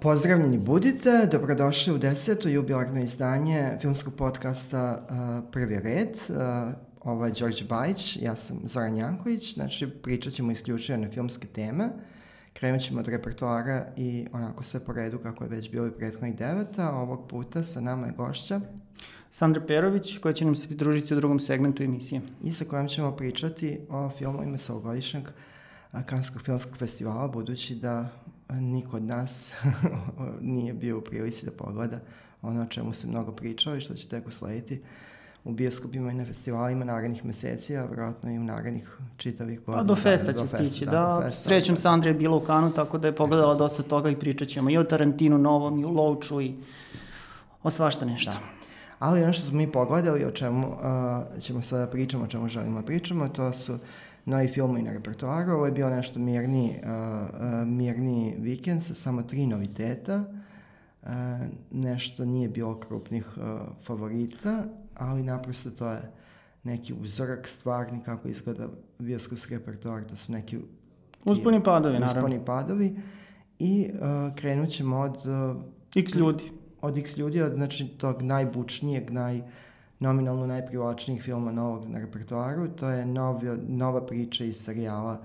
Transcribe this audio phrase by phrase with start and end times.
[0.00, 5.06] Pozdravljeni budite, dobrodošli u deseto jubilarno izdanje filmskog podcasta
[5.52, 6.18] Prvi red.
[7.00, 11.88] Ovo je Đorđe Bajić, ja sam Zoran Janković, znači pričat ćemo isključivo na filmske teme.
[12.52, 16.36] Krenut ćemo od repertoara i onako sve po redu kako je već bilo i prethodnih
[16.38, 16.92] deveta.
[16.92, 18.60] Ovog puta sa nama je gošća
[19.30, 22.20] Sandra Perović, koja će nam se pridružiti u drugom segmentu emisije.
[22.44, 25.28] I sa kojom ćemo pričati o filmovima sa ovogodišnjeg
[26.06, 28.08] Kanskog filmskog festivala, budući da
[28.50, 29.54] niko od nas
[30.40, 31.98] nije bio u prilici da pogleda
[32.42, 34.80] ono o čemu se mnogo pričao i što će tek uslediti
[35.44, 39.76] u bioskopima i na festivalima narednih meseci, a vjerojatno i u narednih čitavih godina.
[39.76, 40.90] Pa do festa će stići, da.
[40.90, 41.20] da.
[41.24, 41.80] Festa, Srećom da.
[41.80, 44.78] Sandra je bila u Kanu, tako da je pogledala dosta toga i pričat ćemo i
[44.78, 46.54] o Tarantinu novom, i o Louču, i
[47.62, 48.30] o svašta nešto.
[48.30, 48.38] Da.
[48.98, 50.76] Ali ono što smo mi pogledali, o čemu uh,
[51.40, 53.78] ćemo sada pričamo, o čemu želimo da pričamo, to su
[54.30, 55.52] novi filmovi na repertoaru.
[55.52, 60.24] Ovo je bio nešto mirniji, uh, uh, mirniji vikend sa samo tri noviteta.
[61.02, 61.08] Uh,
[61.70, 63.44] nešto nije bilo krupnih uh,
[63.86, 64.64] favorita,
[64.94, 66.02] ali naprosto to je
[66.62, 70.04] neki uzorak stvarni kako izgleda bioskopski repertoar.
[70.04, 70.58] To su neki
[71.24, 72.20] Usponi padovi, naravno.
[72.20, 72.96] Usponi padovi.
[73.58, 75.16] I uh, krenut ćemo od...
[75.16, 75.62] Uh,
[75.96, 76.44] X ljudi.
[76.80, 79.42] Od X ljudi, od znači, tog najbučnijeg, naj
[80.00, 82.68] nominalno najprivlačnijih filma novog na repertoaru.
[82.68, 85.20] To je nov, nova priča iz serijala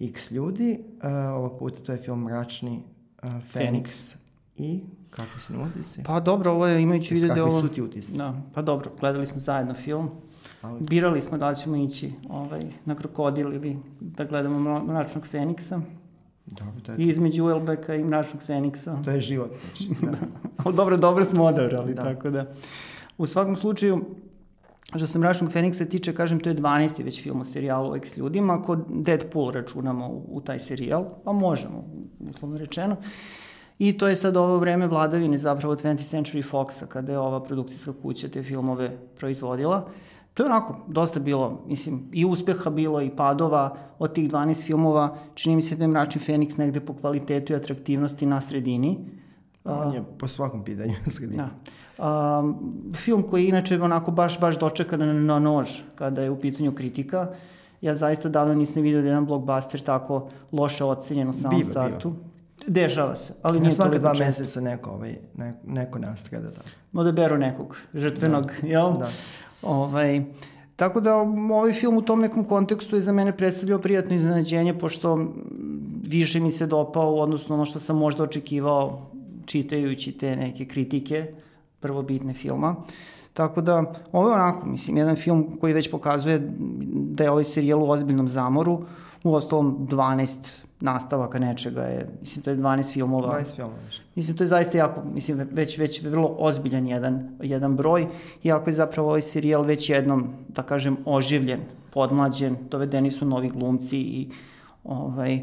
[0.00, 0.78] X ljudi.
[0.80, 2.82] Uh, ovog puta to je film Mračni
[3.22, 4.14] uh, Fenix.
[4.56, 6.02] I kako su utisci?
[6.02, 7.50] Pa dobro, ovo je imajući vidio da ovo...
[7.50, 8.12] Kakvi su ti utisci?
[8.12, 10.10] Da, pa dobro, gledali smo zajedno film.
[10.62, 10.80] Ali...
[10.80, 15.80] Birali smo da li ćemo ići ovaj, na krokodil ili da gledamo Mračnog Feniksa.
[16.46, 19.02] Dobro, to je I između Uelbeka i Mračnog Feniksa.
[19.04, 19.50] To je život.
[19.76, 20.12] Znači, da.
[20.64, 22.02] Ali dobro, dobro smo odabrali, da.
[22.02, 22.54] tako da.
[23.18, 24.04] U svakom slučaju,
[24.96, 27.04] što se Mračnog Feniksa tiče, kažem, to je 12.
[27.04, 31.84] već film o serijalu X ljudima, ako Deadpool računamo u, u taj serijal, pa možemo,
[32.30, 32.96] uslovno rečeno.
[33.78, 37.92] I to je sad ovo vreme vladavine zapravo 20th Century Foxa, kada je ova produkcijska
[38.02, 39.88] kuća te filmove proizvodila.
[40.34, 45.16] To je onako dosta bilo, mislim, i uspeha bilo i padova od tih 12 filmova.
[45.34, 48.98] Čini mi se da je Mračni Feniks negde po kvalitetu i atraktivnosti na sredini.
[49.64, 51.36] On je po svakom pitanju na sredini.
[51.36, 51.50] Da.
[51.98, 56.40] Um, film koji je inače onako baš, baš dočekan na, na nož kada je u
[56.40, 57.28] pitanju kritika.
[57.80, 61.70] Ja zaista davno nisam vidio da je jedan blockbuster tako loše ocenjen u samom biva,
[61.70, 62.10] startu.
[62.10, 62.22] Biva.
[62.66, 64.26] Dešava se, ali nije svaka dva često.
[64.26, 66.48] meseca neko, ovaj, neko, neko nastrada.
[66.48, 66.60] Da.
[66.92, 68.68] No da beru nekog žrtvenog, da.
[68.68, 68.92] jel?
[68.98, 69.10] Da.
[69.62, 70.22] Ovaj,
[70.76, 75.32] tako da ovaj film u tom nekom kontekstu je za mene predstavljao prijatno iznenađenje, pošto
[76.02, 79.10] više mi se dopao u odnosu na ono što sam možda očekivao
[79.46, 81.34] čitajući te neke kritike
[81.82, 82.76] prvobitne filma.
[83.34, 86.52] Tako da, ovo je onako, mislim, jedan film koji već pokazuje
[86.92, 88.84] da je ovaj serijal u ozbiljnom zamoru,
[89.24, 93.40] u ostalom 12 nastavaka nečega je, mislim, to je 12 filmova.
[93.40, 93.78] 12 filmova.
[94.14, 98.06] Mislim, to je zaista jako, mislim, već, već vrlo ozbiljan jedan, jedan broj,
[98.42, 101.60] iako je zapravo ovaj serijal već jednom, da kažem, oživljen,
[101.92, 104.30] podmlađen, dovedeni su novi glumci i
[104.84, 105.40] ovaj,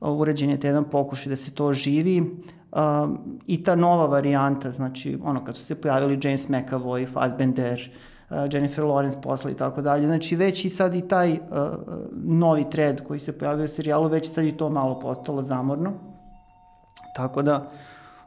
[0.00, 2.22] urađen je te jedan pokušaj da se to oživi.
[2.72, 7.90] Um, I ta nova varijanta, znači ono kad su se pojavili James McAvoy, Fassbender,
[8.30, 11.38] uh, Jennifer Lawrence posla i tako dalje, znači već i sad i taj uh,
[12.12, 15.92] novi tred koji se pojavio u serijalu, već sad i to malo postalo zamorno.
[17.16, 17.70] Tako da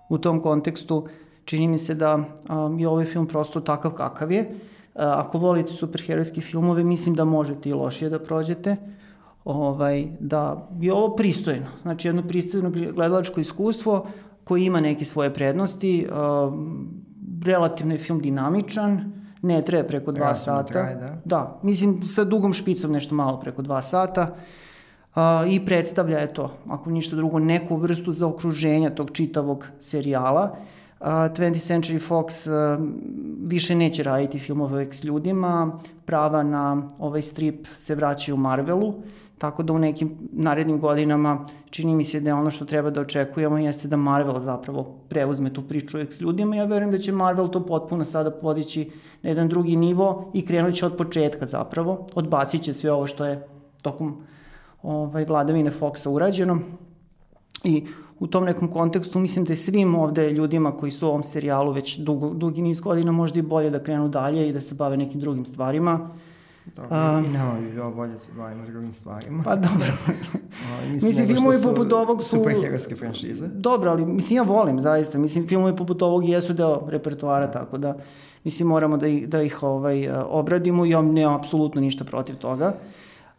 [0.09, 1.07] u tom kontekstu
[1.45, 2.16] čini mi se da
[2.50, 4.41] um, je ovaj film prosto takav kakav je.
[4.41, 8.75] Uh, ako volite superherojske filmove, mislim da možete i lošije da prođete
[9.45, 14.06] ovaj, da je ovo pristojno, znači jedno pristojno gledalačko iskustvo,
[14.45, 16.07] koji ima neke svoje prednosti.
[17.45, 19.11] Relativno je film dinamičan,
[19.41, 20.73] ne traje preko dva Relativno sata.
[20.73, 21.22] Traje, da.
[21.25, 24.35] da, mislim sa dugom špicom nešto malo preko dva sata.
[25.16, 30.51] Uh, I predstavlja, eto, ako ništa drugo, neku vrstu za okruženja tog čitavog serijala.
[31.00, 32.85] Uh, 20th Century Fox uh,
[33.47, 38.88] više neće raditi filmove s ljudima, prava na ovaj strip se vraćaju Marvelu.
[38.88, 38.95] Uh,
[39.38, 43.02] Tako da u nekim narednim godinama čini mi se da je ono što treba da
[43.02, 46.56] očekujemo jeste da Marvel zapravo preuzme tu priču s ljudima.
[46.56, 48.90] Ja verujem da će Marvel to potpuno sada podići
[49.22, 52.08] na jedan drugi nivo i krenut će od početka zapravo.
[52.16, 53.48] Odbacit će sve ovo što je
[53.82, 54.16] tokom
[54.84, 56.60] ovaj, vladavine Foxa urađeno.
[57.64, 57.86] I
[58.20, 61.72] u tom nekom kontekstu mislim da je svim ovde ljudima koji su u ovom serijalu
[61.72, 64.98] već dugo, dugi niz godina možda i bolje da krenu dalje i da se bave
[64.98, 66.10] nekim drugim stvarima
[66.75, 69.44] Dobro, um, i nama bi bilo bolje se bavimo drugim stvarima.
[69.44, 69.88] Pa dobro.
[70.88, 72.29] o, mislim, mislim filmovi poput ovog su...
[72.29, 73.47] Superherojske franšize.
[73.47, 75.17] Dobro, ali mislim ja volim zaista.
[75.17, 77.51] Mislim, filmovi poput ovog jesu deo repertoara, da.
[77.51, 77.95] tako da
[78.44, 82.75] mislim moramo da ih, da ih ovaj, obradimo i ja nemam apsolutno ništa protiv toga.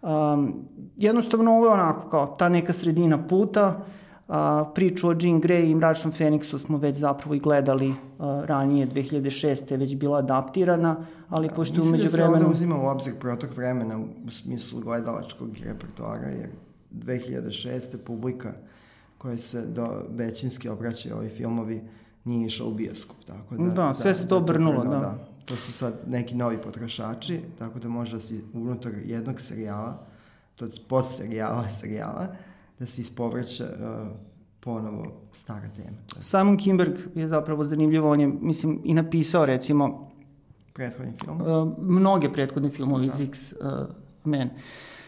[0.03, 0.55] Um,
[0.97, 3.85] jednostavno ovo je onako kao ta neka sredina puta,
[4.29, 8.89] A, priču o Jean Grey i Mračnom Feniksu smo već zapravo i gledali a, ranije,
[8.89, 9.71] 2006.
[9.71, 10.97] je već bila adaptirana,
[11.29, 12.53] ali pošto umeđu Mislim da se ovde vremenu...
[12.53, 16.49] uzima u obzir protok vremena u smislu gledalačkog repertoara, jer
[16.93, 17.97] 2006.
[18.07, 18.53] publika
[19.19, 21.83] koja se do većinski obraćaju ovi filmovi
[22.25, 23.17] nije išao u bioskop.
[23.27, 25.19] Tako da, Da, sve se to obrnulo, da.
[25.45, 30.07] To su sad neki novi potrošači, tako da možda si unutar jednog serijala,
[30.57, 32.27] to je post serijala, serijala,
[32.79, 34.09] da se ispovraća uh,
[34.61, 35.97] ponovo stara tema.
[36.21, 40.11] Simon Kimberg je zapravo zanimljivo, on je, mislim, i napisao, recimo,
[40.73, 41.41] Prethodni film.
[41.41, 44.51] uh, mnoge prethodne filmove iz X-Men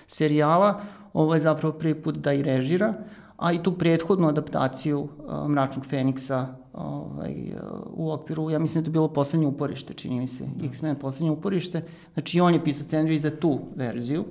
[0.06, 0.80] serijala.
[1.12, 2.94] Ovo je zapravo prvi put da i režira,
[3.36, 8.86] a i tu prethodnu adaptaciju uh, Mračnog Feniksa ovaj, uh, u okviru, ja mislim da
[8.86, 11.82] je to bilo poslednje uporište, čini mi se, X-Men poslednje uporište.
[12.14, 14.24] Znači, on je pisao scenarij za tu verziju.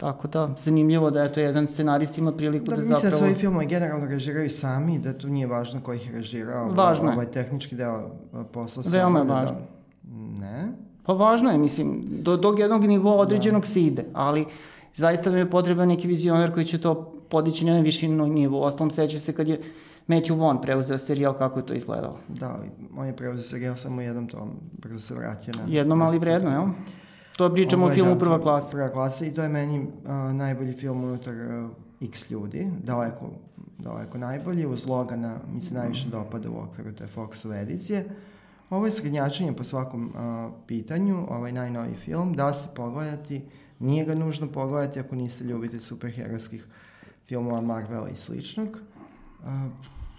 [0.00, 3.16] Tako da, zanimljivo da je to jedan scenarist ima priliku Da, da, mislim da zapravo...
[3.16, 6.68] svoji filmovi generalno režiraju sami, da tu nije važno ko ih režirao.
[6.68, 7.14] Važno je.
[7.14, 8.10] Ovaj tehnički deo
[8.52, 9.56] posla se Veoma je obavlja, važno.
[10.02, 10.72] Da, ne.
[11.02, 14.46] Pa važno je, mislim, do, do jednog nivoa određenog se ide, ali
[14.94, 18.62] zaista mi je potreban neki vizioner koji će to podići na najviši nivo.
[18.62, 19.60] Ostalom seća se kad je
[20.08, 22.18] Matthew Vaughn preuzeo serijal kako je to izgledalo.
[22.28, 22.58] Da,
[22.96, 25.72] on je preuzeo serijal samo jednom tom, brzo se vratio na...
[25.72, 26.66] Jednom, ali vredno, jel?
[27.40, 28.70] To pričamo o filmu da, prva klasa.
[28.70, 31.68] Prva klasa i to je meni a, najbolji film unutar a,
[32.00, 33.30] X ljudi, daleko,
[33.78, 38.04] daleko najbolji, uz Logana mi se najviše dopada u okviru te Foxove edicije.
[38.70, 43.42] Ovo je srednjačenje po svakom a, pitanju, ovaj najnoviji film, da se pogledati,
[43.78, 46.66] nije ga nužno pogledati ako niste ljubitelj superherojskih
[47.26, 48.78] filmova Marvela i sličnog.
[49.44, 49.68] A,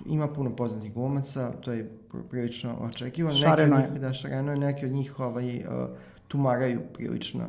[0.06, 3.36] ima puno poznatih glumaca, to je pr- prilično očekivano.
[3.36, 3.90] Šareno je.
[3.90, 5.88] da, šareno je, neki od njih ovaj, a,
[6.31, 7.44] tumaraju prilično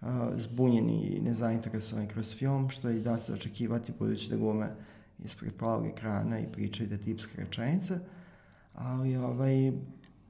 [0.00, 4.68] uh, zbunjeni i nezainteresovani kroz film, što i da se očekivati budući da glume
[5.18, 7.98] ispred plavog ekrana i pričaju da tipske rečenice.
[8.74, 9.72] Ali ovaj,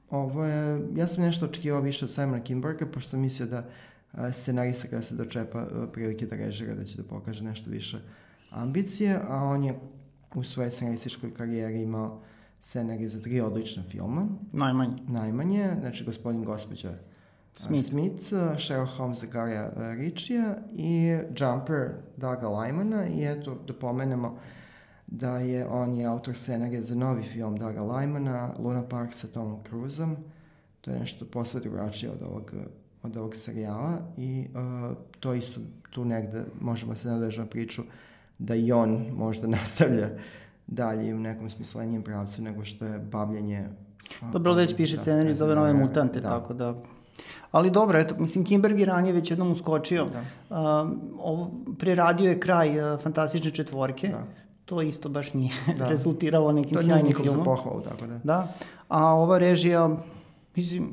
[0.09, 3.65] ovo je, ja sam nešto očekivao više od Simona Kimberga, pošto sam mislio da
[4.11, 7.97] a, scenarista kada se dočepa a, prilike da režira, da će da pokaže nešto više
[8.49, 9.79] ambicije, a on je
[10.35, 12.21] u svojoj scenarističkoj karijeri imao
[12.59, 14.95] scenarij za tri odlična filma Najmanje.
[15.07, 16.93] najmanje, znači gospodin gospođa
[17.57, 17.85] Smith.
[17.85, 24.37] Smith, Sherlock Holmes Zagarija Ritchija i Jumper Daga Lymana i eto da pomenemo
[25.07, 29.59] da je on je autor scenarija za novi film Daga Lymana, Luna Park sa Tomom
[29.69, 30.15] Cruiseom.
[30.81, 32.53] To je nešto posve drugačije od ovog,
[33.03, 37.81] od ovog serijala i uh, to isto tu negde možemo se nadovežati na priču
[38.39, 40.09] da i on možda nastavlja
[40.67, 43.67] dalje u nekom smislenijem pravcu nego što je bavljanje
[44.31, 46.29] Dobro, već piše da, scenarij za ove nove da, mutante, da.
[46.29, 46.75] tako da...
[47.51, 50.05] Ali dobro, eto, mislim, Kimberg je ranije već jednom uskočio.
[50.05, 50.21] Da.
[50.81, 54.07] Um, ovo, preradio je kraj uh, Fantastične četvorke.
[54.07, 54.23] Da.
[54.65, 55.87] To isto baš nije Da.
[55.87, 57.45] rezultiralo nekim To nije sjajnim nikom za filmom.
[57.45, 58.19] pohvalu, tako da.
[58.23, 58.53] Da,
[58.89, 59.89] a ova režija,
[60.55, 60.89] mislim,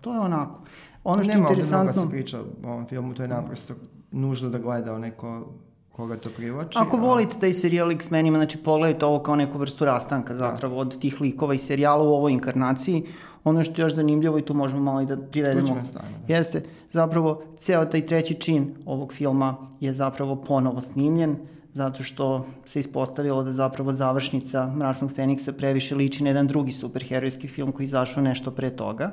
[0.00, 0.60] to je onako.
[1.04, 3.74] Ono što je Nema ovde mnogo interesantno, se priča o ovom filmu, to je naprosto
[4.12, 5.46] nužno da gleda onaj ko,
[5.90, 6.78] koga to privlači.
[6.78, 10.98] ako a- volite taj serijal X-Menima, znači pogledajte ovo kao neku vrstu rastanka zapravo od
[10.98, 13.06] tih likova i serijala u ovoj inkarnaciji.
[13.44, 15.84] Ono što je još zanimljivo i tu možemo malo i da privedemo.
[15.84, 16.34] Strana, da.
[16.34, 21.36] Jeste, zapravo ceo taj treći čin ovog filma je zapravo ponovo snimljen
[21.72, 27.48] zato što se ispostavilo da zapravo završnica Mračnog Feniksa previše liči na jedan drugi superherojski
[27.48, 29.10] film koji izašao nešto pre toga.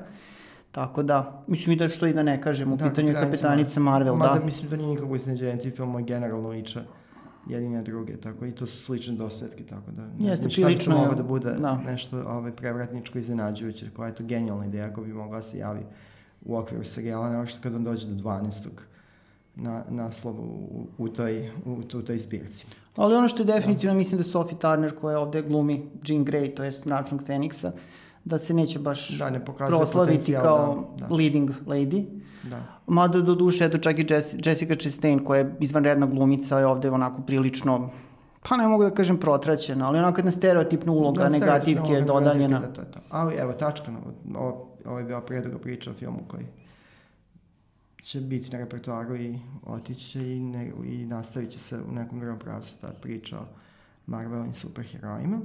[0.71, 4.15] Tako da, mislim i da što i da ne kažem, u pitanju je kapetanica Marvel,
[4.15, 4.45] Mada da.
[4.45, 6.81] mislim da nije nikakvo iznenađenje, ti filmovi generalno liče
[7.49, 10.97] jedni na druge, tako i to su slične dosetke, tako da ne Jeste, bi prilično
[10.97, 11.81] moglo da bude da.
[11.85, 15.81] nešto ovaj, prevratničko iznenađujuće, koja je to genijalna ideja koja bi mogla da se javi
[16.45, 18.67] u okviru serijala, nema što kad on dođe do 12.
[19.55, 22.65] na naslovu u, u, toj, u, u toj zbirci.
[22.95, 26.63] Ali ono što je definitivno, mislim da Sophie Turner koja ovde glumi Jean Grey, to
[26.63, 27.71] jest Mračnog Feniksa,
[28.27, 31.15] da se neće baš Da, ne proslaviti kao da, da.
[31.15, 32.05] leading lady.
[32.43, 32.63] Da.
[32.87, 36.91] Mada do duše, eto čak i Jess, Jessica Chastain koja je izvanredna glumica je ovde
[36.91, 37.89] onako prilično
[38.49, 42.59] pa ne mogu da kažem protraćena, ali onako jedna stereotipna uloga, Da, negativke je dodaljena.
[42.59, 42.99] Da, to je to.
[43.09, 46.45] Ali evo, tačka, ovo, ovo, ovo je bila preduga priča o filmu koji
[48.03, 52.19] će biti na repertoaru i otići će i, ne, i nastavit će se u nekom
[52.19, 53.45] drugom pravcu ta priča o
[54.05, 55.39] Marvelovim superherojima.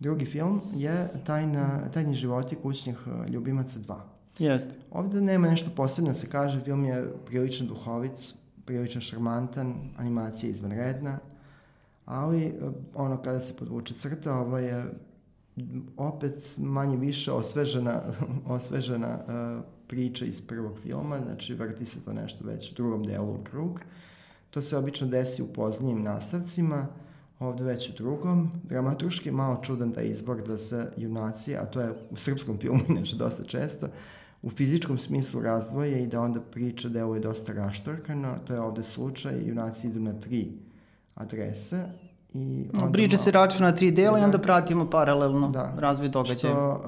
[0.00, 3.96] Drugi film je Tajna, Tajni životi kućnih eh, ljubimaca 2.
[4.38, 4.74] Jeste.
[4.90, 8.34] Ovde nema nešto posebno da se kaže, film je prilično duhovit,
[8.64, 11.18] prilično šarmantan, animacija je izvanredna,
[12.06, 12.52] ali eh,
[12.94, 14.84] ono kada se podvuče crta, ovo je
[15.96, 18.02] opet manje više osvežena,
[18.46, 23.34] osvežena uh, priča iz prvog filma, znači vrti se to nešto već u drugom delu
[23.34, 23.80] u krug.
[24.50, 26.86] To se obično desi u poznijim nastavcima,
[27.44, 28.50] ovde već u drugom.
[28.62, 32.80] Dramatuški je malo čudan taj izbor da se junaci, a to je u srpskom filmu
[32.88, 33.88] inače dosta često,
[34.42, 38.36] u fizičkom smislu razdvoje i da onda priča deluje dosta raštorkano.
[38.44, 39.48] To je ovde slučaj.
[39.48, 40.52] Junaci idu na tri
[41.14, 41.84] adrese
[42.34, 46.08] i onda Priča se računa na tri dela da, i onda pratimo paralelno da, razvoj
[46.08, 46.54] događaja.
[46.54, 46.82] Što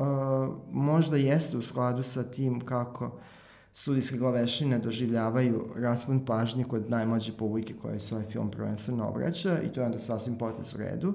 [0.51, 3.19] uh, možda jeste u skladu sa tim kako
[3.77, 9.69] studijske glavešine doživljavaju raspon pažnje kod najmlađe publike koje se ovaj film prvenstveno obraća i
[9.69, 11.15] to je onda sasvim potez u redu,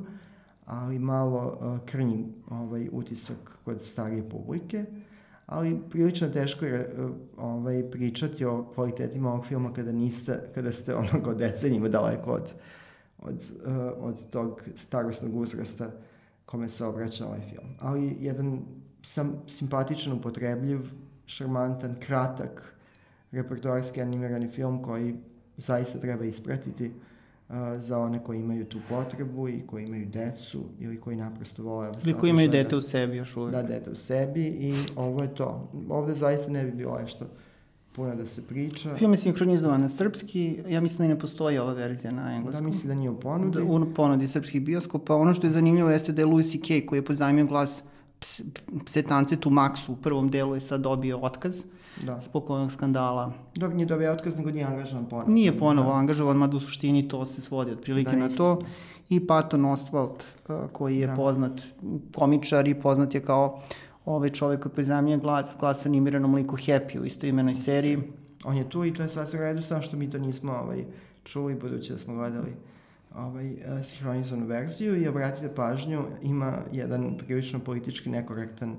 [0.65, 4.85] ali malo uh, krnji ovaj, utisak kod starije publike
[5.45, 10.95] ali prilično teško je uh, ovaj, pričati o kvalitetima ovog filma kada niste, kada ste
[10.95, 12.53] onoga decenjima daleko od,
[13.19, 15.91] od, uh, od tog starostnog uzrasta
[16.45, 17.67] kome se obraća ovaj film.
[17.79, 18.59] Ali jedan
[19.01, 20.79] sam simpatičan, upotrebljiv,
[21.31, 22.75] šarmantan, kratak,
[23.31, 25.15] repertoarski animirani film koji
[25.57, 26.85] zaista treba ispratiti
[27.49, 31.91] uh, za one koji imaju tu potrebu i koji imaju decu ili koji naprosto vole...
[32.03, 33.55] Ili koji imaju dete u sebi još uvijek.
[33.55, 35.69] Da, dete u sebi i ovo je to.
[35.89, 37.25] Ovde zaista ne bi bilo nešto
[37.91, 38.95] puno da se priča.
[38.95, 42.63] Film je sinhronizovan na srpski, ja mislim da i ne postoji ova verzija na engleskom.
[42.63, 43.57] Da, mislim da nije u ponudi.
[43.57, 45.15] Da, u ponudi srpskih bioskopa.
[45.15, 46.85] Ono što je zanimljivo jeste da je Louis C.K.
[46.85, 47.83] koji je pozajmio glas
[48.85, 51.63] Psetancetu Maxu u prvom delu je sad dobio otkaz
[52.03, 52.19] da.
[52.21, 53.33] zbog ovog skandala.
[53.55, 55.31] Dobro, nije dobio otkaz, nego nije angažovan ponovo.
[55.31, 55.95] Nije ponovo da.
[55.95, 58.59] angažovan, mada u suštini to se svodi otprilike da, na to.
[59.09, 60.23] I Patton Oswald,
[60.71, 61.15] koji je da.
[61.15, 61.61] poznat
[62.15, 63.61] komičar i poznat je kao
[64.05, 67.97] ovaj čovek koji pozajmio glas, glas animiranom liku Happy u istoimenoj seriji.
[68.43, 70.85] On je tu i to je sasvim redu, samo što mi to nismo ovaj,
[71.23, 72.55] čuli, budući da smo gledali
[73.15, 78.75] ovaj, uh, sinhronizovanu verziju i obratite pažnju, ima jedan prilično politički nekorektan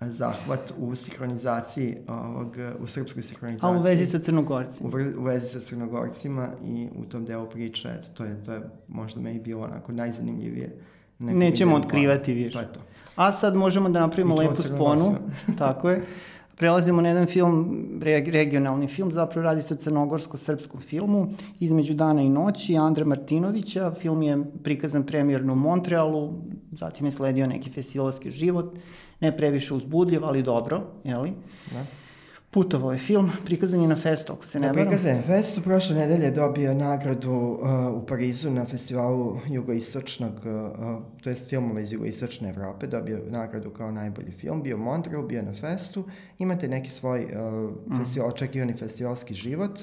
[0.00, 3.76] zahvat u sinhronizaciji ovog, u srpskoj sinhronizaciji.
[3.76, 4.88] A u vezi sa crnogorcima.
[4.88, 8.60] U, u vezi sa crnogorcima i u tom delu priče, eto, to je, to je
[8.88, 10.78] možda me i bilo onako najzanimljivije.
[11.18, 12.52] Nećemo otkrivati više.
[12.52, 12.80] To je to.
[13.16, 15.16] A sad možemo da napravimo lepu sponu.
[15.58, 16.02] Tako je.
[16.58, 21.28] Prelazimo na jedan film, regionalni film, zapravo radi se o crnogorsko-srpskom filmu,
[21.60, 23.94] između dana i noći, Andre Martinovića.
[24.00, 26.32] Film je prikazan premijerno u Montrealu,
[26.72, 28.78] zatim je sledio neki festivalski život,
[29.20, 31.32] ne previše uzbudljiv, ali dobro, jeli?
[31.72, 31.84] Da.
[32.50, 34.86] Putovao je film, prikazan je na festu, ako se ne da, varam.
[34.86, 41.02] Prikazan je festu, prošle nedelje je dobio nagradu uh, u Parizu na festivalu jugoistočnog, uh,
[41.22, 45.42] to jest filmova iz jugoistočne Evrope, dobio nagradu kao najbolji film, bio u Montreal, bio
[45.42, 46.04] na festu,
[46.38, 48.32] imate neki svoj uh, festival, mm.
[48.32, 49.80] očekivani festivalski život.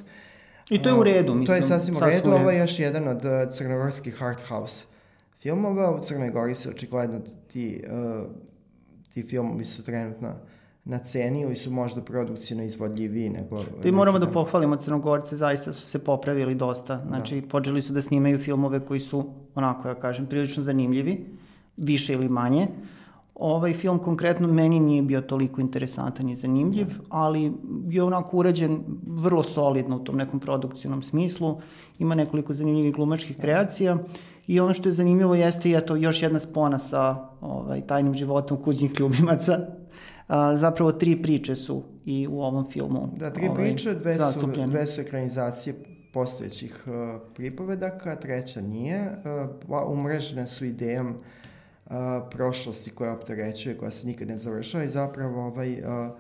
[0.69, 1.45] I to je u redu, mislim.
[1.45, 4.85] To je sasvim u redu, ovo je još jedan od uh, crnogorskih art house
[5.39, 8.25] filmova, u Crnoj Gori se očigledno ti, uh,
[9.13, 10.54] ti filmovi su trenutno uh,
[10.85, 13.63] na ceni ili su možda produkcijno izvodljiviji nego...
[13.81, 17.01] To i moramo da pohvalimo Crnogorce, zaista su se popravili dosta.
[17.07, 17.47] Znači, da.
[17.47, 19.25] počeli su da snimaju filmove koji su,
[19.55, 21.25] onako ja kažem, prilično zanimljivi,
[21.77, 22.67] više ili manje.
[23.35, 26.93] Ovaj film konkretno meni nije bio toliko interesantan i zanimljiv, da.
[27.09, 27.51] ali
[27.89, 31.57] je onako urađen vrlo solidno u tom nekom produkcijnom smislu.
[31.99, 33.97] Ima nekoliko zanimljivih glumačkih kreacija
[34.47, 38.63] i ono što je zanimljivo jeste i eto još jedna spona sa ovaj, tajnim životom
[38.63, 39.59] kućnih ljubimaca
[40.27, 43.09] a, zapravo tri priče su i u ovom filmu.
[43.17, 45.75] Da, tri ovaj, priče, dve su, dve su ekranizacije
[46.13, 49.17] postojećih uh, pripovedaka, treća nije.
[49.67, 51.93] Uh, umrežene su idejom uh,
[52.31, 56.11] prošlosti koja opterećuje, koja se nikad ne završava i zapravo ovaj, uh,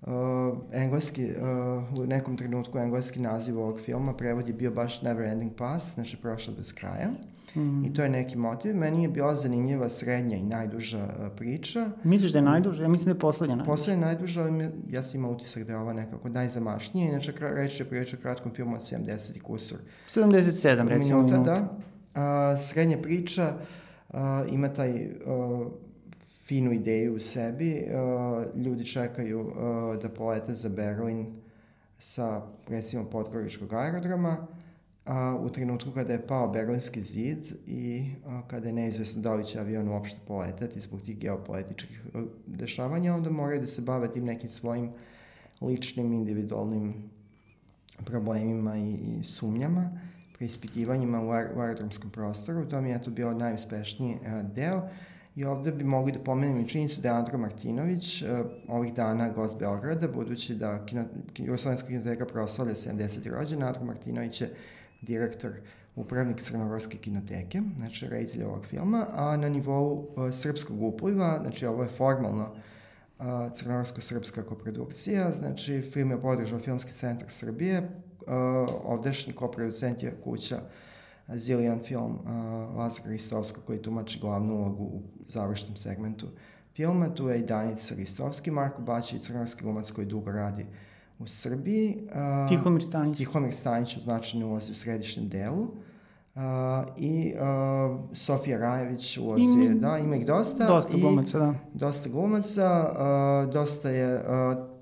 [0.00, 5.26] uh, engleski, uh, u nekom trenutku engleski naziv ovog filma prevod je bio baš Never
[5.26, 7.10] Ending Past, znači prošlo bez kraja.
[7.56, 7.84] Mm.
[7.84, 8.76] I to je neki motiv.
[8.76, 11.90] Meni je bila zanimljiva srednja i najduža uh, priča.
[12.04, 12.82] Misliš da je najduža?
[12.82, 13.72] Ja mislim da je poslednja najduža.
[13.72, 17.08] Poslednja najduža, ali ja sam imao utisak da je ova nekako najzamašnija.
[17.08, 19.78] Inače, reći je priča o kratkom filmu od 70 i kusur.
[20.08, 21.34] 77, recimo minuta.
[21.34, 21.54] minuta.
[21.54, 21.78] Da.
[22.22, 23.56] A, srednja priča
[24.10, 24.90] a, ima taj
[25.26, 25.68] a,
[26.44, 27.86] finu ideju u sebi.
[27.94, 31.26] A, ljudi čekaju a, da polete za Berlin
[31.98, 34.46] sa, recimo, Podgoričkog aerodroma
[35.04, 39.44] a, u trenutku kada je pao Berlinski zid i a, kada je neizvesno da li
[39.44, 42.02] će avion uopšte poletati zbog tih geopolitičkih
[42.46, 44.92] dešavanja, onda moraju da se bave tim nekim svojim
[45.60, 46.94] ličnim, individualnim
[48.04, 49.90] problemima i, i sumnjama,
[50.36, 52.68] preispitivanjima u, u aerodromskom prostoru.
[52.68, 54.88] To mi je to bio najuspešniji a, deo.
[55.36, 58.28] I ovde bi mogli da pomenem i činjenicu da je Andro Martinović uh,
[58.68, 61.04] ovih dana gost Beograda, budući da kino,
[61.36, 63.30] Jugoslovenska kinoteka proslavlja 70.
[63.30, 64.54] rođen, Andro Martinović je
[65.04, 65.52] direktor,
[65.96, 71.82] upravnik Crnogorske kinoteke, znači reditelj ovog filma, a na nivou uh, srpskog upliva, znači ovo
[71.82, 72.50] je formalno
[73.18, 78.26] uh, crnogorsko-srpska koprodukcija, znači film je podržao Filmski centar Srbije, uh,
[78.84, 80.60] ovdešnji koproducent je kuća
[81.28, 86.28] Zilijan film uh, Lazara Ristovska koji tumači glavnu ulogu u završnom segmentu
[86.74, 87.14] filma.
[87.14, 90.66] Tu je i Danica Ristovski, Marko Bačić, crnogorski glumac koji dugo radi
[91.18, 91.98] u Srbiji.
[92.04, 93.18] Uh, Tihomir Stanić.
[93.18, 95.62] Tihomir Stanić u značajnoj ulozi u središnjem delu.
[95.62, 96.40] Uh,
[96.96, 100.66] i uh, Sofija Rajević ulazi, I, da, ima ih dosta.
[100.66, 101.54] Dosta glumaca, da.
[101.74, 102.92] Dosta glumaca,
[103.46, 104.74] uh, dosta je uh,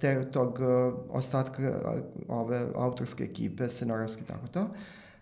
[0.00, 1.80] te, tog uh, ostatka
[2.28, 4.66] ove autorske ekipe, scenarovske, tako to.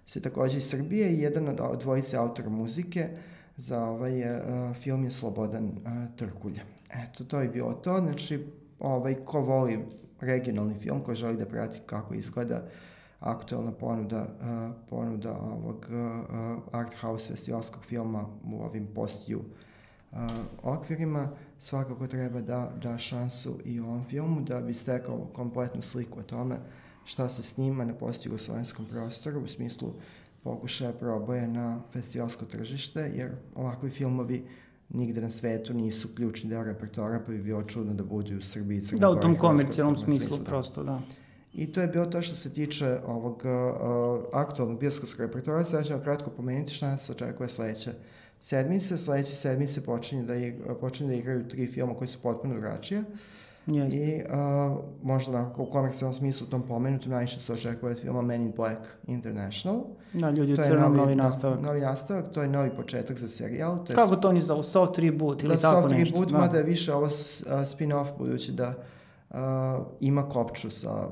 [0.06, 3.08] Sve takođe iz Srbije i jedan od dvojice autora muzike
[3.56, 6.62] za ovaj uh, film je Slobodan uh, Trkulja.
[6.94, 7.98] Eto, to je bilo to.
[7.98, 8.46] Znači,
[8.78, 9.84] ovaj, ko voli
[10.20, 12.62] regionalni film, ko želi da prati kako izgleda
[13.20, 19.42] aktualna ponuda, uh, ponuda ovog uh, art house festivalskog filma u ovim postiju
[20.62, 26.22] okvirima, svakako treba da da šansu i ovom filmu da bi stekao kompletnu sliku o
[26.22, 26.56] tome
[27.04, 29.92] šta se snima na post-jugoslovenskom prostoru u smislu
[30.42, 34.46] pokušaja proboje na festivalsko tržište, jer ovakvi filmovi
[34.88, 38.80] nigde na svetu nisu ključni deo repertoara, pa bi bilo čudno da budu u Srbiji,
[38.80, 40.44] Crnoj Da, u tom komercijalnom smislu, smislu da.
[40.44, 41.00] prosto, da.
[41.54, 45.64] I to je bilo to što se tiče ovog uh, aktualnog bioskopskog repertoara.
[45.64, 47.92] Sada ćemo kratko pomenuti šta nas očekuje sledeće
[48.40, 48.98] sedmice.
[48.98, 53.04] Sledeće sedmice počinje da, igra, počinje da igraju tri filma koji su potpuno drugačije.
[53.66, 53.94] Yes.
[53.94, 58.22] I uh, možda onako u komercijalnom smislu u tom pomenutom najviše se očekuje od filma
[58.22, 59.84] Men in Black International.
[60.12, 61.62] Da, ljudi u crnom novi, novi nastavak.
[61.62, 63.84] Novi nastavak, to je novi početak za serijal.
[63.84, 64.62] To je Kako to oni zovu?
[64.62, 66.16] Soft reboot ili da, tako soft nešto?
[66.16, 66.38] Soft reboot, da.
[66.38, 67.06] mada je više ovo
[67.66, 68.74] spin-off budući da
[69.30, 69.36] uh,
[70.00, 71.08] ima kopču sa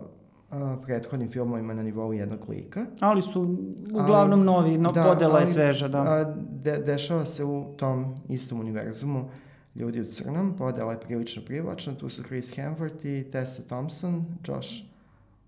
[0.83, 2.87] prethodnim filmovima na nivou jednog lika.
[3.01, 3.59] Ali su
[3.91, 5.99] uglavnom ali, novi, no, da, podela je sveža, da.
[5.99, 9.25] A, de, dešava se u tom istom univerzumu
[9.75, 14.71] ljudi u crnom, podela je prilično privlačna, tu su Chris Hemsworth i Tessa Thompson, Josh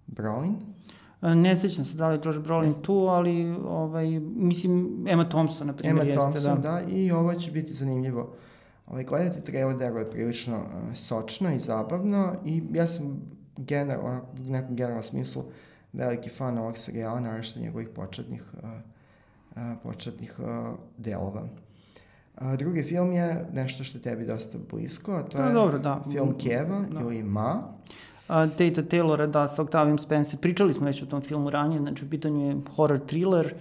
[0.06, 0.56] Brolin.
[1.23, 2.83] Ne sećam se da li je Josh Brolin Jeste.
[2.83, 6.20] tu, ali ovaj, mislim Emma Thompson, na primjer, Emma jeste.
[6.20, 6.70] Thompson, da.
[6.70, 6.83] da.
[6.88, 8.35] I ovo će biti zanimljivo.
[8.87, 13.20] Ovaj, gledati trailer je prilično uh, sočno i zabavno i ja sam
[13.57, 15.42] gener, onako, u nekom generalnom smislu
[15.92, 18.70] veliki fan ovog serijala, naravno njegovih početnih, uh,
[19.51, 21.48] uh, početnih uh, delova.
[22.37, 25.79] A, drugi film je nešto što je tebi dosta blisko, a to da, je dobro,
[25.79, 26.05] da.
[26.12, 27.01] film Keva da.
[27.01, 27.62] ili Ma.
[28.29, 30.40] A, Tata Taylor, da, sa Octavium Spencer.
[30.40, 33.55] Pričali smo već o tom filmu ranije, znači u pitanju je horror thriller,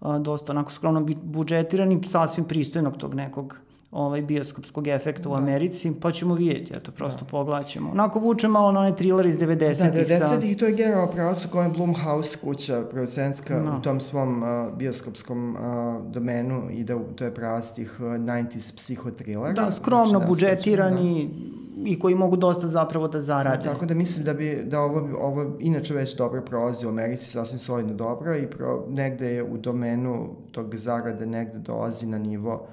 [0.00, 3.56] a, dosta onako skromno budžetiran i sasvim pristojnog tog nekog
[3.90, 5.28] ovaj bioskopskog efekta da.
[5.28, 7.26] u Americi, pa ćemo vidjeti, eto, prosto da.
[7.26, 7.90] poglaćemo.
[7.90, 10.08] Onako vuče malo na onaj thriller iz 90-ih.
[10.08, 13.78] Da, 90-ih, to je generalno pravac u kojem Blumhouse kuća producentska no.
[13.78, 19.52] U tom svom uh, bioskopskom uh, domenu ide, to je pravac tih uh, 90s psihotrillera.
[19.64, 21.30] Da, skromno znači, da, budžetirani,
[21.76, 21.88] da.
[21.88, 23.64] i koji mogu dosta zapravo da zarade.
[23.64, 27.58] Tako da mislim da bi da ovo, ovo inače već dobro prolazi u Americi, sasvim
[27.58, 32.66] solidno dobro i pro, negde je u domenu tog zarade negde dolazi na nivo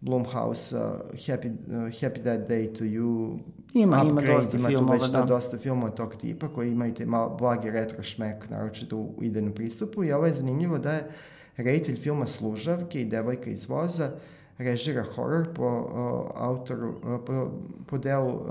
[0.00, 0.80] Blumhouse, uh,
[1.26, 3.38] Happy, uh, Happy That Day to You,
[3.74, 5.22] ima, Upgrade, ima dosta ima filmova, već da.
[5.22, 10.04] dosta filmova tog tipa koji imaju te malo blagi retro šmek, naročito u idejnom pristupu.
[10.04, 11.10] I ovo je zanimljivo da je
[11.56, 14.10] reditelj filma Služavke i Devojka iz voza
[14.58, 17.50] režira horror po uh, autoru, uh, po,
[17.86, 18.42] po delu uh,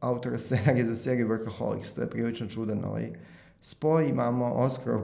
[0.00, 3.10] autora scenarija za seriju Workaholics, to je prilično čudan ovaj
[3.60, 4.94] spoj, imamo Oscar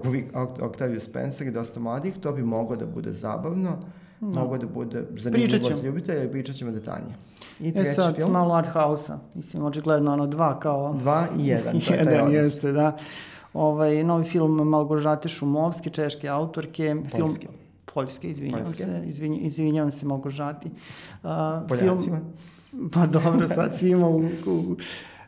[0.61, 3.79] Octavio Spencer i dosta mladih, to bi moglo da bude zabavno, no.
[4.21, 7.15] Mogu da bude zanimljivo za ljubitelja i pričat ćemo detaljnije.
[7.61, 8.33] I e treći e sad, film.
[8.33, 9.19] malo art house-a.
[9.35, 10.95] Mislim, očigledno ono dva kao...
[10.95, 11.81] Dva i jedan.
[11.81, 12.97] To je jedan jeste, da.
[13.55, 16.97] Ovaj, novi film Malgožate Šumovske, češke autorke.
[17.13, 17.47] Poljske.
[17.47, 17.59] Film,
[17.95, 18.85] Poljske, izvinjavam Poljske.
[18.85, 19.03] se.
[19.07, 20.69] Izvinj, izvinjavam se Malgožati.
[20.69, 21.31] Uh,
[21.69, 22.21] Poljacima.
[22.71, 24.77] Film, pa dobro, sad svima u, u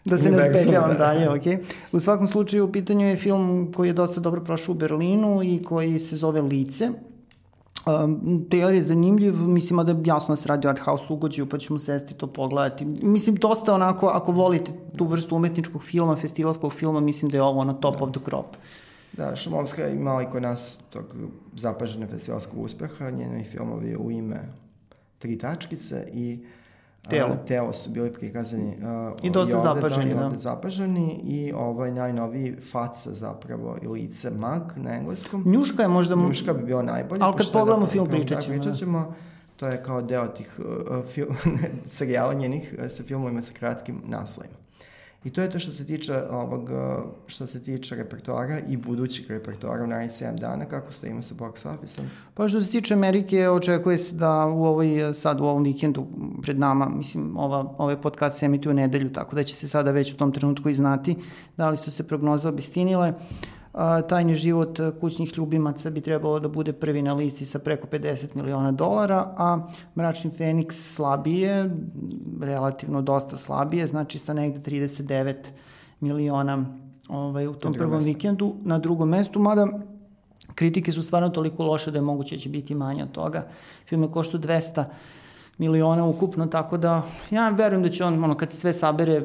[0.04, 0.98] da se ne zbegljavamo da.
[0.98, 1.64] dalje, ok.
[1.92, 5.62] U svakom slučaju, u pitanju je film koji je dosta dobro prošao u Berlinu i
[5.62, 6.90] koji se zove Lice.
[7.86, 11.48] Um, trailer je zanimljiv, mislim da je jasno da se radi o art house ugođaju,
[11.48, 12.84] pa ćemo sesti to pogledati.
[12.84, 17.64] Mislim, dosta onako, ako volite tu vrstu umetničkog filma, festivalskog filma, mislim da je ovo
[17.64, 18.04] na top da.
[18.04, 18.56] of the crop.
[19.12, 21.04] Da, Šumovska je imala i kod nas tog
[21.56, 24.40] zapažene festivalskog uspeha, njeni filmovi u ime
[25.18, 26.61] Tri tačkice i uh,
[27.10, 27.36] Telo.
[27.46, 30.26] telo su bili prikazani uh, I dosta i ovde, zapaženi, da.
[30.26, 30.38] I da.
[30.38, 35.42] zapaženi i ovaj najnoviji faca zapravo i lice mag na engleskom.
[35.46, 36.16] Njuška je možda...
[36.16, 37.22] Njuška bi bio najbolji.
[37.22, 38.54] Ali kad pogledamo da, film pričat ćemo.
[38.54, 39.14] Pričat ćemo.
[39.56, 41.36] To je kao deo tih uh, film,
[41.86, 44.61] serijala njenih uh, sa filmovima sa kratkim naslovima.
[45.24, 46.70] I to je to što se tiče ovog,
[47.26, 51.68] što se tiče repertoara i budućeg repertoara u narednih 7 dana, kako stojimo sa box
[51.68, 52.06] office-om?
[52.34, 56.06] Pa što se tiče Amerike, očekuje se da u ovoj, sad u ovom vikendu
[56.42, 60.12] pred nama, mislim, ova, ovaj podcast se u nedelju, tako da će se sada već
[60.12, 61.16] u tom trenutku i znati
[61.56, 63.08] da li su se prognoze obistinile.
[63.08, 63.12] A,
[64.08, 68.72] tajni život kućnih ljubimaca bi trebalo da bude prvi na listi sa preko 50 miliona
[68.72, 71.70] dolara, a Mračni Feniks slabije,
[72.40, 75.34] relativno dosta slabije, znači sa negde 39
[76.00, 76.64] miliona
[77.08, 78.06] ovaj, u tom prvom mesto.
[78.06, 78.54] vikendu.
[78.64, 79.66] Na drugom mestu, mada
[80.54, 83.46] kritike su stvarno toliko loše da je moguće da će biti manje od toga.
[83.88, 84.84] Film je koštu 200
[85.58, 89.22] miliona ukupno, tako da ja verujem da će on, ono, kad se sve sabere,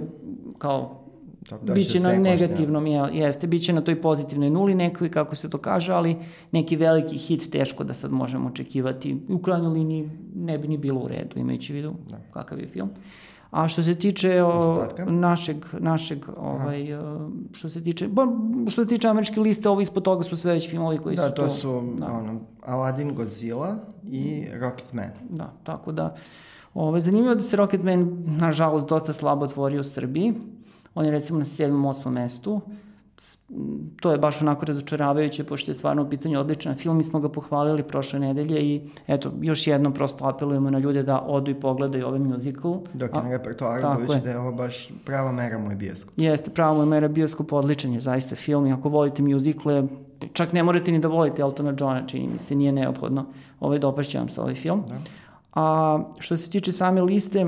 [0.57, 1.06] kao
[1.49, 5.49] Tako da biće na negativnom, je, jeste, biće na toj pozitivnoj nuli nekoj, kako se
[5.49, 6.15] to kaže, ali
[6.51, 9.17] neki veliki hit teško da sad možemo očekivati.
[9.29, 12.17] U krajnjoj liniji ne bi ni bilo u redu, imajući vidu da.
[12.33, 12.89] kakav je film.
[13.51, 17.29] A što se tiče o, našeg, našeg ovaj, Aha.
[17.53, 18.27] što se tiče, ba,
[18.69, 21.35] što se tiče američke liste, ovo ispod toga su sve već filmovi koji da, su
[21.35, 21.41] to.
[21.41, 21.69] Da, to su
[22.01, 25.09] ono, Aladdin, Godzilla i Rocketman.
[25.29, 26.15] Da, tako da,
[26.73, 30.33] ovaj, zanimljivo da se Rocketman, nažalost, dosta slabo otvorio u Srbiji.
[30.97, 31.71] On je recimo na 7.
[31.71, 32.09] 8.
[32.09, 32.61] mestu
[34.01, 37.29] to je baš onako razočaravajuće, pošto je stvarno u pitanju odličan film, mi smo ga
[37.29, 42.07] pohvalili prošle nedelje i eto, još jednom prosto apelujemo na ljude da odu i pogledaju
[42.07, 42.81] ovaj musical.
[42.93, 46.13] Dok je na repertoaru, budući da je ovo baš prava mera moj bioskop.
[46.17, 49.83] Jeste, prava moj mera bioskop, odličan je zaista film i ako volite musicale,
[50.33, 53.25] čak ne morate ni da volite Eltona Johna, čini mi se, nije neophodno,
[53.59, 54.83] ovaj, dopašće vam se ovaj film.
[54.87, 54.95] Da.
[55.53, 57.45] A što se tiče same liste,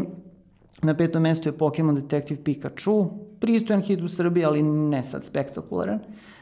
[0.81, 5.99] na petom mestu je Pokemon Detective Pikachu, pristojan hit u Srbiji, ali ne sad spektakularan.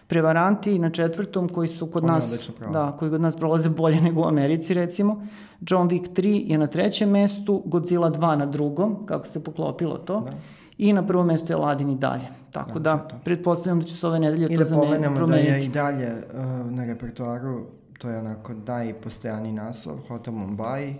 [0.07, 4.21] Prevaranti na četvrtom koji su kod Oni nas da, koji kod nas prolaze bolje nego
[4.21, 5.27] u Americi recimo.
[5.61, 10.19] John Wick 3 je na trećem mestu, Godzilla 2 na drugom, kako se poklopilo to.
[10.21, 10.31] Da.
[10.77, 12.27] I na prvom mestu je Ladin i dalje.
[12.51, 15.65] Tako da, da pretpostavljam da će se ove nedelje I to da pomenemo da je
[15.65, 17.65] i dalje uh, na repertoaru,
[17.97, 20.93] to je onako najpostojaniji naslov, Hotel Mumbai,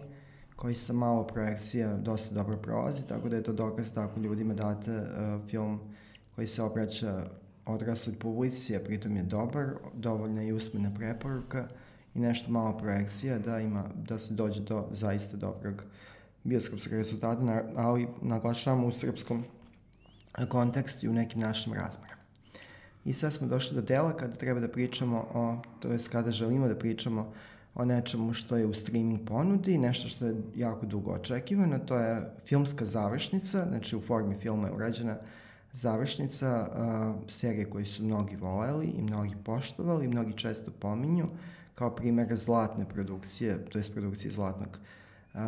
[0.57, 4.53] koji sa malo projekcija dosta dobro prolazi, tako da je to dokaz da ako ljudima
[4.53, 5.79] date uh, film
[6.35, 7.29] koji se obraća
[7.65, 11.67] odrasloj publici, a pritom je dobar, dovoljna i usmena preporuka
[12.15, 15.83] i nešto malo projekcija da ima, da se dođe do zaista dobrog
[16.43, 19.43] bioskopskog rezultata, ali naglašavamo u srpskom
[20.49, 22.21] kontekstu i u nekim našim razmerama.
[23.05, 26.67] I sad smo došli do dela kada treba da pričamo o, to je kada želimo
[26.67, 27.31] da pričamo o
[27.85, 32.85] nečemu što je u streaming ponudi, nešto što je jako dugo očekivano, to je filmska
[32.85, 35.17] završnica, znači u formi filma je urađena
[35.73, 41.27] završnica uh, serije koju su mnogi voleli i mnogi poštovali i mnogi često pominju
[41.75, 44.69] kao primjer zlatne produkcije, to je produkcije zlatnog
[45.33, 45.39] uh,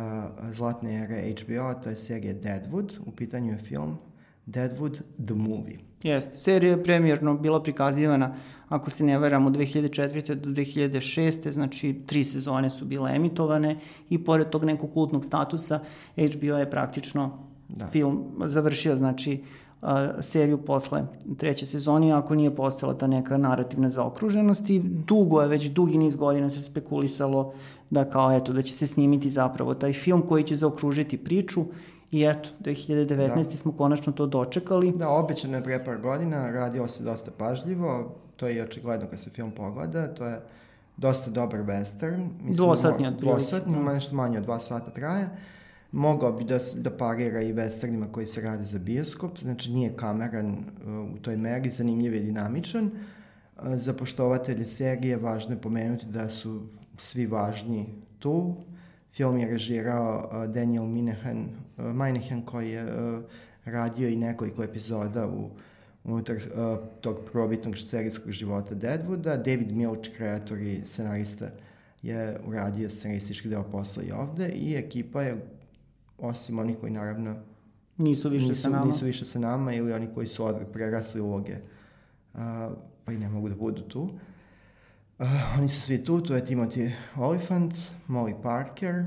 [0.52, 3.98] zlatne ere HBO, to je serija Deadwood, u pitanju je film
[4.46, 5.78] Deadwood the Movie.
[6.02, 8.34] Jeste, serija je premijerno bila prikazivana,
[8.68, 10.34] ako se ne varam, od 2004.
[10.34, 11.52] do 2006.
[11.52, 13.76] Znači, tri sezone su bile emitovane
[14.10, 15.80] i pored tog nekog kultnog statusa,
[16.16, 17.86] HBO je praktično da.
[17.86, 19.42] film završio, znači,
[20.20, 21.02] seriju posle
[21.36, 26.16] treće sezoni, ako nije postala ta neka narativna zaokruženost i dugo je, već dugi niz
[26.16, 27.54] godina se spekulisalo
[27.90, 31.64] da kao eto, da će se snimiti zapravo taj film koji će zaokružiti priču
[32.12, 33.34] I eto, 2019.
[33.34, 33.44] Da.
[33.44, 34.92] smo konačno to dočekali.
[34.92, 39.20] Da, obećano je pre par godina, radio se dosta pažljivo, to je i očigledno kad
[39.20, 40.40] se film pogleda, to je
[40.96, 42.28] dosta dobar western.
[42.42, 43.92] Mislim, dvosatni od Dvosatni, da.
[43.92, 45.28] nešto manje od dva sata traje.
[45.92, 50.50] Mogao bi da, da parira i westernima koji se rade za bioskop, znači nije kameran
[50.50, 52.84] uh, u toj meri, zanimljiv i dinamičan.
[52.84, 52.92] Uh,
[53.74, 56.62] za poštovatelje serije važno je pomenuti da su
[56.96, 57.86] svi važni
[58.18, 58.54] tu,
[59.12, 61.48] Film je režirao uh, Daniel Minahan,
[61.80, 63.22] uh, Minahan koji je uh,
[63.64, 65.50] radio i nekoliko epizoda u
[66.04, 69.36] unutar uh, tog probitnog serijskog života Deadwooda.
[69.36, 71.50] David Milch, kreator i scenarista,
[72.02, 75.44] je uradio scenaristički deo posla i ovde i ekipa je,
[76.18, 77.36] osim onih koji naravno
[77.96, 81.20] nisu više nisu, sa nama, nisu više sa nama ili oni koji su od, prerasli
[81.20, 81.56] uloge,
[82.34, 82.40] uh,
[83.04, 84.02] pa i ne mogu da budu tu.
[84.02, 84.10] Uh,
[85.20, 87.74] Uh, oni su svi tu, tu je Timothy Oliphant,
[88.08, 89.04] Molly Parker,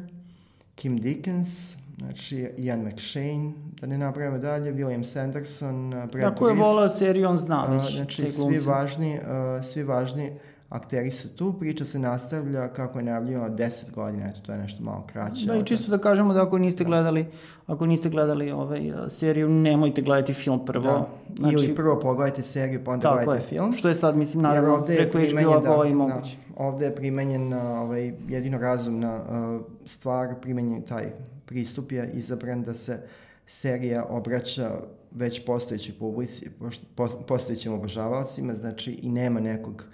[0.75, 6.89] Kim Dickens, znači Ian McShane, da ne napravimo dalje, William Sanderson, Brad Tako je volao
[6.89, 7.83] seriju, on zna već.
[7.83, 10.31] Uh, znači, svi važni, uh, svi važni
[10.73, 14.83] akteri su tu, priča se nastavlja kako je najavljeno 10 godina, eto to je nešto
[14.83, 15.45] malo kraće.
[15.45, 16.87] Da, i čisto da kažemo da ako niste da.
[16.87, 17.25] gledali,
[17.67, 20.83] ako niste gledali ovaj uh, seriju, nemojte gledati film prvo.
[20.83, 21.07] Da.
[21.37, 23.47] Znači, Ili prvo pogledajte seriju, pa onda gledajte je.
[23.47, 23.73] film.
[23.73, 26.37] Što je sad, mislim, naravno, preko HBO da, i moguće.
[26.47, 31.11] Da, ovde je primenjen ovaj, jedino razumna uh, stvar, primenjen taj
[31.45, 32.99] pristup je izabran da se
[33.45, 34.71] serija obraća
[35.11, 36.49] već postojećoj publici,
[37.27, 39.85] postojećim obožavalcima, znači i nema nekog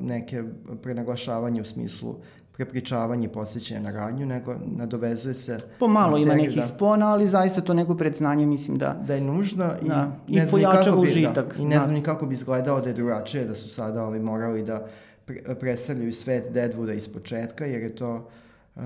[0.00, 0.42] neke
[0.82, 2.14] prenaglašavanja u smislu
[2.52, 6.62] prepričavanje i podsjećanje na radnju, nego nadovezuje se Pomalo na ima nekih da.
[6.62, 9.02] spona, ali zaista to neko predznanje mislim da...
[9.06, 11.82] da je nužno i, Da, i ne znam pojačava bi, užitak, Da, I ne da.
[11.82, 14.86] znam ni kako bi izgledao da je drugačije, da su sada ovi morali da
[15.24, 18.22] pre, predstavljaju svet Deadwooda iz početka, jer je to a,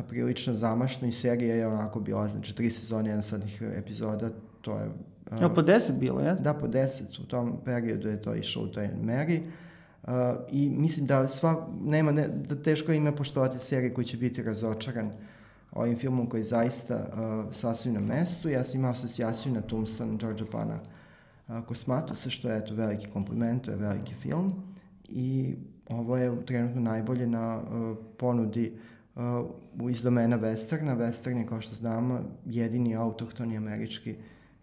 [0.09, 4.91] prilično zamašno i serija je onako bila, znači tri sezone jednosadnih epizoda, to je...
[5.31, 6.41] a, Je li po deset bilo, jes?
[6.41, 9.43] Da, po deset, u tom periodu je to išlo u toj meri.
[10.03, 10.13] Uh,
[10.51, 15.13] I mislim da sva, nema, ne, da teško ima poštovati seriju koji će biti razočaran
[15.73, 18.49] ovim filmom koji je zaista uh, sasvim na mestu.
[18.49, 20.79] Ja sam imao asocijaciju na Tombstone Georgia Pana
[21.49, 24.53] uh, Kosmatusa, što je eto veliki kompliment, to je veliki film.
[25.09, 25.55] I
[25.89, 28.81] ovo je trenutno najbolje na uh, ponudi uh,
[29.91, 30.97] iz domena westerna.
[30.97, 34.15] Western je, kao što znamo, jedini autohtoni američki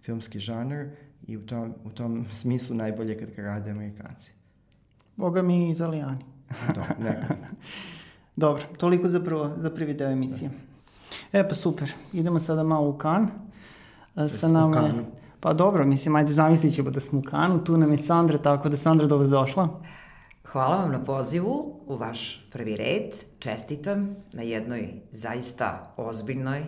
[0.02, 0.86] filmski žanr
[1.28, 4.32] i u tom, u tom smislu najbolje kad ga rade Amerikanci.
[5.16, 6.26] Boga mi i italijani.
[6.76, 7.38] Do, nekad.
[8.36, 10.50] Dobro, toliko za, prvo, za prvi deo emisije.
[11.34, 13.28] E pa super, idemo sada malo u kan.
[14.16, 15.06] E, Sa nama je-.
[15.40, 18.70] Pa dobro, mislim, ajde zamislit ćemo da smo u kanu, tu nam je Sandra, tako
[18.70, 19.82] da Sandra dobrodošla.
[20.52, 23.14] Hvala vam na pozivu u vaš prvi red.
[23.40, 26.64] Čestitam na jednoj zaista ozbiljnoj,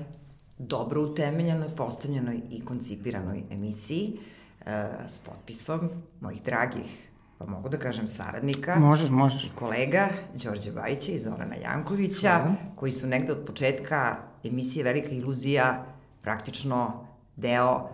[0.57, 4.19] dobro utemeljenoj, postavljenoj i koncipiranoj emisiji
[4.65, 5.89] e, s potpisom
[6.21, 9.45] mojih dragih, pa mogu da kažem saradnika Možeš, možeš.
[9.45, 10.09] i kolega
[10.43, 12.55] Đorđe Bajića i Zorana Jankovića, Hvala.
[12.75, 15.85] koji su negde od početka emisije Velika iluzija
[16.21, 17.89] praktično deo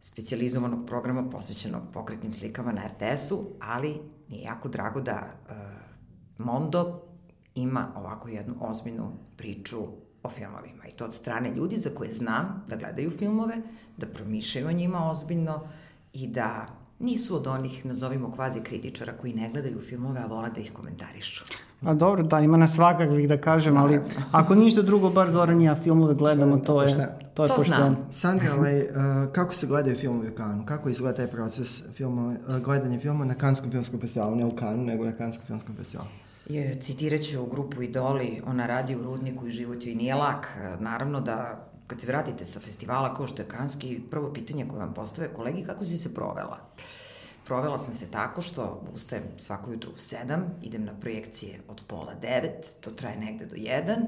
[0.00, 4.00] specijalizovanog programa posvećenog pokretnim slikama na RTS-u, ali
[4.32, 5.56] mi je jako drago da uh,
[6.38, 7.00] Mondo
[7.54, 9.78] ima ovako jednu ozbiljnu priču
[10.22, 10.84] o filmovima.
[10.88, 13.54] I to od strane ljudi za koje znam da gledaju filmove,
[13.96, 15.60] da promišljaju o njima ozbiljno
[16.12, 16.66] i da
[16.98, 21.44] nisu od onih, nazovimo kvazi kritičara koji ne gledaju filmove, a vole da ih komentarišu.
[21.82, 24.00] A dobro, da, ima nas svakakvih da kažem, ali
[24.32, 27.21] ako ništa drugo, bar Zoran i ja filmove gledamo, to je, Pošteno.
[27.34, 27.76] To je To pošteno.
[27.76, 27.96] znam.
[28.10, 28.86] Sandra, ovaj, uh,
[29.32, 30.66] kako se gledaju filmovi u Kanu?
[30.66, 34.36] Kako izgleda taj proces filmova, uh, gledanja filma na Kanskom filmskom festivalu?
[34.36, 36.08] Ne u Kanu, nego na Kanskom filmskom festivalu.
[36.48, 40.48] Je, citirat ću grupu Idoli, ona radi u Rudniku i život joj nije lak.
[40.80, 44.94] Naravno da kad se vratite sa festivala kao što je Kanski, prvo pitanje koje vam
[44.94, 46.58] postave kolegi, kako si se provela?
[47.46, 52.14] Provela sam se tako što ustajem svako jutro u sedam, idem na projekcije od pola
[52.14, 53.98] devet, to traje negde do jedan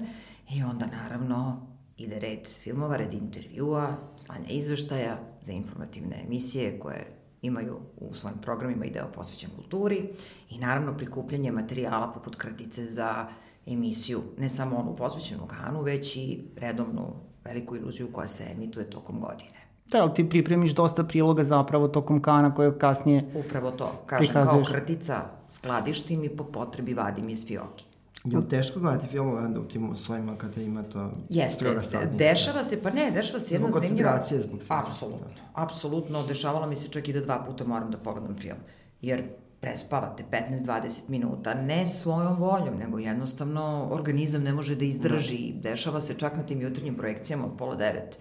[0.51, 7.07] i onda naravno ide red filmova, red intervjua, slanja izveštaja za informativne emisije koje
[7.43, 10.09] imaju u svojim programima i deo posvećen kulturi
[10.51, 13.27] i naravno prikupljanje materijala poput kratice za
[13.67, 17.13] emisiju, ne samo onu posvećenu Kanu, već i redovnu
[17.45, 19.65] veliku iluziju koja se emituje tokom godine.
[19.87, 23.25] Da, ali ti pripremiš dosta priloga zapravo tokom kana koje kasnije...
[23.35, 24.69] Upravo to, kažem, Prikazuješ.
[24.69, 27.85] kao kratica skladištim i po potrebi vadim iz fioki.
[28.25, 31.81] Je li teško gledati filmove onda u tim uslovima kada ima to Jeste,
[32.19, 34.11] dešava se, pa ne, dešava se jedna Zbog zanimljiva...
[34.11, 34.83] koncentracije, zbog svega.
[34.87, 38.59] Apsolutno, apsolutno, dešavalo mi se čak i da dva puta moram da pogledam film,
[39.03, 39.25] jer
[39.61, 45.53] prespavate 15-20 minuta, ne svojom voljom, nego jednostavno organizam ne može da izdrži.
[45.53, 48.19] Dešava se čak na tim jutarnjim projekcijama od pola devet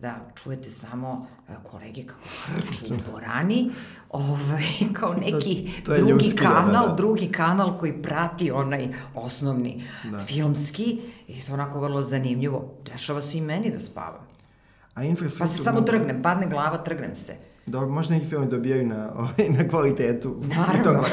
[0.00, 3.70] da čujete samo e, kolege kako hrču u dvorani,
[4.10, 6.94] ovaj, kao neki To- to drugi ljudski, da, kanal, da, da.
[6.94, 8.82] drugi kanal koji prati onaj
[9.14, 10.18] osnovni Da.
[10.18, 12.74] filmski i to onako vrlo zanimljivo.
[12.84, 14.28] Dešava se i meni da spavam.
[14.94, 15.46] A infrastrukturno...
[15.46, 17.32] Pa se samo trgnem, padne glava, trgnem se.
[17.66, 20.36] Dobro, možda neki filmi dobijaju na, ovaj, na kvalitetu.
[20.56, 21.04] Naravno.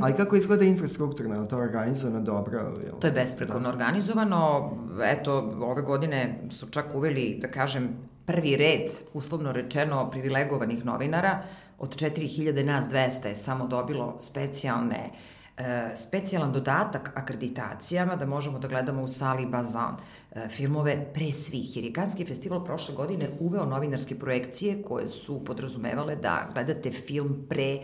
[0.00, 1.34] Ali kako izgleda infrastrukturno?
[1.34, 2.58] Je to organizovano dobro?
[2.58, 4.70] Je li- To je besprekorno organizovano.
[5.04, 6.18] Eto, ove godine
[6.50, 7.88] su čak uveli, da kažem,
[8.28, 11.42] prvi red, uslovno rečeno, privilegovanih novinara.
[11.78, 15.10] Od 4000 nas 200 je samo dobilo specijalne
[15.56, 21.76] e, specijalan dodatak akreditacijama da možemo da gledamo u sali Bazan e, filmove pre svih.
[21.76, 27.46] Jer je Kanski festival prošle godine uveo novinarske projekcije koje su podrazumevale da gledate film
[27.48, 27.78] pre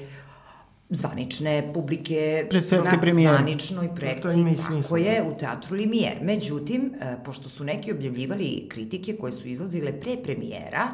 [0.95, 3.37] zvanične publike Pre svetske na premijere.
[3.37, 6.17] zvaničnoj To projekciji, i tako je, u teatru Limijer.
[6.23, 10.89] Međutim, e, pošto su neki objavljivali kritike koje su izlazile pre premijera,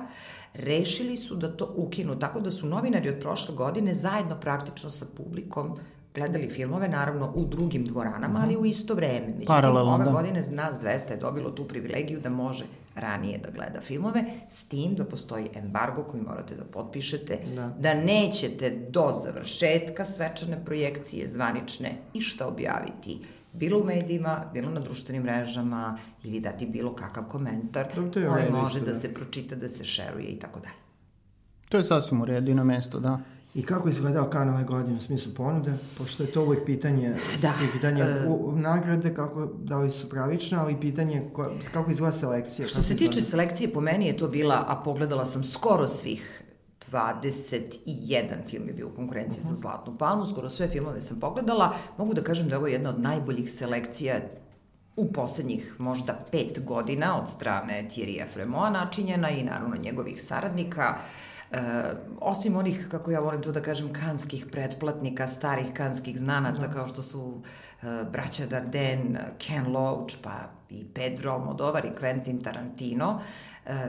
[0.54, 5.06] rešili su da to ukinu, tako da su novinari od prošle godine zajedno praktično sa
[5.16, 5.78] publikom
[6.14, 9.26] gledali filmove, naravno u drugim dvoranama, ali u isto vreme.
[9.26, 10.10] Međutim, Paralelno, ove da.
[10.10, 14.94] godine nas 200 je dobilo tu privilegiju da može ranije da gleda filmove, s tim
[14.94, 17.68] da postoji embargo koji morate da potpišete, Da.
[17.78, 23.20] da nećete do završetka svečane projekcije zvanične išta objaviti
[23.52, 28.78] bilo u medijima, bilo na društvenim mrežama ili dati bilo kakav komentar u koji može
[28.78, 28.98] isto, da da.
[28.98, 30.74] se pročita, da se šeruje i tako dalje.
[31.68, 33.20] To je sasvim u redu i na mesto, da.
[33.54, 37.52] I kako izgledao kan ove godine u smislu ponude, pošto je to uvijek pitanje, Da,
[37.72, 42.68] pitanje e, u, nagrade, kako, da li su pravične, ali pitanje ko, kako izgleda selekcija.
[42.68, 46.42] Što se izgleda- tiče selekcije, po meni je to bila, a pogledala sam skoro svih
[46.88, 47.88] 21
[48.46, 51.74] film je bio u konkurenciji za Zlatnu palmu, skoro sve filmove sam pogledala.
[51.98, 54.20] Mogu da kažem da je ovo jedna od najboljih selekcija
[54.96, 60.94] u poslednjih možda pet godina od strane Thierry Efremoa načinjena i naravno njegovih saradnika.
[61.52, 61.58] E,
[62.20, 67.02] osim onih, kako ja volim to da kažem, kanskih pretplatnika, starih kanskih znanaca kao što
[67.02, 67.42] su
[67.82, 73.20] e, braća Darden, Ken Loach, pa i Pedro Almodovar i Quentin Tarantino,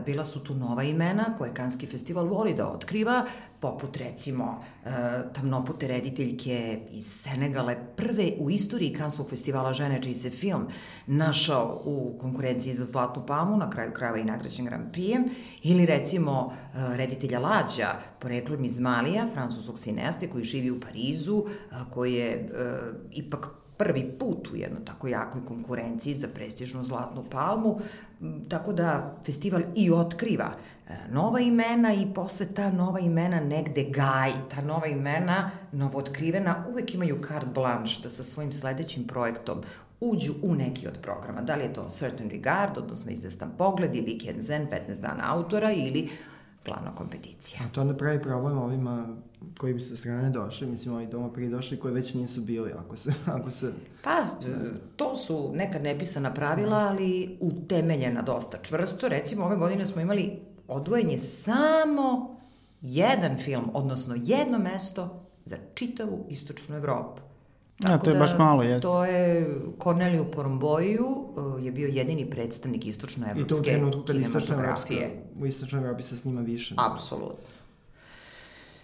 [0.05, 3.25] bila su tu nova imena koje Kanski festival voli da otkriva,
[3.61, 4.89] poput recimo e,
[5.33, 10.67] tamnopute rediteljke iz Senegale, prve u istoriji Kanskog festivala žene čiji se film
[11.07, 15.29] našao u konkurenciji za Zlatnu palmu, na kraju krajeva i nagrađen Grand Prix,
[15.63, 21.75] ili recimo e, reditelja Lađa, poreklom iz Malija, francuskog sineaste koji živi u Parizu, e,
[21.89, 22.49] koji je e,
[23.11, 27.79] ipak prvi put u jednoj tako jakoj konkurenciji za prestižnu Zlatnu palmu,
[28.49, 30.51] tako da festival i otkriva
[30.89, 36.93] e, nova imena i posle ta nova imena negde gaji, ta nova imena novootkrivena uvek
[36.93, 39.61] imaju carte blanche da sa svojim sledećim projektom
[40.01, 41.41] uđu u neki od programa.
[41.41, 46.09] Da li je to Certain Regard, odnosno izvestan pogled, ili Kenzen, 15 dana autora, ili
[46.65, 47.59] glavna kompeticija.
[47.65, 49.17] A to onda pravi problem ovima
[49.57, 52.97] koji bi sa strane došli, mislim ovi doma prije došli koji već nisu bili, ako
[52.97, 54.25] se, ako se Pa,
[54.95, 59.09] to su neka nepisana pravila, ali utemeljena dosta čvrsto.
[59.09, 62.35] Recimo, ove godine smo imali odvojenje samo
[62.81, 67.21] jedan film, odnosno jedno mesto za čitavu istočnu Evropu.
[67.89, 68.81] Ja, to je baš malo, jeste.
[68.81, 71.07] To je Corneliju Poromboju,
[71.59, 75.23] e, je bio jedini predstavnik i to u istočnoevropske trenutku kad kinematografije.
[75.39, 76.75] u istočnoj Evropi se snima više.
[76.77, 77.47] Apsolutno.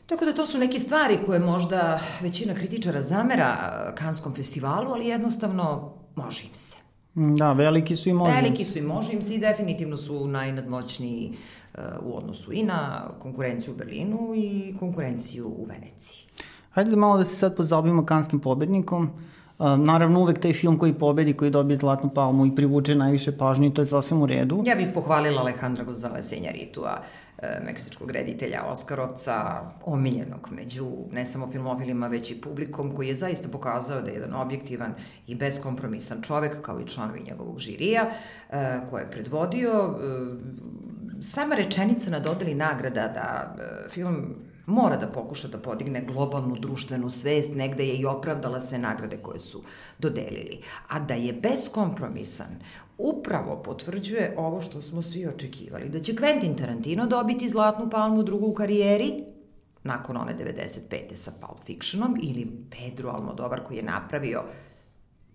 [0.05, 5.07] Tako da to su neke stvari koje možda većina kritičara zamera eh, Kanskom festivalu, ali
[5.07, 6.75] jednostavno može im se.
[7.15, 8.39] Mm, Da, veliki su i možda.
[8.39, 11.33] Veliki su i može im se i definitivno su najnadmoćniji
[11.73, 16.27] uh, u odnosu i na konkurenciju u Berlinu i konkurenciju u Veneciji.
[16.77, 19.09] Hajde da malo da se sad pozabavimo kanskim pobednikom.
[19.59, 23.73] Uh, naravno, uvek taj film koji pobedi, koji dobije Zlatnu palmu i privuče najviše pažnje
[23.73, 24.63] to je sasvim u redu.
[24.65, 26.99] Ja bih pohvalila Alejandra Gonzalez Injaritua,
[27.37, 33.49] e, meksičkog reditelja Oskarovca, omiljenog među ne samo filmofilima, već i publikom, koji je zaista
[33.49, 34.93] pokazao da je jedan objektivan
[35.27, 38.05] i beskompromisan čovek, kao i članovi njegovog žirija,
[38.49, 39.71] e, koje je predvodio.
[39.71, 40.67] E,
[41.21, 44.35] Sama rečenica na dodeli nagrada da e, film
[44.67, 49.39] mora da pokuša da podigne globalnu društvenu svest, negde je i opravdala sve nagrade koje
[49.39, 49.63] su
[49.99, 50.61] dodelili.
[50.87, 52.59] A da je beskompromisan,
[52.97, 58.45] upravo potvrđuje ovo što smo svi očekivali, da će Quentin Tarantino dobiti Zlatnu palmu drugu
[58.45, 59.23] u karijeri,
[59.83, 61.15] nakon one 95.
[61.15, 64.43] sa Pulp Fictionom, ili Pedro Almodovar koji je napravio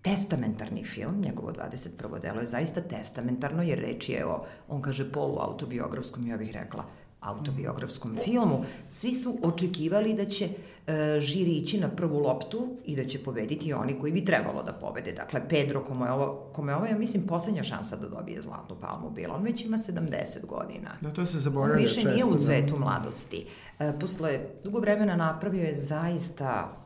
[0.01, 2.21] testamentarni film, njegovo 21.
[2.21, 6.85] delo je zaista testamentarno, jer reč je o, on kaže, poluautobiografskom, ja bih rekla,
[7.23, 10.49] autobiografskom filmu, svi su očekivali da će
[10.87, 14.73] e, žiri ići na prvu loptu i da će pobediti oni koji bi trebalo da
[14.73, 15.11] pobede.
[15.11, 18.75] Dakle, Pedro, kome je ovo, kome je ovo ja mislim, poslednja šansa da dobije Zlatnu
[18.79, 19.35] palmu bila.
[19.35, 20.89] On već ima 70 godina.
[21.01, 22.09] Da, to se On zaboravlja više često.
[22.09, 22.39] nije u da.
[22.39, 23.45] cvetu mladosti.
[23.79, 26.77] E, posle dugo vremena napravio je zaista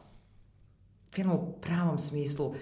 [1.12, 2.56] film u pravom smislu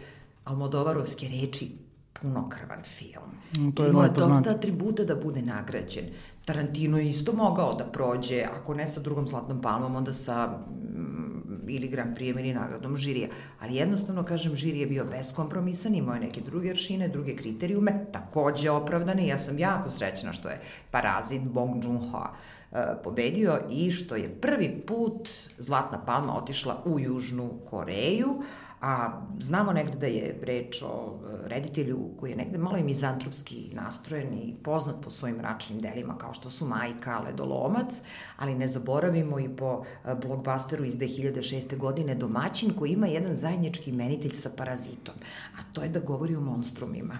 [0.44, 1.85] Almodovarovske reči
[2.26, 3.32] punokrvan film.
[3.58, 6.06] Mm, to je Imao je dosta atributa da bude nagrađen.
[6.46, 11.68] Tarantino je isto mogao da prođe, ako ne sa drugom zlatnom palmom, onda sa mm,
[11.68, 13.30] ili Grand Prix ili nagradom žirija.
[13.60, 18.70] Ali jednostavno, kažem, žiri je bio beskompromisan, imao je neke druge aršine, druge kriterijume, takođe
[18.72, 19.28] opravdane.
[19.28, 20.62] Ja sam jako srećna što je
[20.92, 22.28] Parazit Bong Joon-ho
[22.72, 28.42] e, pobedio i što je prvi put Zlatna palma otišla u Južnu Koreju,
[28.86, 33.70] a znamo negde da je reč o e, reditelju koji je negde malo i mizantropski
[33.74, 38.02] nastrojen i poznat po svojim mračnim delima kao što su Majka, Ledolomac,
[38.38, 41.78] ali ne zaboravimo i po e, blockbusteru iz 2006.
[41.78, 45.16] godine Domaćin koji ima jedan zajednički imenitelj sa Parazitom,
[45.58, 47.18] a to je da govori o monstrumima.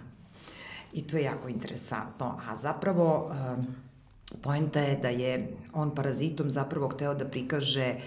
[0.94, 3.66] I to je jako interesantno, a zapravo um,
[4.42, 7.98] Poenta je da je on parazitom zapravo hteo da prikaže e,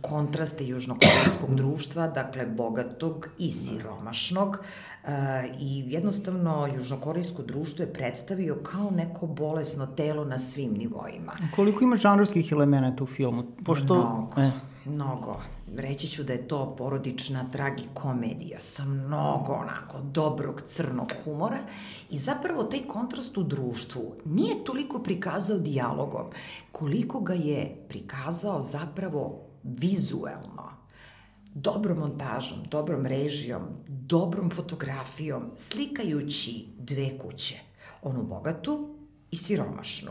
[0.00, 4.58] kontraste južnokorejskog društva, dakle bogatog i siromašnog
[5.04, 5.10] e,
[5.60, 11.32] i jednostavno južnokorejsko društvo je predstavio kao neko bolesno telo na svim nivoima.
[11.56, 13.44] Koliko ima žanrovskih elemenata u filmu?
[13.64, 14.50] Pošto, Mnogo, E,
[14.84, 15.40] mnogo.
[15.76, 21.58] Reći ću da je to porodična tragikomedija sa mnogo onako dobrog crnog humora
[22.10, 26.26] i zapravo taj kontrast u društvu nije toliko prikazao dijalogom,
[26.72, 30.70] koliko ga je prikazao zapravo vizuelno,
[31.54, 37.56] dobrom montažom, dobrom režijom, dobrom fotografijom, slikajući dve kuće,
[38.02, 38.94] onu bogatu
[39.30, 40.10] i siromašnu.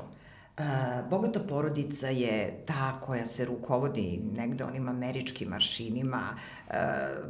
[1.09, 6.73] Bogata porodica je ta koja se rukovodi negde onim američkim maršinima e,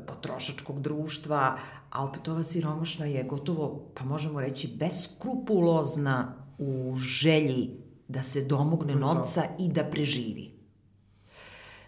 [0.08, 1.58] potrošačkog društva,
[1.90, 7.70] a opet ova siromašna je gotovo, pa možemo reći, beskrupulozna u želji
[8.08, 10.52] da se domogne novca i da preživi.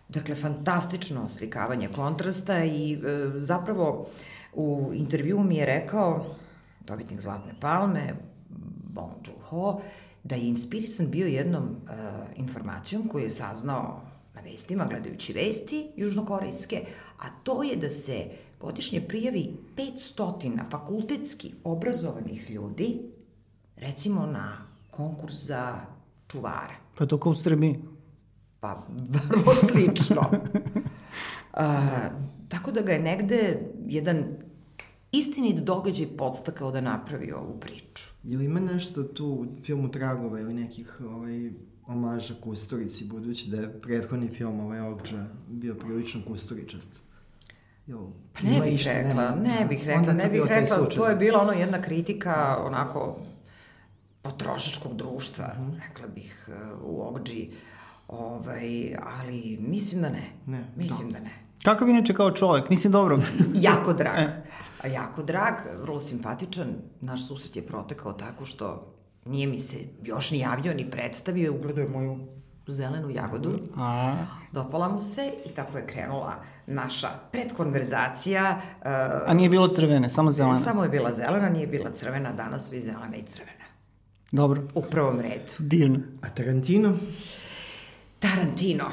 [0.10, 2.98] Dakle, fantastično slikavanje kontrasta i e,
[3.40, 4.08] zapravo
[4.54, 6.26] u intervju mi je rekao
[6.88, 8.14] dobitnik Zlatne palme,
[8.94, 9.82] Bong Joon-ho,
[10.24, 11.94] da je inspirisan bio jednom e,
[12.36, 14.02] informacijom koju je saznao
[14.36, 16.86] na vestima, gledajući vesti južnokorejske,
[17.20, 18.26] a to je da se
[18.60, 23.00] godišnje prijavi 500 fakultetski obrazovanih ljudi,
[23.76, 25.76] recimo na konkurs za
[26.28, 26.76] čuvara.
[26.98, 27.76] Pa to kao u Srbiji.
[28.60, 28.88] Pa,
[29.30, 30.22] vrlo slično.
[31.54, 32.10] A,
[32.50, 34.26] tako da ga je negde jedan
[35.12, 38.04] istinit događaj podstakao da napravi ovu priču.
[38.24, 41.52] Ili ima nešto tu u filmu Tragova ili nekih ovaj,
[41.88, 46.90] omaža Kusturici, budući da je prethodni film ovaj Ogđa bio prilično kusturičast?
[47.88, 51.16] Jo, pa ne bih išta, rekla, nema, ne bih rekla, ne bih rekla, to je
[51.16, 53.18] bila ono jedna kritika onako
[54.22, 56.50] potrošačkog društva, mm rekla bih
[56.84, 57.50] u Ogđi,
[58.08, 61.32] ovaj, ali mislim da ne, ne mislim da, da ne.
[61.64, 62.70] Kakav inače kao čovjek?
[62.70, 63.22] Mislim, dobro.
[63.54, 64.20] jako drag.
[64.20, 64.44] E.
[64.88, 66.68] Jako drag, vrlo simpatičan.
[67.02, 68.94] Naš susret je protekao tako što
[69.26, 71.54] nije mi se još ni javio, ni predstavio.
[71.54, 72.20] Ugledao je moju
[72.68, 73.52] zelenu jagodu.
[73.78, 74.16] A.
[74.52, 76.36] Dopala mu se i tako je krenula
[76.68, 78.62] naša predkonverzacija.
[78.82, 78.88] Uh,
[79.26, 80.60] A nije bilo crvene, samo zelena?
[80.60, 83.66] Samo je bila zelena, nije bila crvena, danas su i zelena i crvena.
[84.32, 84.62] Dobro.
[84.76, 85.54] U prvom redu.
[85.60, 86.00] Divno.
[86.22, 86.94] A Tarantino?
[88.20, 88.86] Tarantino.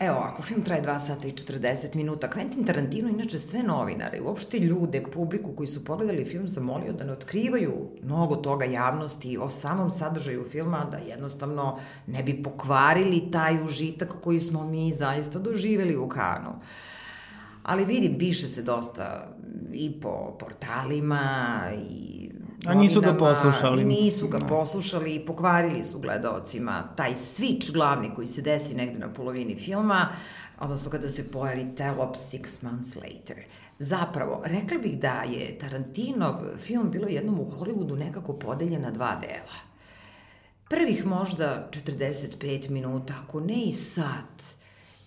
[0.00, 4.58] Evo ako film traje 2 sata i 40 minuta, Quentin Tarantino inače sve novinare, uopšte
[4.58, 7.72] ljude, publiku koji su pogledali film zamolio da ne otkrivaju
[8.02, 14.40] mnogo toga javnosti o samom sadržaju filma, da jednostavno ne bi pokvarili taj užitak koji
[14.40, 16.50] smo mi zaista doživeli u Kanu.
[17.62, 19.36] Ali vidim, piše se dosta
[19.72, 22.19] i po portalima i
[22.66, 23.82] A nisu ga poslušali.
[23.82, 28.98] I nisu ga poslušali i pokvarili su gledalcima taj switch glavni koji se desi negde
[28.98, 30.08] na polovini filma,
[30.60, 33.44] odnosno kada se pojavi Telop Six Months Later.
[33.78, 39.16] Zapravo, rekla bih da je Tarantinov film bilo jednom u Hollywoodu nekako podeljen na dva
[39.20, 39.70] dela.
[40.68, 44.42] Prvih možda 45 minuta, ako ne i sat,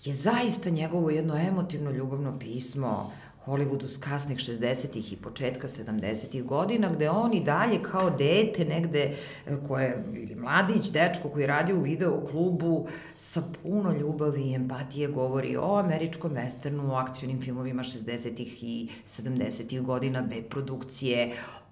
[0.03, 3.11] je zaista njegovo jedno emotivno ljubavno pismo
[3.45, 9.15] Hollywoodu s kasnih 60-ih i početka 70-ih godina, gde on i dalje kao dete negde,
[9.47, 12.87] e, koje, ili mladić, dečko koji radi u video klubu,
[13.17, 19.81] sa puno ljubavi i empatije govori o američkom westernu, o akcijnim filmovima 60-ih i 70-ih
[19.81, 21.31] godina, B produkcije,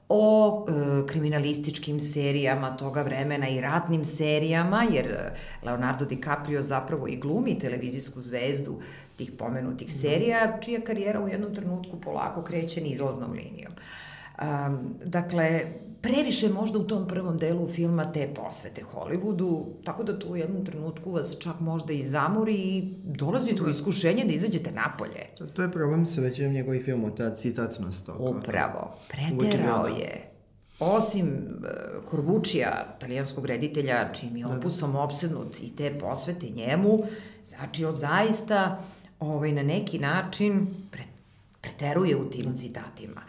[0.09, 7.15] o e, kriminalističkim serijama toga vremena i ratnim serijama, jer e, Leonardo DiCaprio zapravo i
[7.15, 8.79] glumi televizijsku zvezdu
[9.21, 9.97] tih pomenutih mhm.
[9.97, 13.73] serija, čija karijera u jednom trenutku polako kreće nizlaznom linijom.
[14.41, 15.61] Um, dakle,
[16.01, 20.65] previše možda u tom prvom delu filma te posvete Hollywoodu, tako da tu u jednom
[20.65, 25.25] trenutku vas čak možda i zamori i dolazite u iskušenje da izađete napolje.
[25.37, 28.09] To, to je problem sa većinom njegovih filmova, ta citatnost.
[28.19, 30.31] Upravo, preterao je.
[30.79, 34.57] Osim uh, Korbučija, talijanskog reditelja, čim je da.
[34.57, 37.03] opusom opsednut i te posvete njemu,
[37.43, 38.83] znači on zaista
[39.21, 41.03] ovaj, na neki način pre,
[41.61, 43.21] preteruje u tim citatima.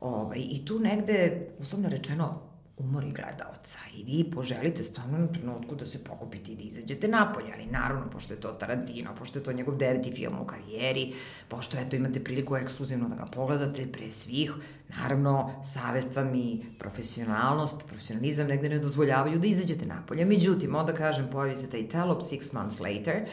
[0.00, 5.86] Ovaj, I tu negde, uslovno rečeno, umori gledalca i vi poželite stvarno na trenutku da
[5.86, 9.52] se pokupite i da izađete napolje, ali naravno, pošto je to Tarantino, pošto je to
[9.52, 11.12] njegov deveti film u karijeri,
[11.48, 14.52] pošto eto imate priliku ekskluzivno da ga pogledate pre svih,
[14.88, 20.24] naravno, savest vam i profesionalnost, profesionalizam negde ne dozvoljavaju da izađete napolje.
[20.24, 23.28] Međutim, onda kažem, pojavi se taj telop six months later,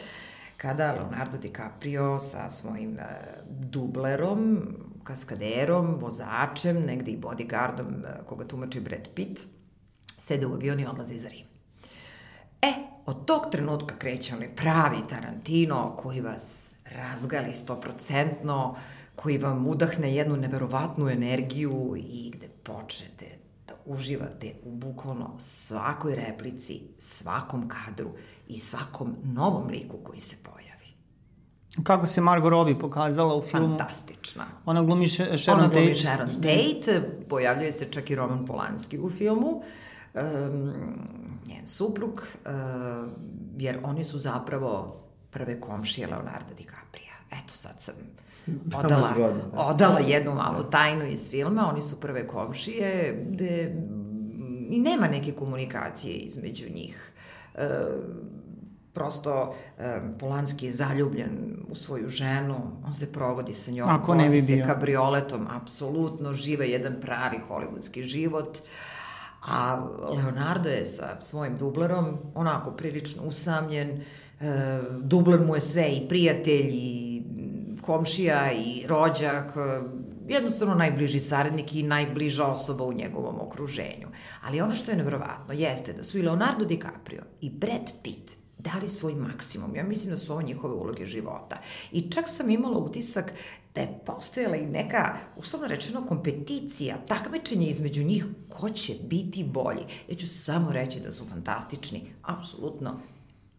[0.56, 3.02] kada Leonardo DiCaprio sa svojim e,
[3.48, 4.58] dublerom,
[5.04, 9.40] kaskaderom, vozačem, negde i bodyguardom e, koga tumači Brad Pitt,
[10.18, 11.46] sede u avion i odlazi za Rim.
[12.62, 12.72] E,
[13.06, 18.76] od tog trenutka kreće onaj pravi Tarantino koji vas razgali stoprocentno,
[19.16, 23.26] koji vam udahne jednu neverovatnu energiju i gde počnete
[23.68, 28.10] da uživate u bukvalno svakoj replici, svakom kadru
[28.46, 30.66] i svakom novom liku koji se pojavi.
[31.82, 33.78] Kako se Margot Robbie pokazala u filmu?
[33.78, 34.44] Fantastična.
[34.64, 35.52] Ona glumi Sharon Tate.
[35.52, 39.62] Ona glumi Sharon Tate, pojavljuje se čak i Roman Polanski u filmu,
[40.14, 40.72] um,
[41.46, 42.12] njen suprug,
[42.44, 42.50] uh,
[43.56, 47.12] jer oni su zapravo prve komšije Leonarda DiCapria.
[47.30, 47.94] Eto, sad sam
[48.84, 49.62] odala, zgodno, da.
[49.62, 55.32] odala jednu malu tajnu iz filma, oni su prve komšije, gde mm, i nema neke
[55.32, 57.12] komunikacije između njih.
[57.54, 57.68] E,
[58.96, 64.28] prosto e, Polanski je zaljubljen u svoju ženu, on se provodi sa njom, Ako ne
[64.28, 68.58] bi se kabrioletom, apsolutno žive jedan pravi hollywoodski život.
[69.48, 74.00] A Leonardo je sa svojim dublerom onako prilično usamljen,
[74.40, 77.22] e, dubler mu je sve i prijatelj i
[77.82, 79.56] komšija i rođak,
[80.28, 84.08] jednostavno najbliži saradnik i najbliža osoba u njegovom okruženju.
[84.42, 88.88] Ali ono što je nevrovatno jeste da su i Leonardo DiCaprio i Brad Pitt dali
[88.88, 89.76] svoj maksimum.
[89.76, 91.60] Ja mislim da su ovo njihove uloge života.
[91.92, 93.32] I čak sam imala utisak
[93.74, 99.82] da je postojala i neka, uslovno rečeno, kompeticija, takmičenje između njih ko će biti bolji.
[100.08, 103.00] Ja ću samo reći da su fantastični, apsolutno,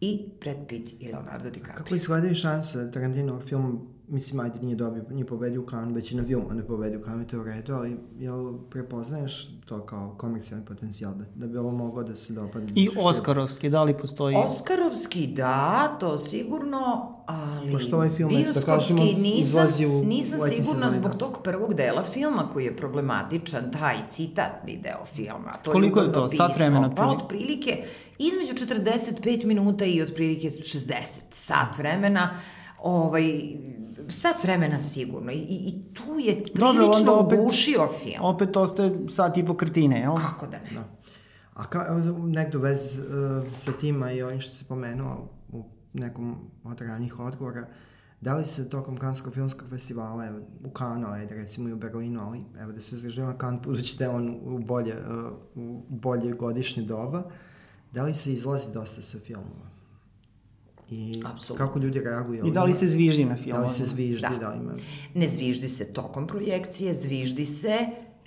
[0.00, 1.76] i Brad Pitt i Leonardo DiCaprio.
[1.76, 3.78] Kako izgledaju šanse Tarantinovog filma,
[4.08, 7.02] mislim, ajde nije dobio, nije pobedio u Kanu, već i na filmu ne pobedio u
[7.02, 11.58] Kanu, to je u redu, ali jel prepoznaješ to kao komercijalni potencijal, da, da bi
[11.58, 12.72] ovo moglo da se dopadne?
[12.74, 12.88] I?
[12.98, 14.36] Oskarovski, da li postoji?
[14.36, 20.04] Oskarovski, da, to sigurno, ali Pošto ovaj film, eto, da bioskopski kažemo, nisam, izlazi u
[20.04, 21.18] nisam sigurna sezoni, zbog da.
[21.18, 25.52] tog prvog dela filma koji je problematičan, taj citatni deo filma.
[25.62, 26.28] To Koliko je to?
[26.28, 27.24] Sat vremena Pa otprilike?
[27.24, 27.84] otprilike
[28.18, 32.40] između 45 minuta i otprilike 60 sat vremena.
[32.82, 33.22] Ovaj,
[34.08, 35.32] sat vremena sigurno.
[35.32, 38.24] I, i, tu je Dobro, prilično opet- ugušio film.
[38.24, 40.14] Opet ostaje sat i po krtine, jel?
[40.16, 40.70] Kako da ne?
[40.74, 40.84] Da.
[41.54, 41.86] A ka,
[42.18, 43.06] negde u vezi uh,
[43.54, 47.66] sa tima i ovim što se pomenuo u nekom od ranjih odgovora,
[48.20, 52.20] da li se tokom Kanskog filmskog festivala, evo, u Kanu, ajde, recimo i u Berlinu,
[52.20, 56.32] ali evo da se zražujemo Kan, budući da je on u bolje, uh, u bolje
[56.32, 57.30] godišnje doba,
[57.92, 59.67] da li se izlazi dosta sa filmova?
[60.90, 61.66] I Apsolutno.
[61.66, 62.46] kako ljudi reaguju?
[62.46, 63.62] I da li se zviždi na Da filmu?
[63.62, 64.36] li se zviždi, Da.
[64.36, 64.72] da, li ima...
[65.14, 67.76] Ne zviždi se tokom projekcije, zviždi se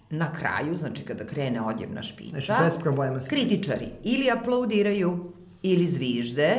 [0.09, 2.39] na kraju, znači kada krene odjevna špica.
[2.39, 5.31] Znači, bez problema se- Kritičari ili aplaudiraju
[5.63, 6.55] ili zvižde,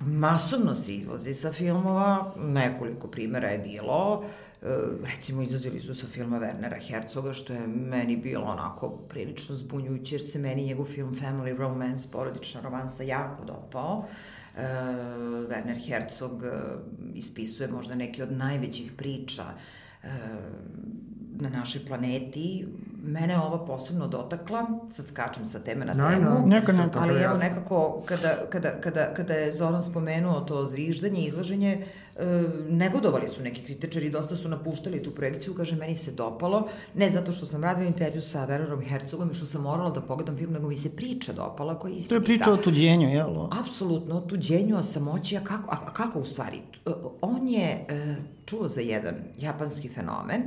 [0.00, 4.24] masovno se izlazi sa filmova, nekoliko primera je bilo,
[4.62, 4.66] e,
[5.06, 10.24] recimo izlazili su sa filma Wernera Herzoga, što je meni bilo onako prilično zbunjujuće, jer
[10.24, 14.04] se meni njegov film Family Romance, porodična romansa, jako dopao.
[14.04, 14.35] E,
[15.48, 16.50] Werner Herzog e,
[17.14, 19.42] ispisuje možda neke od najvećih priča
[20.02, 20.08] e,
[21.40, 22.66] na našoj planeti.
[23.02, 26.46] Mene je ova posebno dotakla, sad skačem sa teme na Da, temu, da.
[26.46, 26.98] Neka, neka.
[27.00, 31.86] ali evo nekako kada, kada, kada, kada je Zoran spomenuo to zviždanje, izlaženje, e,
[32.68, 37.32] negodovali su neki kritičari, dosta su napuštali tu projekciju, kaže, meni se dopalo, ne zato
[37.32, 40.68] što sam radila intervju sa Wernerom Herzogom i što sam morala da pogledam film, nego
[40.68, 42.22] mi se priča dopala koja je To istinita.
[42.22, 43.46] je priča o tuđenju, jel?
[43.60, 46.56] Apsolutno, o tuđenju, o samoći, a kako, a, a kako u stvari?
[46.86, 46.90] E,
[47.20, 50.42] On je e, čuo za jedan japanski fenomen,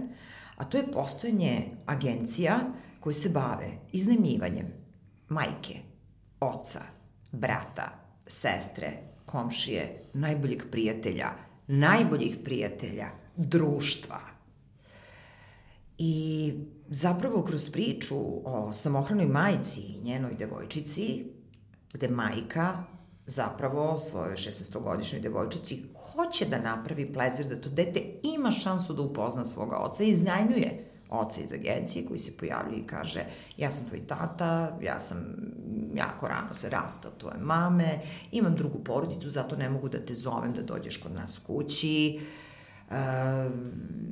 [0.57, 2.59] a to je postojanje agencija
[2.99, 4.67] koje se bave iznajmljivanjem
[5.30, 5.80] majke,
[6.39, 6.82] oca,
[7.32, 7.89] brata,
[8.28, 8.91] sestre,
[9.26, 14.20] komšije, najboljeg prijatelja, najboljih prijatelja, društva.
[15.97, 16.53] I
[16.88, 18.15] zapravo kroz priču
[18.45, 21.26] o samohranoj majci i njenoj devojčici,
[21.93, 22.84] gde majka
[23.26, 29.45] zapravo svojoj 16-godišnjoj devojčici hoće da napravi plezir da to dete ima šansu da upozna
[29.45, 33.24] svoga oca i iznajmljuje oca iz agencije koji se pojavljuje i kaže
[33.57, 35.36] ja sam tvoj tata, ja sam
[35.95, 37.99] jako rano se rastao tvoje mame,
[38.32, 42.20] imam drugu porodicu, zato ne mogu da te zovem da dođeš kod nas kući.
[42.89, 42.95] Uh,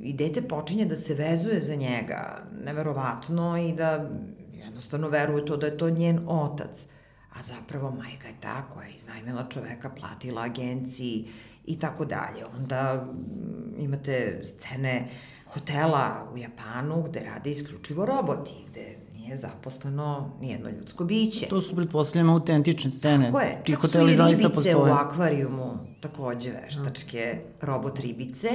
[0.02, 4.10] I dete počinje da se vezuje za njega, neverovatno, i da
[4.52, 6.86] jednostavno veruje to da je to njen otac.
[7.32, 11.28] A zapravo majka je ta koja je iznajmila čoveka, platila agenciji
[11.66, 12.46] i tako dalje.
[12.58, 15.08] Onda mm, imate scene
[15.48, 21.46] hotela u Japanu gde rade isključivo roboti, gde nije zaposleno nijedno ljudsko biće.
[21.46, 23.26] To su pretpostavljamo autentične scene.
[23.26, 24.76] Tako je, čak su i ribice postoje.
[24.76, 28.48] u akvarijumu, takođe veštačke robot ribice,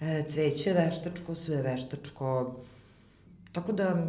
[0.00, 2.56] e, cveće veštačko, sve veštačko,
[3.52, 4.06] tako da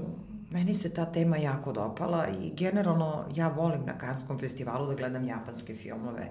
[0.52, 5.28] meni se ta tema jako dopala i generalno ja volim na Kanskom festivalu da gledam
[5.28, 6.30] japanske filmove.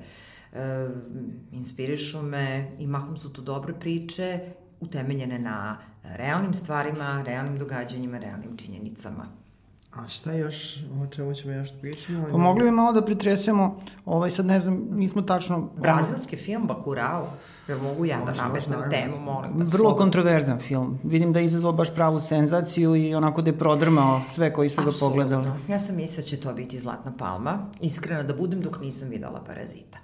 [0.53, 0.89] E,
[1.53, 4.41] inspirišu me i mahom su to dobre priče,
[4.83, 9.27] utemeljene na realnim stvarima, realnim događanjima, realnim činjenicama.
[9.93, 12.27] A šta još, o čemu ćemo još da pričamo?
[12.31, 15.69] Pa mogli bi malo da pretresemo, ovaj sad ne znam, nismo tačno...
[15.77, 17.31] Brazilski film Bakurao,
[17.69, 19.73] jel mogu ja da nametnem temu, molim vas?
[19.73, 20.99] Vrlo kontroverzan film.
[21.05, 24.83] Vidim da je izazvao baš pravu senzaciju i onako da je prodrmao sve koji su
[24.85, 25.51] ga pogledali.
[25.69, 29.45] Ja sam mislila da će to biti Zlatna palma, iskreno da budem dok nisam videla
[29.47, 29.99] Parazita.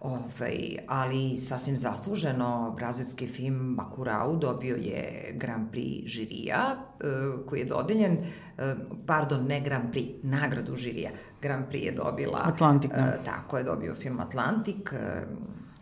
[0.00, 7.04] Ovaj, ali sasvim zasluženo, brazilski film Bacurau dobio je Grand Prix žirija, e,
[7.46, 8.18] koji je dodeljen,
[8.58, 8.74] e,
[9.06, 11.10] pardon, ne Grand Prix, nagradu žirija.
[11.42, 12.40] Grand Prix je dobila...
[12.44, 12.96] Atlantik, da.
[12.96, 14.92] E, tako je dobio film Atlantik,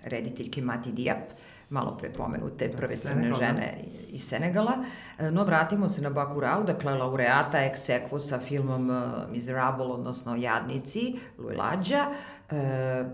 [0.05, 1.33] rediteljke Mati Diap,
[1.71, 3.35] malo pre pomenute da, prve crne da.
[3.35, 4.85] žene iz Senegala.
[5.31, 8.91] No, vratimo se na Bacurau, dakle, laureata ex equo sa filmom
[9.31, 12.07] Miserable, odnosno Jadnici, Luilađa.
[12.51, 13.05] E,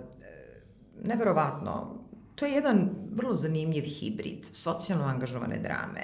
[1.04, 2.00] neverovatno,
[2.34, 6.00] to je jedan vrlo zanimljiv hibrid socijalno angažovane drame,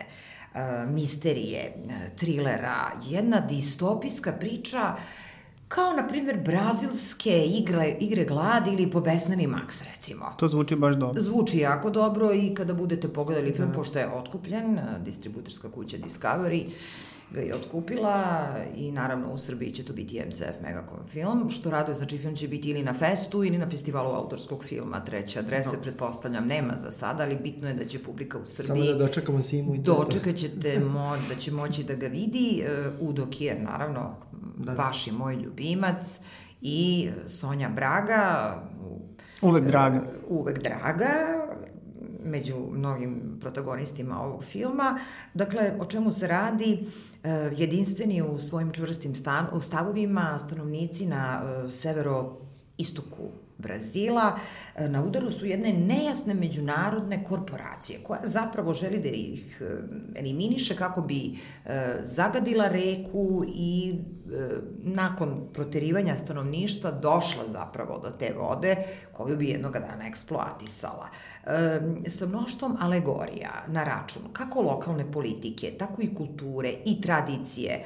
[0.54, 4.96] e, misterije, e, trilera, jedna distopijska priča
[5.68, 10.32] kao, na primjer, brazilske igre, igre gladi ili pobesnani Max, recimo.
[10.36, 11.22] To zvuči baš dobro.
[11.22, 13.74] Zvuči jako dobro i kada budete pogledali film, da.
[13.74, 16.64] pošto je otkupljen, e, distributorska kuća Discovery,
[17.30, 21.94] ga je otkupila i naravno u Srbiji će to biti MCF Megacom film, što raduje,
[21.94, 25.82] znači film će biti ili na festu ili na festivalu autorskog filma, treća adrese, no.
[25.82, 28.86] pretpostavljam, nema za sada, ali bitno je da će publika u Srbiji...
[28.86, 30.04] Samo da dočekamo Simu i to.
[30.04, 32.64] Dočekat ćete mo, da će moći da ga vidi,
[33.00, 34.16] uh, Udo Kier, naravno,
[34.56, 34.82] da, da.
[34.82, 36.20] vaš i moj ljubimac,
[36.60, 38.54] i Sonja Braga,
[39.42, 40.02] Uvek draga.
[40.28, 41.45] Uvek draga,
[42.26, 44.98] među mnogim protagonistima ovog filma.
[45.34, 46.86] Dakle, o čemu se radi?
[47.26, 52.36] E, jedinstveni u svojim čvrstim stan, u stavovima stanovnici na e, severo
[52.78, 54.38] istoku Brazila,
[54.76, 59.62] e, na udaru su jedne nejasne međunarodne korporacije koja zapravo želi da ih
[60.16, 61.38] eliminiše kako bi
[62.02, 63.94] zagadila reku i
[64.82, 68.76] nakon proterivanja stanovništva došla zapravo do te vode
[69.12, 71.08] koju bi jednog dana eksploatisala
[72.08, 77.84] sa mnoštvom alegorija na račun kako lokalne politike, tako i kulture i tradicije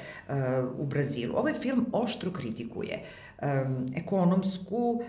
[0.79, 1.37] u Brazilu.
[1.37, 3.05] Ovaj film oštro kritikuje
[3.97, 5.03] ekonomsku,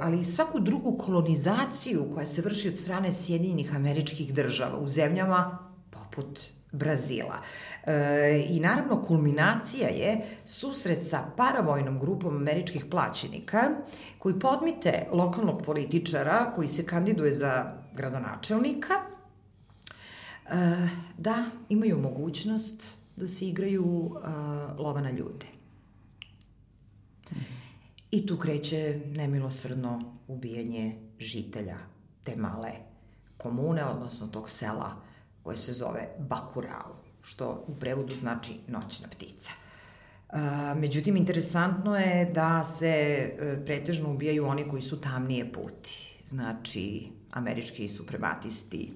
[0.00, 5.58] ali i svaku drugu kolonizaciju koja se vrši od strane Sjedinjenih američkih država u zemljama
[5.90, 6.40] poput
[6.72, 7.42] Brazila.
[7.86, 13.70] E, I naravno kulminacija je susret sa paravojnom grupom američkih plaćenika
[14.18, 18.98] koji podmite lokalnog političara koji se kandiduje za gradonačelnika e,
[21.18, 24.28] da imaju mogućnost da se igraju e,
[24.78, 25.46] lova na ljude.
[28.10, 31.78] I tu kreće nemilosrdno ubijanje žitelja
[32.22, 32.72] te male
[33.36, 34.96] komune, odnosno tog sela
[35.42, 36.95] koje se zove Bakurao,
[37.26, 39.50] što u prevodu znači noćna ptica.
[40.30, 46.20] A, međutim, interesantno je da se e, pretežno ubijaju oni koji su tamnije puti.
[46.26, 48.92] Znači, američki suprematisti,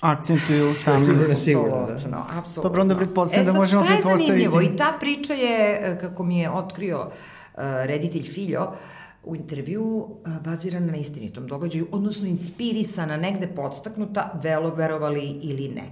[0.00, 1.06] akcentuju tamnije.
[1.06, 1.86] Sigurno, sigurno.
[1.86, 1.92] Da.
[1.92, 2.62] Apsolutno, apsolutno.
[2.62, 4.24] Dobro, onda pretpostavljam e, da možemo pretpostaviti.
[4.24, 4.60] Šta je zanimljivo?
[4.62, 10.08] I ta priča je, e, kako mi je otkrio uh, reditelj Filjo, uh, u intervju
[10.44, 15.82] bazirana na istinitom događaju, odnosno inspirisana, negde podstaknuta, velo verovali ili ne.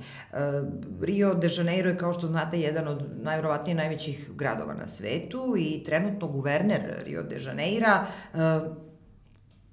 [1.01, 5.85] Rio de Janeiro je, kao što znate, jedan od najvrovatnije najvećih gradova na svetu i
[5.85, 8.07] trenutno guverner Rio de Janeira,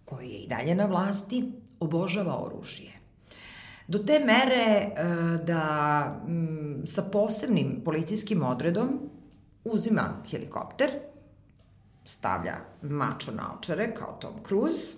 [0.05, 2.91] koji je i dalje na vlasti, obožava oružje.
[3.87, 4.89] Do te mere
[5.45, 6.21] da
[6.85, 8.99] sa posebnim policijskim odredom
[9.63, 10.89] uzima helikopter,
[12.05, 14.93] stavlja mačo na očare kao Tom Cruise,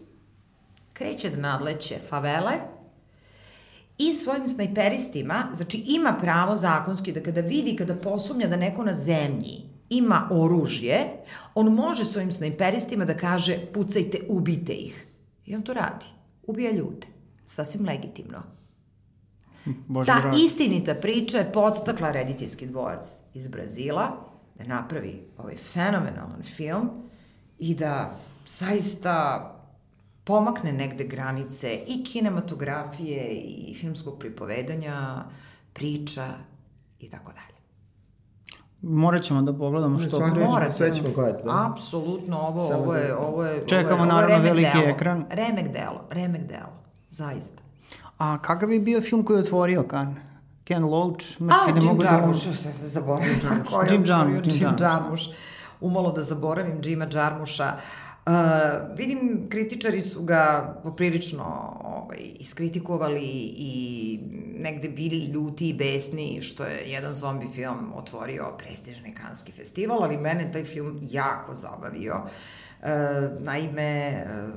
[0.94, 2.54] kreće da nadleće favele
[3.98, 8.94] i svojim snajperistima, znači ima pravo zakonski da kada vidi, kada posumnja da neko na
[8.94, 11.08] zemlji ima oružje,
[11.56, 15.08] on može svojim snajperistima da kaže pucajte, ubite ih.
[15.46, 16.06] I on to radi.
[16.44, 17.08] Ubija ljude.
[17.46, 18.44] Sasvim legitimno.
[19.88, 20.42] Bože Ta broj.
[20.46, 24.27] istinita priča je podstakla rediteljski dvojac iz Brazila,
[24.58, 26.90] da napravi ovaj fenomenalan film
[27.60, 28.16] i da
[28.48, 29.44] zaista
[30.24, 35.24] pomakne negde granice i kinematografije i filmskog pripovedanja,
[35.74, 36.28] priča
[37.00, 37.58] i tako dalje.
[38.82, 40.46] Morat ćemo da pogledamo što pre.
[40.46, 40.72] Morate.
[40.72, 41.44] Sve ćemo gledati.
[41.46, 41.72] Da.
[41.72, 43.62] Apsolutno, ovo, Samo ovo je, da- ovo je...
[43.68, 44.90] Čekamo ovo je, naravno ovo je veliki delo.
[44.90, 45.26] ekran.
[45.30, 46.74] Remek delo, remek delo,
[47.10, 47.64] zaista.
[48.18, 50.16] A kakav je bio film koji je otvorio kan?
[50.68, 52.72] Ken Loach, A, ne Jim mogu Jarmusch, da...
[52.72, 53.40] se zaboravim.
[53.90, 54.62] Jim Jarmusch.
[54.62, 55.24] Jim Jarmusch.
[55.82, 57.78] Umalo da zaboravim Jima Jarmusha.
[58.26, 58.34] Uh,
[58.98, 61.44] vidim, kritičari su ga poprilično
[61.84, 63.24] ovaj, iskritikovali
[63.58, 64.20] i
[64.58, 70.18] negde bili ljuti i besni što je jedan zombi film otvorio prestižni kanski festival, ali
[70.18, 72.16] mene taj film jako zabavio.
[72.82, 72.88] Uh,
[73.40, 74.54] naime, uh,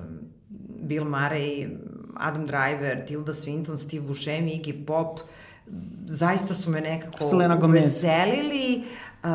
[0.83, 1.77] Bill Murray,
[2.17, 5.21] Adam Driver, Tilda Swinton, Steve Buscemi, Iggy Pop,
[6.07, 8.85] zaista su me nekako Selena uveselili
[9.23, 9.29] uh,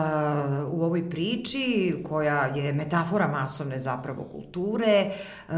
[0.71, 5.11] u ovoj priči koja je metafora masovne zapravo kulture
[5.47, 5.55] uh,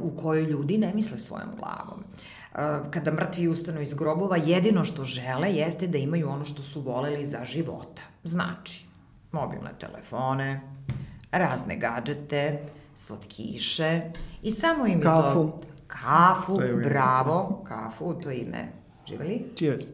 [0.00, 2.04] u kojoj ljudi ne misle svojom glavom.
[2.54, 6.80] Uh, kada mrtvi ustanu iz grobova, jedino što žele jeste da imaju ono što su
[6.80, 8.02] voleli za života.
[8.24, 8.86] Znači,
[9.32, 10.60] mobilne telefone,
[11.32, 12.62] razne gadžete,
[12.94, 14.00] slatkiše
[14.42, 15.34] i samo im je Kafu.
[15.34, 15.60] to...
[15.86, 16.88] Kafu, To je u redu.
[16.90, 18.68] bravo, kafu, to ime.
[19.08, 19.52] Živeli?
[19.56, 19.84] Cheers.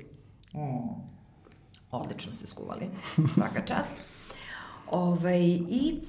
[1.90, 2.90] Odlično ste skuvali,
[3.34, 3.92] svaka čast.
[4.90, 6.00] Ovaj, I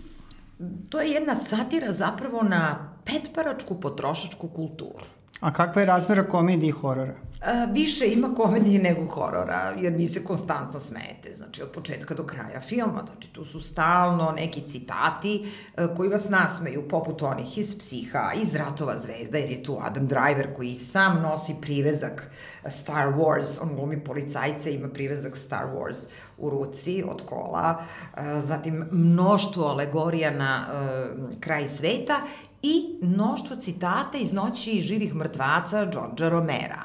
[0.90, 5.06] to je jedna satira zapravo na petparačku potrošačku kulturu.
[5.40, 7.14] A kakva je razmera komedije i horora?
[7.46, 12.24] A, više ima komedije nego horora, jer vi se konstantno smejete, znači od početka do
[12.24, 17.80] kraja filma, znači tu su stalno neki citati e, koji vas nasmeju, poput onih iz
[17.80, 22.32] Psiha, iz Ratova zvezda, jer je tu Adam Driver koji sam nosi privezak
[22.66, 26.08] Star Wars, on glumi policajca, ima privezak Star Wars
[26.38, 27.82] u ruci od kola,
[28.18, 32.22] e, zatim mnoštvo alegorija na e, kraj sveta
[32.62, 36.82] i mnoštvo citata iz noći živih mrtvaca Georgea Romera.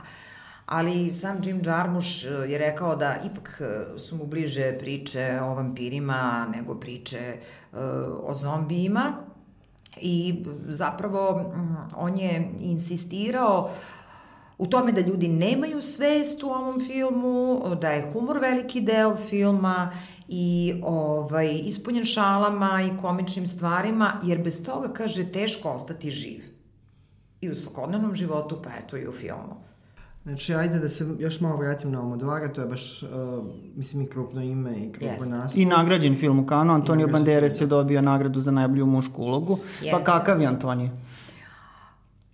[0.66, 5.54] Ali sam Jim Jarmusch eh, je rekao da ipak eh, su mu bliže priče o
[5.54, 7.36] vampirima nego priče
[7.72, 7.78] uh,
[8.22, 9.12] o zombijima
[10.00, 11.52] i zapravo
[11.96, 13.70] on je insistirao
[14.58, 19.90] u tome da ljudi nemaju svest u ovom filmu, da je humor veliki deo filma
[20.28, 26.44] i ovaj, ispunjen šalama i komičnim stvarima, jer bez toga, kaže, teško ostati živ.
[27.40, 29.72] I u svakodnevnom životu, pa eto i u filmu.
[30.24, 33.08] Znači, ajde da se još malo vratim na Almodovara, to je baš, uh,
[33.76, 35.30] mislim, i krupno ime i krupno Jeste.
[35.30, 35.62] naslov.
[35.62, 39.56] I nagrađen film u Kanu, Antonio Banderas je dobio nagradu za najbolju mušku ulogu.
[39.56, 40.04] Pa Jeste.
[40.04, 40.90] kakav je Antonio?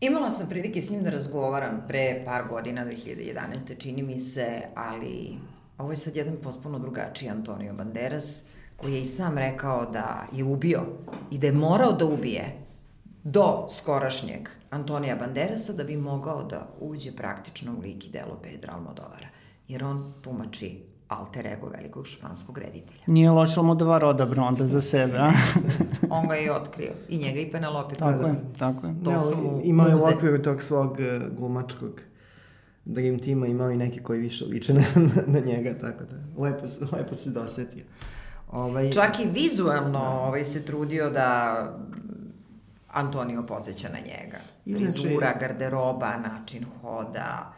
[0.00, 3.78] Imala sam prilike s njim da razgovaram pre par godina, 2011.
[3.78, 5.38] čini mi se, ali
[5.78, 8.42] ovo je sad jedan potpuno drugačiji Antonio Banderas,
[8.76, 10.80] koji je i sam rekao da je ubio
[11.30, 12.44] i da je morao da ubije
[13.24, 18.74] do skorašnjeg Antonija Banderasa da bi mogao da uđe praktično u lik i delo Pedra
[18.74, 19.28] Almodovara,
[19.68, 23.00] jer on tumači alter ego velikog španskog reditelja.
[23.06, 25.30] Nije loš Almodovar odabrao onda za sebe, a?
[26.10, 28.42] On ga je i otkrio, i njega i Penelope tako je, Cruz.
[28.58, 28.94] tako je.
[29.04, 32.00] To Ja, su mu imao je u okviru tog svog uh, glumačkog
[32.88, 34.82] Dream Tima, imao i neki koji više liče na,
[35.26, 37.84] na njega, tako da lepo, lepo se dosetio.
[38.50, 41.54] Ovaj, Čak i vizualno ovaj, se trudio da
[42.88, 44.38] Antonio podsjeća na njega.
[44.66, 47.52] Frizura, garderoba, način hoda,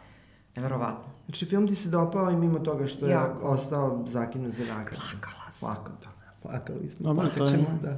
[0.55, 1.03] neverovatno.
[1.25, 3.47] Znači, film ti se dopao i mimo toga što je Jako.
[3.47, 5.01] ostao zakinut za nagradu.
[5.11, 5.59] Plakala sam.
[5.67, 6.09] Plakao, da.
[6.41, 7.07] Plakali smo.
[7.07, 7.97] Dobro, Plakaćemo, je- da.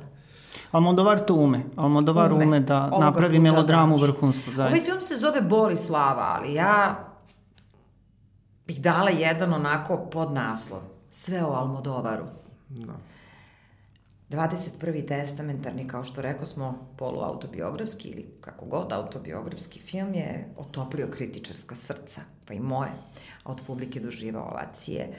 [0.72, 1.64] Almodovar to ume.
[1.76, 2.60] Almodovar ume, Ume.
[2.60, 4.86] da Ovoga napravi melodramu vrhunsku, Ovaj zaista.
[4.86, 6.96] film se zove Boli slava, ali ja
[8.74, 10.82] bih dala jedan onako podnaslov.
[11.12, 12.26] Sve o Almodovaru.
[12.70, 12.94] da.
[14.30, 15.08] 21.
[15.08, 22.22] testamentarni, kao što rekao smo, poluautobiografski ili kako god autobiografski film je otoplio kritičarska srca,
[22.48, 22.90] pa i moje,
[23.44, 25.02] a od publike doživa ovacije.
[25.02, 25.14] E,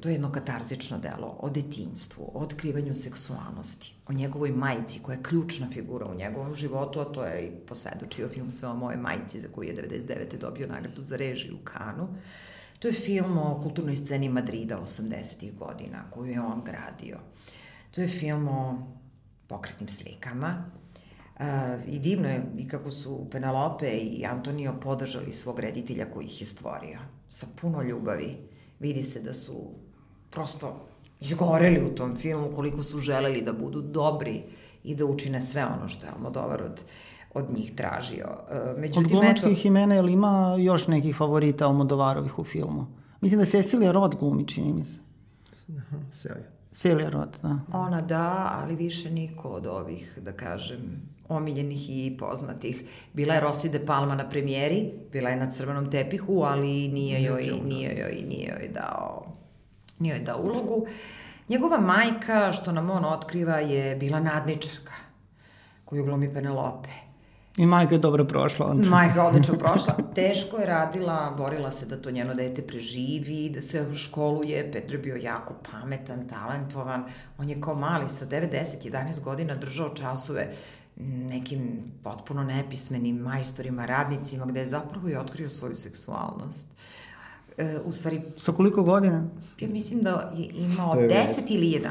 [0.00, 5.22] to je jedno katarzično delo o detinstvu, o otkrivanju seksualnosti, o njegovoj majici koja je
[5.22, 9.40] ključna figura u njegovom životu, a to je i posvedočio film sve o moje majici
[9.40, 10.38] za koju je 99.
[10.38, 12.08] dobio nagradu za režiju u Kanu.
[12.78, 15.58] To je film o kulturnoj sceni Madrida 80.
[15.58, 17.18] godina koju je on gradio.
[17.90, 18.86] To je film o
[19.46, 20.64] pokretnim slikama.
[21.40, 21.46] Uh,
[21.86, 26.46] I divno je i kako su Penelope i Antonio podržali svog reditelja koji ih je
[26.46, 26.98] stvorio.
[27.28, 28.49] Sa puno ljubavi.
[28.80, 29.70] Vidi se da su
[30.30, 30.86] prosto
[31.20, 34.42] izgoreli u tom filmu koliko su želeli da budu dobri
[34.84, 36.80] i da učine sve ono što je Almodovar od,
[37.34, 38.28] od njih tražio.
[38.50, 42.86] Od međutim, eto, glumačkih imena, ili ima još nekih favorita Almodovarovih u filmu?
[43.20, 44.98] Mislim da Cecilia Roth glumi, čini mi se.
[45.78, 46.46] Aha, Selja.
[46.72, 47.58] Celia Roth, da.
[47.72, 52.84] Ona da, ali više niko od ovih, da kažem, omiljenih i poznatih.
[53.12, 57.50] Bila je Rossi de Palma na premijeri, bila je na crvenom tepihu, ali nije joj,
[57.64, 59.24] nije joj, nije joj dao,
[59.98, 60.86] nije joj dao ulogu.
[61.48, 64.92] Njegova majka, što nam on otkriva, je bila nadničarka,
[65.84, 67.10] koju glumi Penelope.
[67.56, 68.88] I majka je dobro prošla onda.
[68.96, 69.94] Majka je odlično prošla.
[70.14, 74.72] Teško je radila, borila se da to njeno dete preživi, da se školuje.
[74.72, 77.04] Petr je bio jako pametan, talentovan.
[77.38, 80.52] On je kao mali sa 9, 10, 11 godina držao časove
[81.02, 81.60] nekim
[82.02, 86.68] potpuno nepismenim majstorima, radnicima, gde je zapravo i otkrio svoju seksualnost.
[87.58, 89.24] E, u stvari, Sa koliko godina?
[89.60, 91.14] ja mislim da je imao je 10
[91.48, 91.88] ili 11.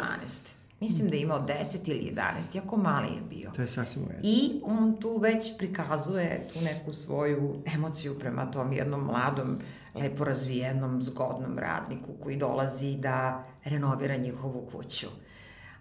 [0.79, 3.51] Mislim da je imao 10 ili 11, jako mali je bio.
[3.55, 4.21] To je sasvim u redu.
[4.23, 9.57] I on tu već prikazuje tu neku svoju emociju prema tom jednom mladom
[9.95, 15.07] lepo razvijenom, zgodnom radniku koji dolazi da renovira njihovu kuću.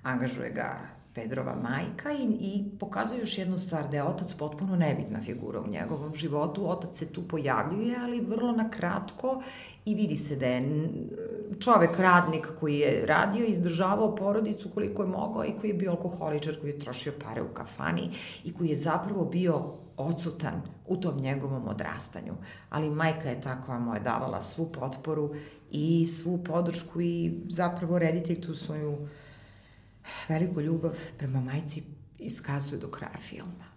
[0.03, 0.79] Angažuje ga
[1.18, 5.68] Pedrova majka i, i pokazuje još jednu stvar, da je otac potpuno nebitna figura u
[5.68, 6.70] njegovom životu.
[6.70, 9.42] Otac se tu pojavljuje, ali vrlo na kratko
[9.84, 10.88] i vidi se da je
[11.60, 15.90] čovek, radnik koji je radio i izdržavao porodicu koliko je mogao i koji je bio
[15.90, 18.10] alkoholičar, koji je trošio pare u kafani
[18.44, 19.62] i koji je zapravo bio
[19.96, 22.34] odsutan u tom njegovom odrastanju.
[22.70, 25.34] Ali majka je ta koja mu je davala svu potporu
[25.70, 29.08] i svu podršku i zapravo reditelj tu svoju
[30.29, 31.83] veliku ljubav prema majci
[32.18, 33.68] iskazuje do kraja filma.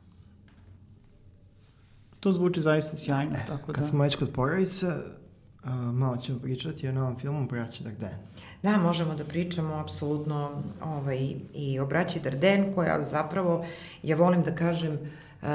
[2.19, 3.35] To zvuči zaista sjajno.
[3.35, 3.89] E, tako kad da.
[3.89, 8.17] smo već kod porodice, uh, malo ćemo pričati o novom filmu Braća Darden.
[8.63, 13.65] Da, možemo da pričamo apsolutno ovaj, i o braći Darden, koja zapravo,
[14.03, 15.47] ja volim da kažem, uh,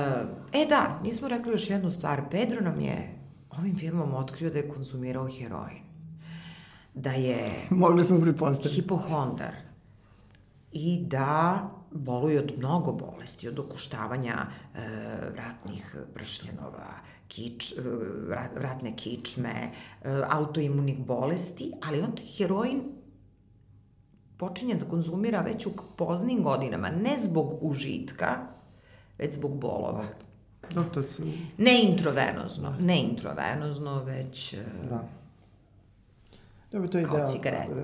[0.53, 3.15] e da, nismo rekli još jednu stvar, Pedro nam je
[3.51, 5.83] ovim filmom otkrio da je konzumirao heroin,
[6.95, 8.75] da je Mogli smo pretpostaviti.
[8.75, 9.66] hipohondar
[10.77, 14.81] i da boluje od mnogo bolesti, od okuštavanja e,
[15.33, 16.93] vratnih pršljenova,
[17.29, 17.83] kič, e,
[18.29, 19.71] vrat, vratne kičme, e,
[20.29, 22.83] autoimunih bolesti, ali on taj heroin
[24.37, 28.37] počinje da konzumira već u poznim godinama, ne zbog užitka,
[29.19, 30.05] već zbog bolova.
[30.75, 31.23] No, to su...
[31.59, 34.53] Ne introvenozno, ne introvenozno, već...
[34.53, 35.09] e, Da.
[36.73, 37.27] Dobro, to je Kao deo...
[37.27, 37.75] cigareta.
[37.75, 37.83] Da,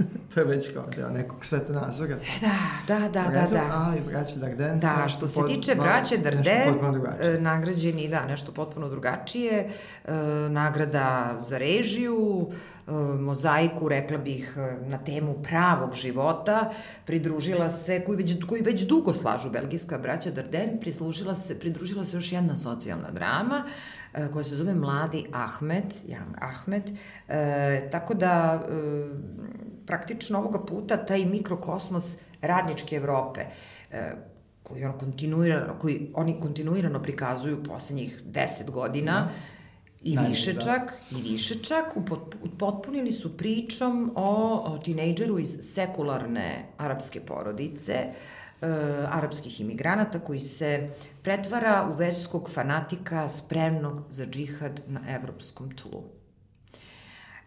[0.34, 2.16] to je već kao deo nekog svetonazora.
[2.40, 3.70] Da, da, da, da, da.
[3.72, 4.80] Ali braća Darden...
[4.80, 6.74] Da, što se pod- tiče braće Darden,
[7.20, 9.70] e, nagrađeni, da, nešto potpuno drugačije,
[10.04, 10.12] e,
[10.50, 12.50] nagrada za režiju,
[12.88, 16.72] e, mozaiku, rekla bih, e, na temu pravog života,
[17.06, 22.16] pridružila se, koji već, koji već dugo slažu belgijska braća Darden, prislužila se, pridružila se
[22.16, 23.99] još jedna socijalna drama, e,
[24.32, 26.90] koja se zove Mladi Ahmed, Young Ahmed,
[27.28, 28.72] e, tako da e,
[29.86, 33.40] praktično ovoga puta taj mikrokosmos radničke Evrope,
[33.90, 34.12] e,
[34.62, 39.28] koji, on kontinuirano, koji oni kontinuirano prikazuju poslednjih deset godina,
[40.02, 40.60] I Najmanje, više da.
[40.60, 41.96] čak, i više čak,
[42.42, 47.94] upotpunili su pričom o, o tinejdžeru iz sekularne arapske porodice,
[48.62, 48.66] e,
[49.10, 50.88] arapskih imigranata koji se
[51.22, 56.20] pretvara u verskog fanatika spremnog za džihad na evropskom tlu.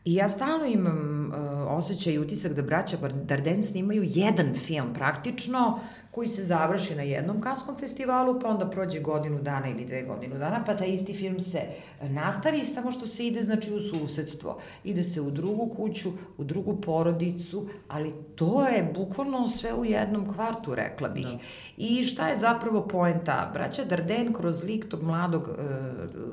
[0.06, 5.80] I ja stalno imam uh, osjećaj i utisak da braća Darden snimaju jedan film praktično
[6.14, 10.38] koji se završi na jednom kanskom festivalu, pa onda prođe godinu dana ili dve godinu
[10.38, 11.62] dana, pa taj isti film se
[12.02, 14.60] nastavi, samo što se ide znači u susedstvo.
[14.84, 20.34] Ide se u drugu kuću, u drugu porodicu, ali to je bukvalno sve u jednom
[20.34, 21.26] kvartu, rekla bih.
[21.26, 21.38] Da.
[21.78, 23.52] I šta je zapravo poenta?
[23.54, 25.56] Braća Darden kroz lik tog mladog uh,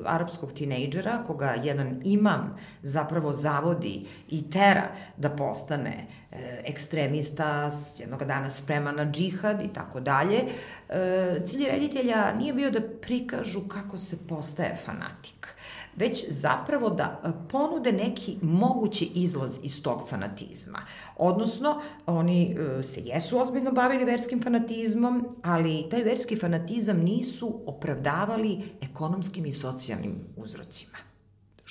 [0.05, 6.20] arapskog tinejdžera, koga jedan imam zapravo zavodi i tera da postane e,
[6.63, 10.37] ekstremista, s jednog dana spreman na džihad i tako dalje.
[10.89, 15.47] E, Cilj reditelja nije bio da prikažu kako se postaje fanatik,
[15.95, 20.79] već zapravo da e, ponude neki mogući izlaz iz tog fanatizma.
[21.17, 28.61] Odnosno, oni e, se jesu ozbiljno bavili verskim fanatizmom, ali taj verski fanatizam nisu opravdavali
[28.81, 31.10] ekonomskim i socijalnim uzrocima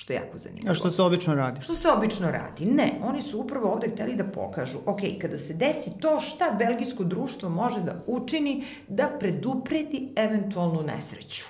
[0.01, 0.71] što je jako zanimljivo.
[0.71, 1.61] A što se obično radi?
[1.61, 2.65] Što se obično radi?
[2.65, 7.03] Ne, oni su upravo ovde hteli da pokažu, ok, kada se desi to, šta belgijsko
[7.03, 11.45] društvo može da učini da predupredi eventualnu nesreću.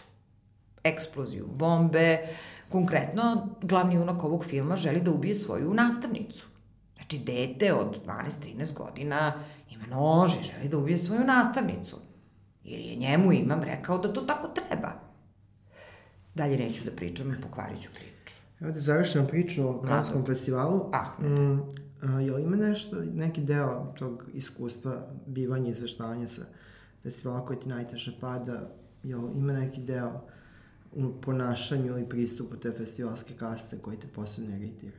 [0.83, 2.27] Eksploziju bombe,
[2.69, 6.47] konkretno, glavni junak ovog filma želi da ubije svoju nastavnicu.
[6.95, 9.33] Znači, dete od 12-13 godina
[9.69, 11.97] ima nož i želi da ubije svoju nastavnicu.
[12.63, 14.91] Jer je njemu imam rekao da to tako treba.
[16.35, 18.10] Dalje neću da pričam, pokvarit ću priču.
[18.61, 20.89] Evo da završimo priču o Kanskom festivalu.
[20.93, 21.39] Ahmed.
[21.39, 21.59] Mm,
[22.01, 26.41] a, jel ima nešto, neki deo tog iskustva bivanja i izveštavanja sa
[27.03, 28.69] festivala koji ti najteže pada,
[29.03, 30.21] jel ima neki deo
[30.91, 34.97] u ponašanju i pristupu te festivalske kaste koji te posebno iritira?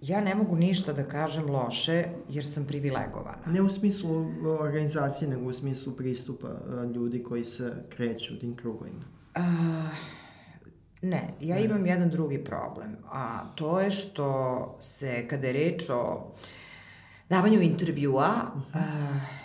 [0.00, 3.46] Ja ne mogu ništa da kažem loše, jer sam privilegovana.
[3.46, 4.26] Ne u smislu
[4.60, 6.48] organizacije, nego u smislu pristupa
[6.94, 9.02] ljudi koji se kreću u tim krugovima.
[9.34, 9.42] A,
[11.02, 16.32] ne, ja imam jedan drugi problem, a to je što se, kada je reč o
[17.28, 18.30] davanju intervjua,
[18.74, 18.80] a,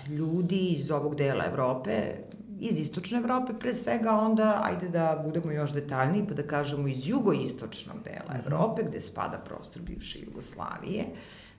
[0.10, 2.14] ljudi iz ovog dela Evrope,
[2.60, 7.10] iz istočne Evrope pre svega, onda ajde da budemo još detaljniji pa da kažemo iz
[7.10, 11.06] jugoistočnog dela Evrope, gde spada prostor bivše Jugoslavije,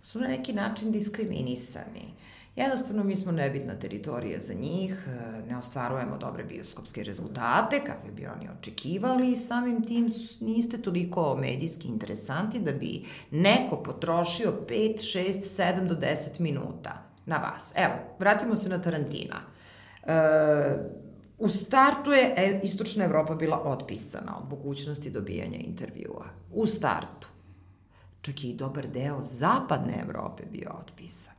[0.01, 2.15] su na neki način diskriminisani.
[2.59, 8.27] Jednostavno, mi smo nebitna teritorija za njih, e, ne ostvarujemo dobre bioskopske rezultate, kakve bi
[8.27, 10.09] oni očekivali i samim tim
[10.41, 17.37] niste toliko medijski interesanti da bi neko potrošio 5, 6, 7 do 10 minuta na
[17.37, 17.73] vas.
[17.77, 19.37] Evo, vratimo se na Tarantina.
[20.03, 20.13] E,
[21.39, 26.25] u startu je e, Istočna Evropa bila otpisana od mogućnosti dobijanja intervjua.
[26.53, 27.29] U startu.
[28.21, 31.38] Čak i dobar deo Zapadne Evrope bio otpisan.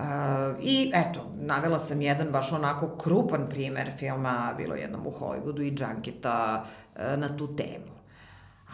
[0.00, 5.62] Uh, I eto, navela sam jedan baš onako krupan primer filma, bilo jednom u Hollywoodu
[5.62, 6.64] i Junketa
[6.96, 8.00] uh, na tu temu.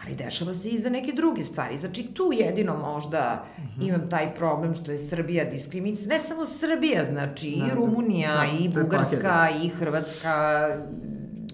[0.03, 1.77] Ali dešava se i za neke druge stvari.
[1.77, 3.67] Znači, tu jedino možda mhm.
[3.67, 3.87] -huh.
[3.87, 6.13] imam taj problem što je Srbija diskriminisana.
[6.13, 9.65] Ne samo Srbija, znači da, i Rumunija, da, i Bugarska, paket, da.
[9.65, 10.67] i Hrvatska.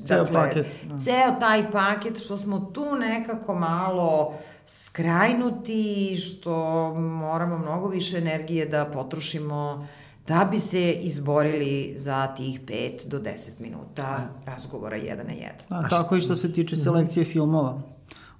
[0.05, 0.67] Ceo dakle, paket.
[0.83, 0.99] Da.
[0.99, 4.35] Ceo taj paket što smo tu nekako malo uh,
[4.67, 9.87] skrajnuti, što moramo mnogo više energije da potrošimo
[10.27, 15.65] da bi se izborili za tih 5 do 10 minuta razgovora jedan na jedan.
[15.69, 17.81] A, tako i što se tiče selekcije filmova.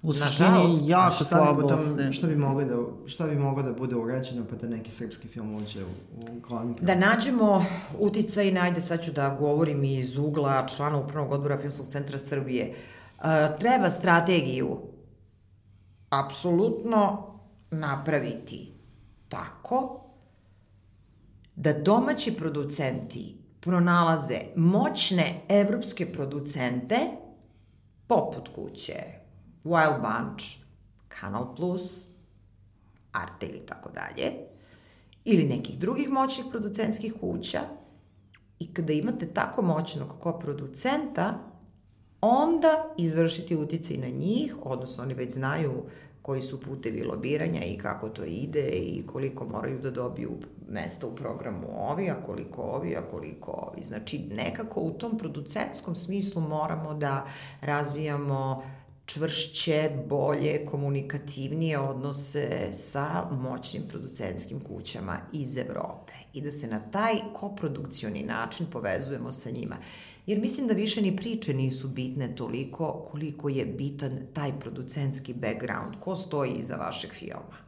[0.01, 2.75] U suštini jako slabo da, Šta bi moglo da,
[3.09, 6.75] šta bi moglo da bude urađeno pa da neki srpski film uđe u, u glavni
[6.81, 7.65] Da nađemo
[7.99, 12.73] uticaj, najde sad ću da govorim iz ugla člana Upravnog odbora Filmskog centra Srbije.
[13.17, 13.25] Uh,
[13.59, 14.77] treba strategiju
[16.19, 17.33] apsolutno
[17.71, 18.73] napraviti
[19.29, 20.03] tako
[21.55, 26.99] da domaći producenti pronalaze moćne evropske producente
[28.07, 28.95] poput kuće
[29.63, 30.45] Wild Bunch,
[31.19, 32.05] Canal Plus,
[33.11, 34.31] Arte ili tako dalje,
[35.25, 37.61] ili nekih drugih moćnih producentskih kuća
[38.59, 41.52] i kada imate tako moćnog ko producenta,
[42.23, 45.83] onda izvršiti uticaj na njih, odnosno oni već znaju
[46.21, 50.31] koji su putevi lobiranja i kako to ide i koliko moraju da dobiju
[50.69, 53.83] mesta u programu ovi, a koliko ovi, a koliko ovi.
[53.83, 57.25] Znači, nekako u tom producentskom smislu moramo da
[57.61, 58.63] razvijamo
[59.05, 67.13] čvršće, bolje, komunikativnije odnose sa moćnim producentskim kućama iz Evrope i da se na taj
[67.33, 69.75] koprodukcioni način povezujemo sa njima.
[70.25, 75.95] Jer mislim da više ni priče nisu bitne toliko koliko je bitan taj producentski background.
[75.99, 77.63] Ko stoji iza vašeg filma?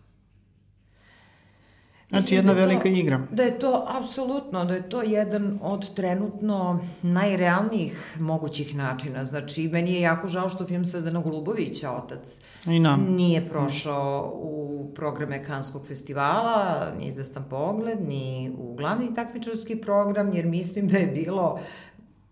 [2.10, 3.22] Znači Mislim jedna da velika to, igra.
[3.32, 9.26] Da je to, apsolutno, da je to jedan od trenutno najrealnijih mogućih načina.
[9.26, 13.06] Znači, meni je jako žao što film Sadana Golubovića, otac, I nam.
[13.10, 20.46] nije prošao u programe Kanskog festivala, ni izvestan pogled, ni u glavni takmičarski program, jer
[20.46, 21.60] mislim da je bilo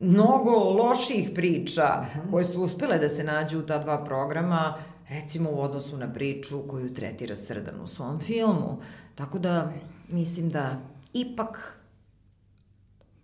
[0.03, 4.73] mnogo loših priča koje su uspele da se nađu u ta dva programa,
[5.09, 8.79] recimo u odnosu na priču koju tretira Srdan u svom filmu.
[9.15, 9.71] Tako da
[10.09, 10.81] mislim da
[11.13, 11.79] ipak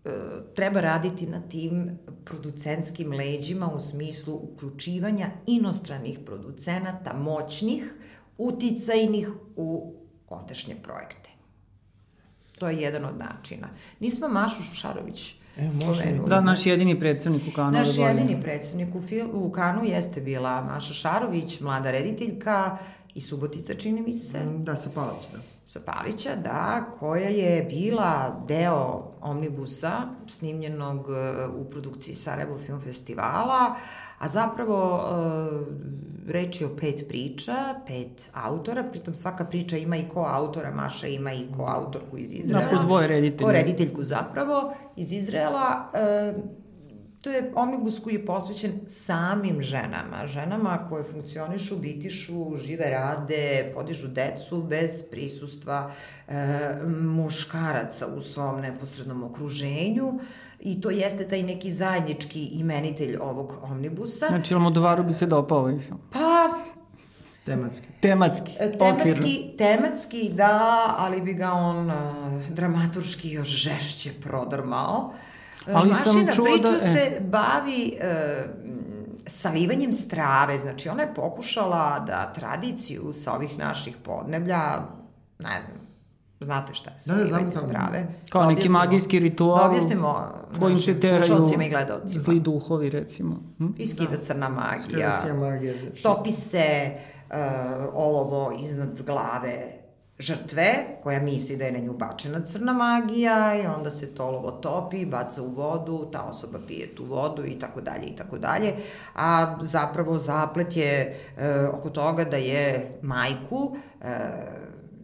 [0.05, 0.09] e,
[0.55, 7.95] treba raditi na tim producentskim leđima u smislu uključivanja inostranih producenata, moćnih,
[8.37, 9.93] uticajnih u
[10.27, 11.28] odešnje projekte.
[12.59, 13.67] To je jedan od načina.
[13.99, 16.29] Nismo Mašu Šarović E, spomenuli.
[16.29, 17.71] Da, naš jedini predstavnik u Kanu.
[17.71, 22.77] Naš jedini predstavnik u, fil, u Kanu jeste bila Maša Šarović, mlada rediteljka
[23.15, 24.39] i Subotica, čini mi se.
[24.57, 25.39] Da, sa Palića, da.
[25.65, 33.75] Sa Palića, da, koja je bila deo Omnibusa, snimljenog e, u produkciji Sarajevo Film Festivala,
[34.19, 35.67] a zapravo uh,
[36.27, 37.53] reč je o pet priča,
[37.87, 42.33] pet autora, pritom svaka priča ima i ko autora, Maša ima i ko autorku iz
[42.33, 42.63] Izrela.
[42.63, 43.47] Dakle, dvoje reditelja.
[43.47, 45.89] Ko rediteljku zapravo iz Izrela.
[47.19, 53.71] Uh, to je omnibus koji je posvećen samim ženama, ženama koje funkcionišu, bitišu, žive, rade,
[53.75, 55.91] podižu decu bez prisustva
[56.27, 56.33] e,
[56.87, 60.19] muškaraca u svom neposrednom okruženju
[60.59, 64.27] i to jeste taj neki zajednički imenitelj ovog omnibusa.
[64.27, 65.99] Znači, Almodovaru bi se dopao ovaj film?
[66.11, 66.49] Pa,
[67.45, 67.87] Tematski.
[68.01, 69.27] Tematski, e, tematski, okvirno.
[69.57, 75.13] Tematski, da, ali bi ga on uh, dramaturški još žešće prodrmao.
[75.25, 75.28] E,
[75.73, 76.77] ali Mašina sam čuo priča da...
[76.77, 76.79] E.
[76.79, 78.49] se bavi uh,
[79.27, 84.61] salivanjem strave, znači ona je pokušala da tradiciju sa ovih naših podneblja,
[85.39, 85.89] ne znam,
[86.41, 88.07] Znate šta je da, salivanje da, strave?
[88.29, 92.23] Kao da neki magijski ritual da objasnimo kojim se teraju i gledalcima.
[92.23, 93.35] Zli duhovi, recimo.
[93.57, 93.67] Hm?
[93.77, 94.23] Iskida da.
[94.23, 95.19] crna magija.
[95.19, 96.03] Skida magija, znači.
[96.03, 96.91] Topi se
[97.29, 97.35] uh,
[97.93, 99.78] olovo iznad glave
[100.19, 104.51] žrtve, koja misli da je na nju bačena crna magija i onda se to olovo
[104.51, 108.73] topi, baca u vodu, ta osoba pije tu vodu i tako dalje i tako dalje,
[109.15, 114.05] a zapravo zaplet je e, oko toga da je majku e,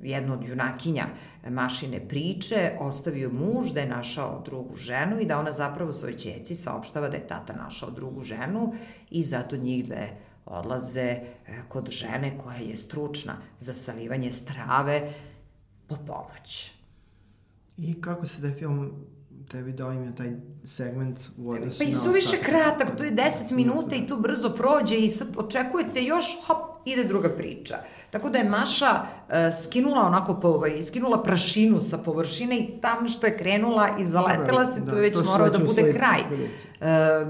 [0.01, 1.05] jednu od junakinja
[1.49, 6.55] mašine priče, ostavio muž da je našao drugu ženu i da ona zapravo svoj ćeci
[6.55, 8.73] saopštava da je tata našao drugu ženu
[9.09, 10.09] i zato njih dve
[10.45, 11.21] odlaze e,
[11.67, 15.13] kod žene koja je stručna za salivanje strave
[15.87, 16.71] po pomoć.
[17.77, 18.91] I kako se da film
[19.51, 20.33] tebi doimio taj
[20.65, 24.49] segment u odnosu Pa i su više kratak, to je 10 minuta i to brzo
[24.49, 27.75] prođe i sad očekujete još, hop, ide druga priča.
[28.11, 29.33] Tako da je Maša uh,
[29.63, 34.65] skinula onako, po, ovaj, skinula prašinu sa površine i tam što je krenula i zaletela
[34.65, 36.19] se, da, to je već morao da bude kraj.
[36.21, 37.27] Uh,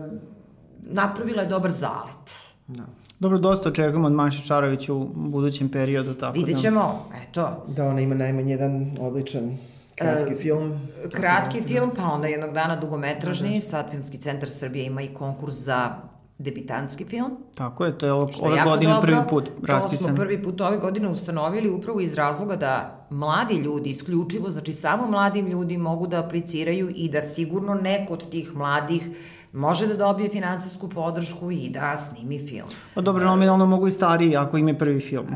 [0.82, 2.32] napravila je dobar zalet.
[2.68, 2.84] Da.
[3.20, 7.66] Dobro, dosta očekujemo od Maše Čarović u budućem periodu, tako Vidjet ćemo, eto.
[7.68, 9.57] Da, ona ima najmanje jedan odličan
[9.95, 10.80] kratki uh, film.
[11.11, 13.49] Kratki da, film, pa onda jednog dana dugometražni.
[13.49, 13.61] Da, da.
[13.61, 15.95] Sad Filmski centar Srbije ima i konkurs za
[16.38, 17.32] debitanski film.
[17.55, 19.07] Tako je, to je ovo, ove godine dobro.
[19.07, 19.97] prvi put raspisan.
[19.97, 24.74] To smo prvi put ove godine ustanovili upravo iz razloga da mladi ljudi, isključivo, znači
[24.74, 29.09] samo mladim ljudi mogu da apliciraju i da sigurno neko od tih mladih
[29.56, 32.68] može da dobije finansijsku podršku i da snimi film.
[32.93, 35.28] Pa dobro, nominalno mogu i stariji ako im je prvi film.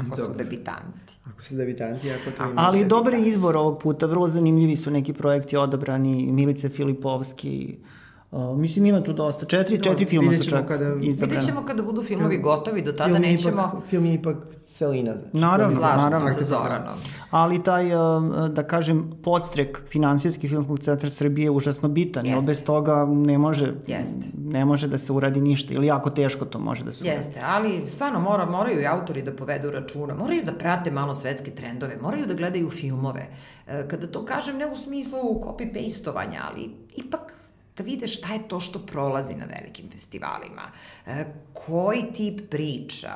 [0.00, 1.14] ako su debitanti.
[1.26, 2.54] Ako su debitanti, ako to ima...
[2.56, 7.99] Ali dobar je izbor ovog puta, vrlo zanimljivi su neki projekti odabrani, Milice Filipovski, Uh,
[8.32, 9.46] mislim, ima tu dosta.
[9.46, 11.34] Četiri, no, četiri filma su čak kada, izabrane.
[11.34, 13.70] Vidjet ćemo kada budu filmovi gotovi, do tada film nećemo...
[13.72, 15.14] Ipak, film je ipak celina.
[15.32, 16.28] Naravno, Slažem naravno.
[16.28, 16.98] se sa Zoranom.
[17.30, 22.26] Ali taj, uh, da kažem, podstrek Finansijski filmskog centra Srbije je užasno bitan.
[22.26, 22.46] Jeste.
[22.46, 24.26] bez toga ne može, Jeste.
[24.38, 25.74] ne može da se uradi ništa.
[25.74, 27.18] Ili jako teško to može da se uradi.
[27.18, 30.14] Jeste, ali stvarno mora, moraju i autori da povedu računa.
[30.14, 31.98] Moraju da prate malo svetske trendove.
[32.02, 33.28] Moraju da gledaju filmove.
[33.66, 37.39] E, kada to kažem, ne u smislu copy-pastovanja, ali ipak
[37.80, 40.72] da vide šta je to što prolazi na velikim festivalima,
[41.06, 43.14] e, koji tip priča,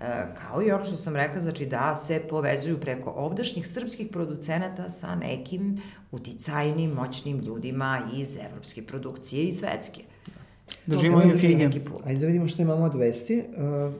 [0.00, 0.04] e,
[0.34, 5.14] kao i ono što sam rekla, znači da se povezuju preko ovdašnjih srpskih producenata sa
[5.14, 5.82] nekim
[6.12, 10.02] uticajnim, moćnim ljudima iz evropske produkcije i svetske.
[10.86, 11.70] Držimo im fige.
[12.04, 13.44] Ajde da vidimo što imamo od vesti.
[13.56, 13.94] Uh,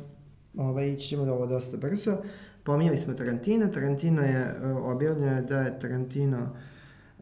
[0.56, 2.16] ovaj, ići ćemo da ovo dosta brzo.
[2.62, 3.70] Pominjali smo Tarantina.
[3.70, 6.48] Tarantino je uh, objavljeno da je Tarantino uh,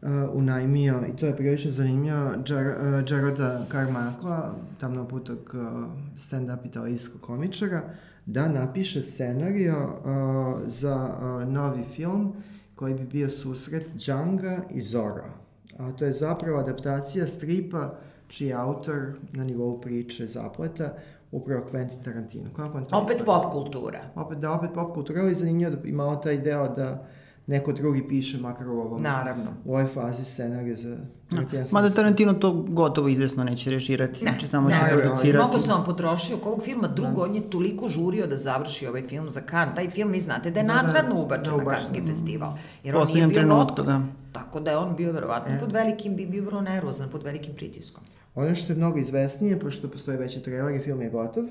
[0.01, 6.65] uh, unajmio, i to je prilično zanimljivo, Jar, uh, Jaroda Carmichaela, tamno putog uh, stand-up
[6.65, 7.81] i televizijskog komičara,
[8.25, 12.33] da napiše scenario uh, za uh, novi film
[12.75, 15.29] koji bi bio susret Djanga i Zora.
[15.77, 17.93] A to je zapravo adaptacija stripa
[18.27, 20.93] čiji je autor na nivou priče zapleta
[21.31, 22.49] upravo Quentin Tarantino.
[22.55, 23.99] Kako to opet pop kultura.
[24.15, 27.07] Opet, da, opet pop kultura, ali zanimljivo da imao taj deo da
[27.47, 29.53] neko drugi piše, makar u ovom, Naravno.
[29.65, 30.97] u ovoj fazi scenariju za
[31.31, 31.41] No.
[31.71, 35.37] Mada Tarantino to gotovo izvesno neće režirati, ne, znači samo će producirati.
[35.37, 39.07] Mnogo sam vam potrošio oko ovog filma, drugo, on je toliko žurio da završi ovaj
[39.07, 39.75] film za Cannes.
[39.75, 42.53] Taj film, vi znate, da je da, da nakladno da, ubačen da, na Kanski festival.
[42.83, 44.01] Jer on nije bio trenutku, da.
[44.31, 45.59] Tako da je on bio verovatno e.
[45.59, 48.03] pod velikim, bi bio vrlo nervozan, pod velikim pritiskom.
[48.35, 51.43] Ono što je mnogo izvesnije, pošto postoje veći trailer i film je gotov,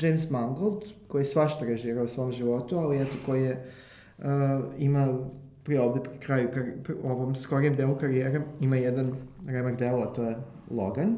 [0.00, 3.72] James Mangold, koji je svašta režirao u svom životu, ali eto koji je
[4.18, 4.24] uh,
[4.78, 5.18] ima
[5.64, 6.48] pri ovde pri kraju,
[6.84, 9.12] pri ovom skorijem delu karijere, ima jedan
[9.46, 10.36] remak a to je
[10.70, 11.16] Logan.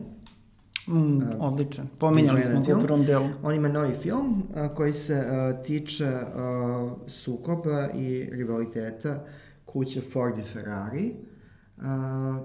[0.89, 1.89] Mm, uh, odličan.
[1.99, 3.29] Pominjali smo ga u prvom delu.
[3.43, 9.25] On ima novi film uh, koji se uh, tiče uh, sukoba i rivaliteta
[9.65, 11.15] kuće Ford i Ferrari,
[11.77, 11.85] uh,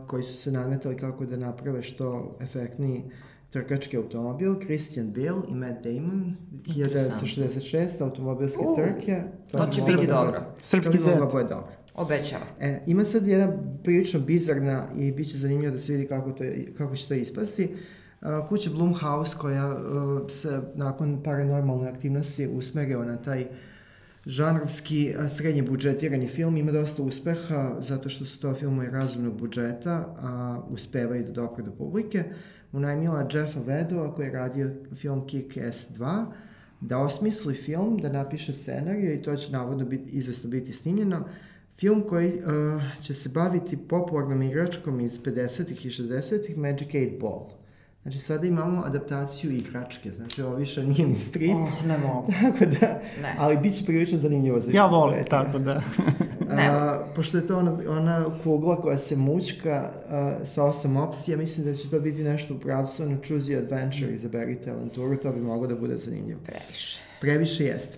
[0.07, 3.03] koji su se nadmetali kako da naprave što efektniji
[3.51, 6.35] trkački automobil, Christian Bale i Matt Damon,
[6.65, 9.23] 1966, automobilske uh, trke.
[9.51, 10.53] To, to će biti dobro.
[10.61, 11.17] Srpski zet.
[11.19, 11.67] To bi dobro.
[11.93, 12.45] Obećava.
[12.59, 16.43] E, ima sad jedna prilično bizarna i bit će zanimljivo da se vidi kako, to,
[16.77, 17.75] kako će to ispasti.
[18.21, 23.47] Uh, kuća Blumhouse koja uh, se nakon paranormalne aktivnosti usmerio na taj
[24.25, 30.61] žanrovski srednje budžetirani film ima dosta uspeha zato što su to filmovi razumnog budžeta, a
[30.69, 32.23] uspevaju da dopre do publike.
[32.71, 36.25] Unajmila Jeffa Vedova koji je radio film Kick-Ass 2
[36.81, 41.25] da osmisli film, da napiše scenariju i to će navodno biti, izvesno biti snimljeno.
[41.79, 47.60] Film koji uh, će se baviti popularnom igračkom iz 50-ih i 60-ih, Magic 8 Ball.
[48.03, 51.55] Znači, sada imamo adaptaciju igračke, znači ovo više nije ni strip.
[51.55, 52.31] Oh, ne mogu.
[52.41, 52.87] Tako da,
[53.21, 53.35] ne.
[53.37, 55.29] ali bit će prilično zanimljivo za Ja volim, da.
[55.29, 55.81] tako da.
[56.49, 61.65] a, pošto je to ona, ona kugla koja se mučka a, sa osam opcija, mislim
[61.65, 65.39] da će to biti nešto u pravcu, ono choose your adventure, izaberite avanturu, to bi
[65.39, 66.39] moglo da bude zanimljivo.
[66.45, 66.99] Previše.
[67.21, 67.97] Previše jeste.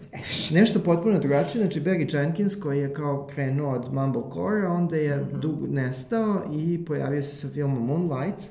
[0.52, 5.20] Nešto potpuno drugačije, znači Barry Jenkins koji je kao krenuo od Mumblecore, onda je mm
[5.20, 5.40] -hmm.
[5.40, 8.44] dugo nestao i pojavio se sa filmom Moonlight,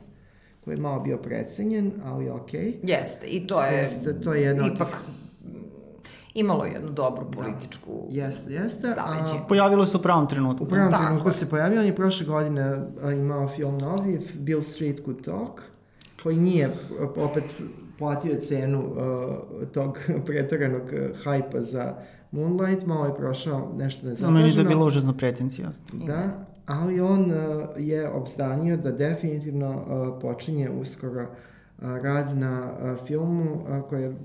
[0.64, 2.60] koji je malo bio precenjen, ali okej.
[2.60, 3.00] Okay.
[3.00, 3.72] Jeste, i to je...
[3.76, 4.66] Jeste, to je jedno...
[4.74, 4.98] Ipak
[6.34, 8.20] imalo jednu dobru političku da.
[8.20, 8.88] Jeste, jeste.
[8.94, 9.46] zaleđe.
[9.48, 10.64] Pojavilo se u pravom trenutku.
[10.64, 12.82] U pravom Tako trenutku se pojavio, on je prošle godine
[13.16, 15.62] imao film novi, Bill Street Could Talk,
[16.22, 16.70] koji nije
[17.16, 17.62] opet
[17.98, 21.94] platio cenu uh, tog pretaranog uh, hajpa za
[22.30, 24.40] Moonlight, malo je prošao nešto nezapaženo.
[24.40, 25.84] Meni je bilo užasno pretencijasno.
[26.06, 31.28] Da, ali on uh, je obstanio da definitivno uh, počinje uskoro uh,
[32.02, 34.16] rad na uh, filmu uh, koji je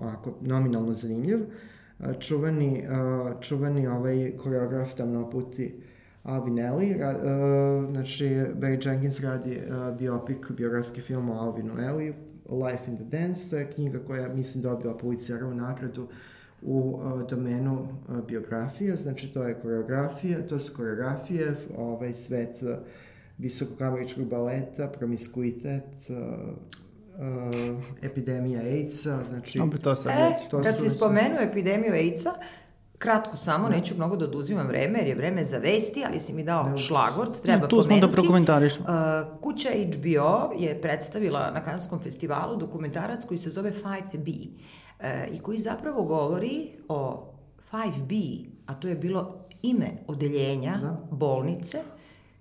[0.00, 1.38] onako nominalno zanimljiv.
[1.38, 5.80] Uh, čuveni, uh, čuveni ovaj koreograf tamnoputi
[6.22, 8.24] Alvin Ellie, ra, uh, znači
[8.60, 12.14] Barry Jenkins radi uh, biopik, biografski film o Alvinu Elliju,
[12.50, 16.08] Life in the Dance, to je knjiga koja, mislim, dobila Pulitzerovu nagradu
[16.64, 22.68] u uh, domenu uh, biografije, znači to je koreografija, to su koreografije, ovaj svet uh,
[23.38, 26.16] visokog američkog baleta, promiskuitet, uh,
[28.02, 29.58] epidemija AIDS-a, znači...
[29.58, 32.34] Dobro, to sad e, to kad si spomenuo epidemiju AIDS-a,
[32.98, 36.44] Kratko samo, neću mnogo da oduzimam vreme, jer je vreme za vesti, ali si mi
[36.44, 36.76] dao da.
[36.76, 38.00] šlagort, treba tu pomenuti.
[38.00, 38.86] Tu smo da prokomentarišemo.
[38.88, 45.38] Uh, kuća HBO je predstavila na Kanskom festivalu dokumentarac koji se zove 5B uh, i
[45.38, 47.30] koji zapravo govori o
[47.72, 51.00] 5B, a to je bilo ime odeljenja da.
[51.10, 51.78] bolnice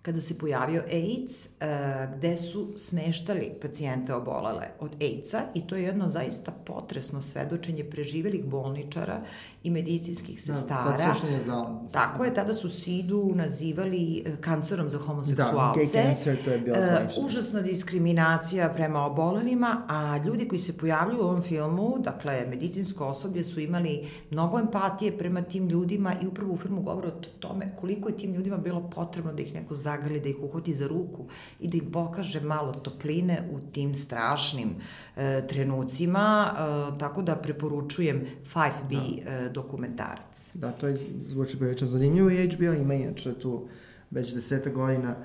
[0.02, 5.84] kada se pojavio AIDS, uh, gde su smeštali pacijente obolele od AIDS-a i to je
[5.84, 9.22] jedno zaista potresno svedočenje preživelih bolničara
[9.64, 10.98] i medicinskih da, sestara.
[10.98, 11.92] Da, to se.
[11.92, 15.80] Tako je, tada su SIDU nazivali e, kancerom za homoseksualce.
[15.80, 17.22] Da, gay cancer, to je bilo zvanično.
[17.22, 23.06] Uh, užasna diskriminacija prema obolenima, a ljudi koji se pojavljuju u ovom filmu, dakle, medicinsko
[23.06, 27.72] osoblje su imali mnogo empatije prema tim ljudima i upravo u filmu govore o tome
[27.80, 31.26] koliko je tim ljudima bilo potrebno da ih neko zagrli, da ih uhvati za ruku
[31.60, 38.26] i da im pokaže malo topline u tim strašnim uh, trenucima, uh, tako da preporučujem
[38.54, 40.52] 5B da dokumentarac.
[40.54, 40.98] Da, to je
[41.28, 43.68] zvuči prilično zanimljivo i HBO ima inače tu
[44.12, 45.16] već deseta godina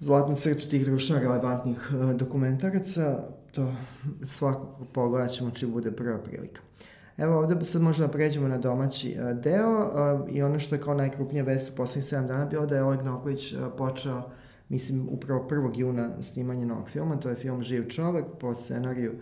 [0.00, 3.22] zlatnu crtu tih društveno relevantnih uh, dokumentaraca,
[3.52, 3.72] to
[4.24, 6.60] svakako pogledat ćemo či bude prva prilika.
[7.16, 10.80] Evo ovde sad možda da pređemo na domaći uh, deo uh, i ono što je
[10.80, 14.22] kao najkrupnija vest u poslednjih 7 dana bilo da je Oleg Noković počeo,
[14.68, 15.78] mislim, upravo 1.
[15.78, 19.20] juna snimanje novog filma, to je film Živ čovek po scenariju uh,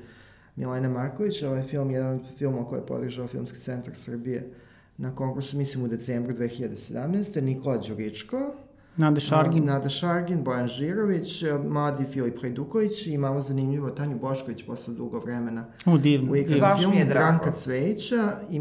[0.59, 1.43] Milena Marković.
[1.43, 4.51] Ovaj film je jedan od filmova koje je podržao Filmski centar Srbije
[4.97, 7.41] na konkursu, mislim, u decembru 2017.
[7.41, 8.55] Nikola Đuričko,
[8.97, 9.65] Nada Šargin.
[9.65, 15.65] Nada Šargin, Bojan Žirović, mladi Filip Hajduković i imamo zanimljivo Tanju Bošković posle dugo vremena.
[15.87, 16.33] U, divno.
[16.33, 17.27] U igri Baš mi je drago.
[17.27, 18.61] Branka Cvejića i,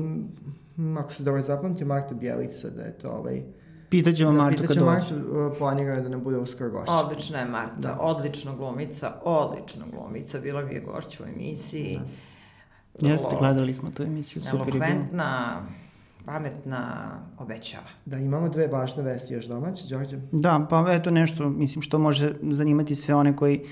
[0.97, 3.43] ako se dobro zapamtio, Marta Bjelica, da je to ovaj
[3.89, 4.81] Pitaćemo da, Martu kad dođe.
[4.81, 6.93] Martu, uh, planiraju da nam bude uskoro gošća.
[6.93, 7.97] Odlična je Marta, da.
[7.99, 11.99] odlična glumica, odlična glumica, bila mi je gošća u emisiji.
[12.99, 13.09] Da.
[13.09, 15.61] Jeste, gledali smo tu emisiju, super je Elokventna,
[16.25, 17.87] pametna, obećava.
[18.05, 20.17] Da, imamo dve važne vesti još domaće, Đorđe.
[20.31, 23.63] Da, pa eto nešto, mislim, što može zanimati sve one koji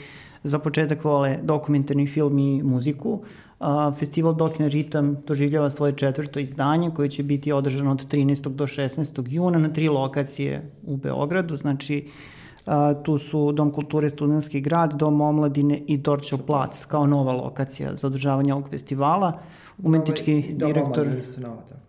[0.44, 3.12] za početak vole dokumentarni film i muziku.
[3.12, 3.26] Uh,
[3.60, 8.50] A, festival Dokina Ritam doživljava svoje četvrto izdanje koje će biti održano od 13.
[8.50, 9.24] do 16.
[9.28, 12.10] juna na tri lokacije u Beogradu, znači
[12.66, 17.96] a, tu su Dom kulture Studenski grad, Dom omladine i Dorčel plac kao nova lokacija
[17.96, 19.40] za održavanje ovog festivala.
[19.84, 21.06] Umetnički Nove, direktor...
[21.06, 21.82] Dom isto nova, tako?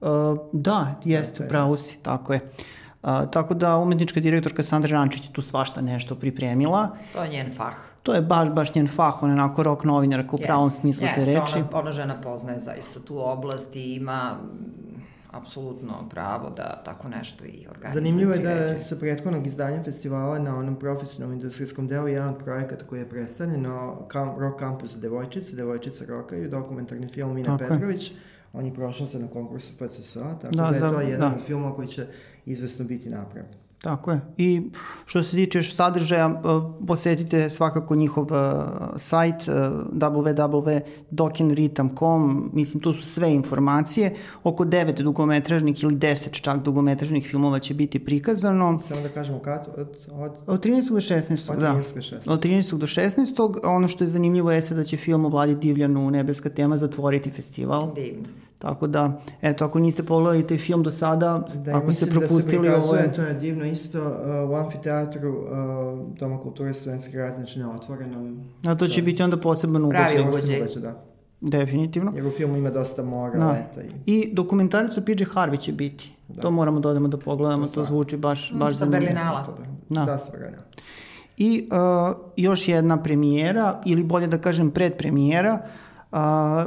[0.00, 1.48] Uh, da, jeste, dakle.
[1.48, 2.40] pravo si, tako je.
[2.40, 2.83] Uh,
[3.30, 6.88] tako da umetnička direktorka Sandra Rančić je tu svašta nešto pripremila.
[7.12, 10.20] To je njen fah to je baš, baš njen fah, on je onako rock novinar
[10.20, 11.58] u yes, pravom smislu yes, te reči.
[11.58, 14.36] Ona, ona žena poznaje zaista tu oblast i ima
[15.30, 18.02] apsolutno pravo da tako nešto i organizuje.
[18.02, 22.86] Zanimljivo je da sa prethodnog izdanja festivala na onom profesionalnom industrijskom delu jedan od projekata
[22.86, 28.10] koji je predstavljeno kam, Rock Campus za devojčice, devojčice rokaju, dokumentarni film Mina tako Petrović,
[28.10, 28.16] je.
[28.52, 31.36] on je prošao se na konkursu PCSA, tako da, da je za, to jedan da.
[31.36, 32.06] od filmova koji će
[32.46, 33.64] izvesno biti napravljen.
[33.84, 34.20] Tako je.
[34.36, 34.62] I
[35.06, 36.30] što se tiče sadržaja, e,
[36.86, 38.30] posetite svakako njihov uh,
[38.96, 39.44] sajt uh,
[39.92, 47.74] www.dokinritam.com, mislim tu su sve informacije, oko 9 dugometražnih ili 10 čak dugometražnih filmova će
[47.74, 48.80] biti prikazano.
[48.80, 49.68] Samo da kažemo kad?
[49.76, 50.32] Od, od...
[50.46, 50.90] od 13.
[50.90, 51.52] do 16.
[51.52, 51.74] Od da.
[51.94, 52.30] 16.
[52.30, 52.78] Od 13.
[52.78, 53.58] do 16.
[53.64, 57.94] Ono što je zanimljivo jeste da će film o Vladi Divljanu Nebeska tema zatvoriti festival.
[57.94, 58.43] Divno.
[58.58, 62.80] Tako da, eto, ako niste pogledali taj film do sada, da, ako ste propustili da
[62.80, 63.12] se ovo je...
[63.12, 65.48] To je divno isto uh, u amfiteatru uh,
[66.18, 68.40] Doma kulture znači na otvorenom.
[68.66, 69.04] A to će da.
[69.04, 70.04] biti onda poseban ugođaj.
[70.04, 70.82] Pravi ugođaj.
[70.82, 71.04] Da.
[71.40, 72.12] Definitivno.
[72.14, 73.50] Jer u filmu ima dosta mora, da.
[73.50, 73.82] leta.
[74.06, 76.10] I, I dokumentaricu PJ Harvey će biti.
[76.28, 76.40] Da.
[76.40, 79.46] To moramo da odemo da pogledamo, to, to zvuči baš, mm, baš za Berlinala.
[79.88, 80.64] Da, da sa Berlinala.
[81.36, 85.83] I uh, još jedna premijera, ili bolje da kažem predpremijera, uh,
[86.14, 86.66] A,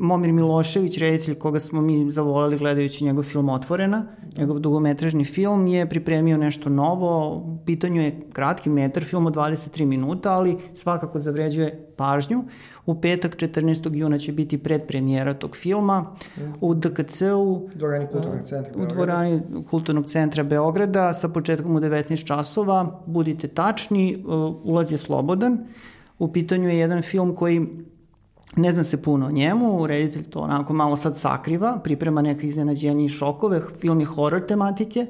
[0.00, 4.06] Momir Milošević, reditelj koga smo mi zavolali gledajući njegov film Otvorena,
[4.36, 7.36] njegov dugometražni film, je pripremio nešto novo.
[7.36, 12.44] U pitanju je kratki metar, film od 23 minuta, ali svakako zavređuje pažnju.
[12.86, 13.94] U petak 14.
[13.94, 16.16] juna će biti predpremijera tog filma
[16.60, 17.68] u DKC-u.
[17.74, 23.02] Dvorani kulturnog centra U dvorani kulturnog centra Beograda sa početkom u 19 časova.
[23.06, 24.24] Budite tačni,
[24.64, 25.58] ulaz je slobodan.
[26.18, 27.66] U pitanju je jedan film koji
[28.58, 33.04] Ne zna se puno o njemu, reditelj to onako malo sad sakriva, priprema neke iznenađenja
[33.04, 35.06] i šokove, film je horror tematike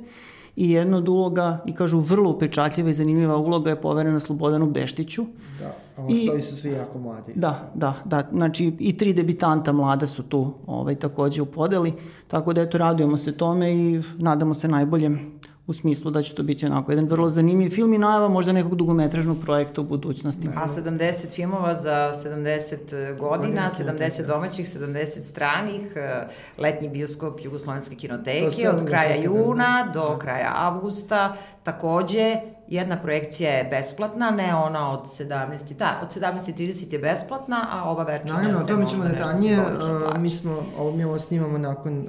[0.57, 5.25] i jedna od uloga, i kažu vrlo upečatljiva i zanimljiva uloga je poverena Slobodanu Beštiću.
[5.61, 7.33] Da, a ostali su svi jako mladi.
[7.35, 11.93] Da, da, da, znači i tri debitanta mlada su tu ovaj, takođe u podeli,
[12.29, 15.38] tako da eto radujemo se tome i nadamo se najboljem
[15.69, 18.75] u smislu da će to biti onako jedan vrlo zanimljiv film i najava možda nekog
[18.75, 20.49] dugometražnog projekta u budućnosti.
[20.57, 26.29] A 70 filmova za 70 godina, 70 domaćih, 70 stranih, e,
[26.59, 32.37] letnji bioskop Jugoslovenske kinoteke od kraja juna do kraja avgusta, takođe
[32.69, 35.75] jedna projekcija je besplatna, ne ona od 17.
[35.79, 39.61] Da, od 17.30 je besplatna, a ova večernja Naravno, se mi ćemo detaljnije.
[39.61, 42.07] Uh, mi smo, ovo mi ovo snimamo nakon uh,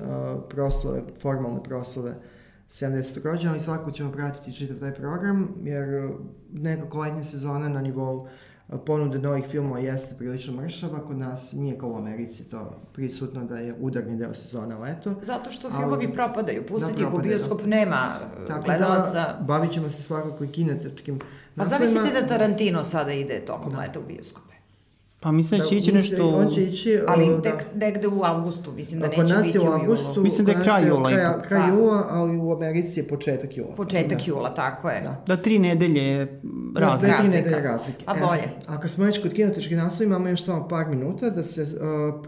[0.50, 2.16] proslave, formalne proslave
[2.70, 3.24] 70.
[3.24, 6.12] rođena i svako ćemo pratiti čitav taj program, jer uh,
[6.54, 11.78] nekako letnja sezona na nivou uh, ponude novih filmova jeste prilično mršava, kod nas nije
[11.78, 15.16] kao u Americi to prisutno da je udarni deo sezona leto.
[15.22, 17.24] Zato što filmovi ali, propadaju, pustiti da, ih u da.
[17.24, 18.08] bioskop nema
[18.42, 19.14] uh, Tako gledalaca.
[19.14, 21.20] Da, bavit ćemo se svakako i kinetečkim
[21.56, 23.80] Pa zamislite da Tarantino sada ide tokom da.
[23.80, 24.49] leta u bioskop.
[25.22, 26.28] Pa mislim da će ići nešto...
[26.28, 27.00] On će ići...
[27.08, 29.46] Ali da, tek negde u avgustu, mislim da neće biti u julu.
[29.46, 31.10] nas je u avgustu, mislim da je kraj jula.
[31.10, 31.78] Kraj, kraj da.
[31.78, 33.76] jula, ali u Americi je početak jula.
[33.76, 34.24] Početak da.
[34.26, 35.02] jula, tako je.
[35.02, 36.42] Da, da tri nedelje
[36.76, 37.12] razlike.
[37.12, 38.04] Da, tri nedelje razlike.
[38.08, 38.42] A bolje.
[38.42, 41.62] E, a kad smo već kod kinotečkih naslova, imamo još samo par minuta da se
[41.62, 41.70] uh,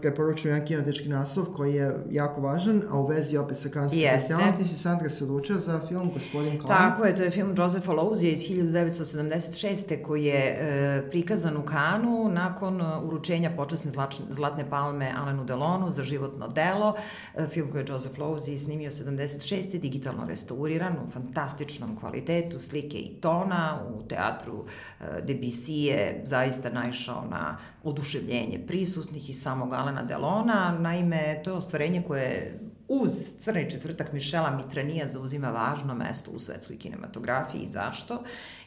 [0.00, 4.56] preporučuje jedan kinotečki naslov koji je jako važan, a u vezi opet sa kanskim festivalom.
[4.58, 6.78] Ti si Sandra se odlučila za film Gospodin Klan.
[6.78, 10.02] Tako je, to je film Josepha Louzija iz 1976.
[10.02, 10.58] koji je
[11.02, 13.92] uh, prikazan u Kanu nakon uručenja počasne
[14.30, 16.94] zlatne palme Alenu Delonu za životno delo,
[17.34, 19.78] e, film koji je Joseph Lowes snimio 76.
[19.78, 24.64] digitalno restauriran u fantastičnom kvalitetu slike i tona u teatru
[25.00, 30.76] e, Debussy je zaista naišao na oduševljenje prisutnih i samog Alena Delona.
[30.80, 36.78] Naime, to je ostvarenje koje uz Crni četvrtak Mišela Mitranija zauzima važno mesto u svetskoj
[36.78, 37.68] kinematografiji.
[37.68, 38.22] Zašto?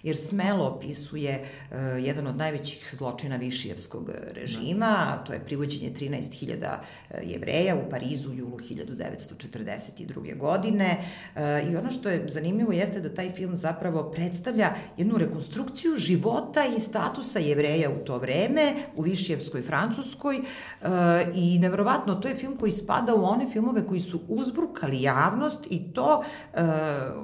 [0.05, 6.77] Jer smelo opisuje uh, jedan od najvećih zločina Višijevskog režima, a to je privođenje 13.000
[7.09, 10.37] e, jevreja u Parizu u julu 1942.
[10.37, 10.97] godine.
[11.35, 11.41] Uh,
[11.71, 16.79] I ono što je zanimljivo jeste da taj film zapravo predstavlja jednu rekonstrukciju života i
[16.79, 20.87] statusa jevreja u to vreme u Višijevskoj Francuskoj uh,
[21.35, 25.93] i neverovatno to je film koji spada u one filmove koji su uzbrukali javnost i
[25.93, 26.23] to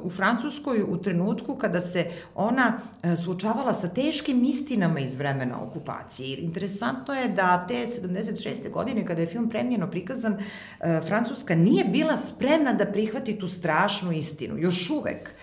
[0.04, 2.06] u Francuskoj u trenutku kada se
[2.36, 2.71] ona
[3.04, 6.38] e, suočavala sa teškim istinama iz vremena okupacije.
[6.38, 8.70] Interesantno je da te 76.
[8.70, 10.34] godine kada je film premijeno prikazan,
[10.80, 15.34] e, Francuska nije bila spremna da prihvati tu strašnu istinu, još uvek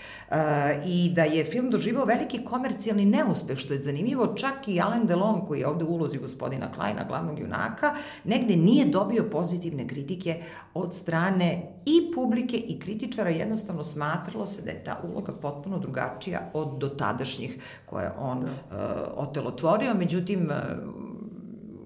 [0.87, 5.47] i da je film doživao veliki komercijalni neuspeh, što je zanimljivo, čak i Alain Delon,
[5.47, 7.95] koji je ovde u ulozi gospodina Kleina, glavnog junaka,
[8.25, 10.43] negde nije dobio pozitivne kritike
[10.75, 16.51] od strane i publike i kritičara, jednostavno smatralo se da je ta uloga potpuno drugačija
[16.53, 18.47] od dotadašnjih koje on da.
[18.47, 20.98] uh, otelotvorio, međutim, uh,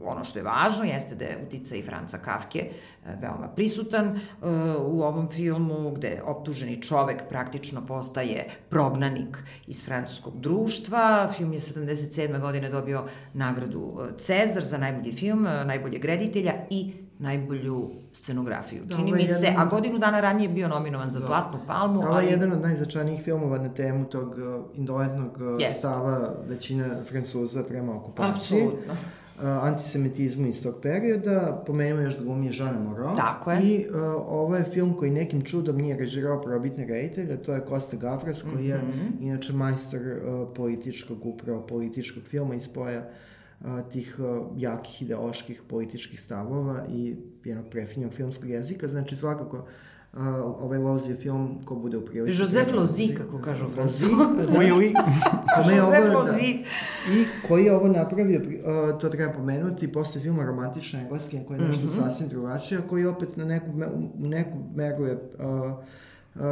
[0.07, 4.19] ono što je važno jeste da je uticaj Franca Kafke e, veoma prisutan e,
[4.79, 11.33] u ovom filmu, gde optuženi čovek praktično postaje prognanik iz francuskog društva.
[11.37, 12.41] Film je 77.
[12.41, 13.05] godine dobio
[13.35, 18.85] nagradu e, Cezar za najbolji film, najboljeg reditelja i najbolju scenografiju.
[18.85, 19.41] Da, Čini mi jedan...
[19.41, 21.27] se, a godinu dana ranije je bio nominovan za da.
[21.27, 22.01] Zlatnu palmu.
[22.01, 24.35] Ovo je jedan od najzačajnijih filmova na temu tog
[24.74, 25.39] indolentnog
[25.79, 28.62] stava većine Francuza prema okupaciji.
[28.62, 28.95] Apsolutno
[29.43, 31.62] antisemitizmu iz tog perioda.
[31.66, 33.16] Pomenimo još da glumi Žana Moreau.
[33.16, 33.62] Tako je.
[33.62, 33.94] I uh,
[34.27, 38.66] ovo je film koji nekim čudom nije režirao probitne reditelja, to je Kosta Gavras, koji
[38.66, 39.23] je mm -hmm.
[39.23, 43.09] inače majstor uh, političkog, upravo političkog filma i spoja
[43.60, 48.89] uh, tih uh, jakih ideoloških političkih stavova i jednog prefinjog filmskog jezika.
[48.89, 49.62] Znači, svakako uh,
[50.59, 52.43] ovaj Lozi je film ko bude u prilici.
[52.43, 54.05] Joseph Lozi, kako kažu francuzi.
[54.59, 54.95] Oui, oui.
[55.77, 56.59] Joseph Lozi.
[57.07, 61.59] Da, I koji je ovo napravio, uh, to treba pomenuti, posle filma Romantična engleska, koji
[61.59, 62.05] je nešto mm -hmm.
[62.05, 63.67] sasvim drugačije, koji opet na neku,
[64.15, 65.73] u neku meru je uh,
[66.35, 66.43] uh,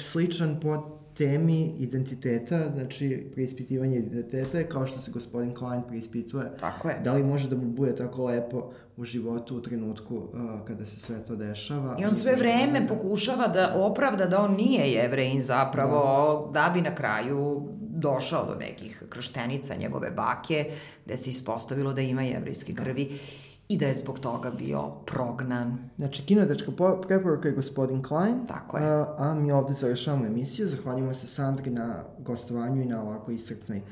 [0.00, 6.50] sličan po temi identiteta, znači preispitivanje identiteta je kao što se gospodin Klein preispituje.
[6.60, 7.00] Tako je.
[7.04, 10.30] Da li može da mu bude tako lepo u životu u trenutku uh,
[10.66, 11.96] kada se sve to dešava.
[12.00, 16.80] I on sve vreme pokušava da opravda da on nije jevrejin zapravo, da, da bi
[16.80, 20.70] na kraju došao do nekih krštenica njegove bake,
[21.04, 23.04] gde se ispostavilo da ima jevrejske krvi.
[23.04, 25.90] Da i da je zbog toga bio prognan.
[25.96, 26.72] Znači, kinodečka
[27.06, 28.46] preporuka je gospodin Klein.
[28.48, 28.84] Tako je.
[28.84, 30.68] A, a mi ovde završavamo emisiju.
[30.68, 33.82] Zahvaljujemo se Sandri na gostovanju i na ovako iscrpnoj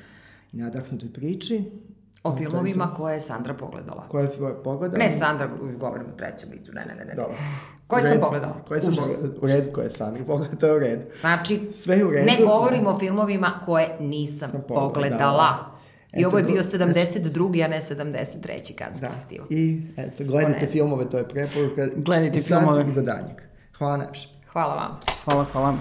[0.53, 1.65] i nadahnutoj priči.
[2.23, 4.09] O filmovima koje je Sandra pogledala.
[4.09, 4.31] Koje je
[4.65, 5.05] pogledala?
[5.05, 5.49] Ne, Sandra,
[5.79, 7.05] govorim u trećem licu, ne, ne, ne.
[7.05, 7.15] ne.
[7.15, 7.37] Dobro.
[7.87, 8.55] Koje sam pogledala?
[8.69, 9.35] Koje sam pogledala?
[9.43, 11.03] U redu koje je Sandra pogledala, to je u redu.
[11.21, 12.27] Znači, Sve u redu.
[12.27, 14.89] ne govorim o filmovima koje nisam pogledala.
[14.89, 15.71] pogledala.
[16.17, 17.65] I ovo je bio 72.
[17.65, 18.75] a ne 73.
[18.75, 19.13] kanski da.
[19.13, 19.47] festival.
[19.51, 21.89] I eto, gledajte filmove, to je preporuka.
[21.97, 22.85] Gledajte I sad filmove.
[22.91, 23.37] I do danjeg.
[23.79, 24.29] Hvala najpše.
[24.53, 25.01] Hvala vam.
[25.25, 25.75] Hvala, hvala.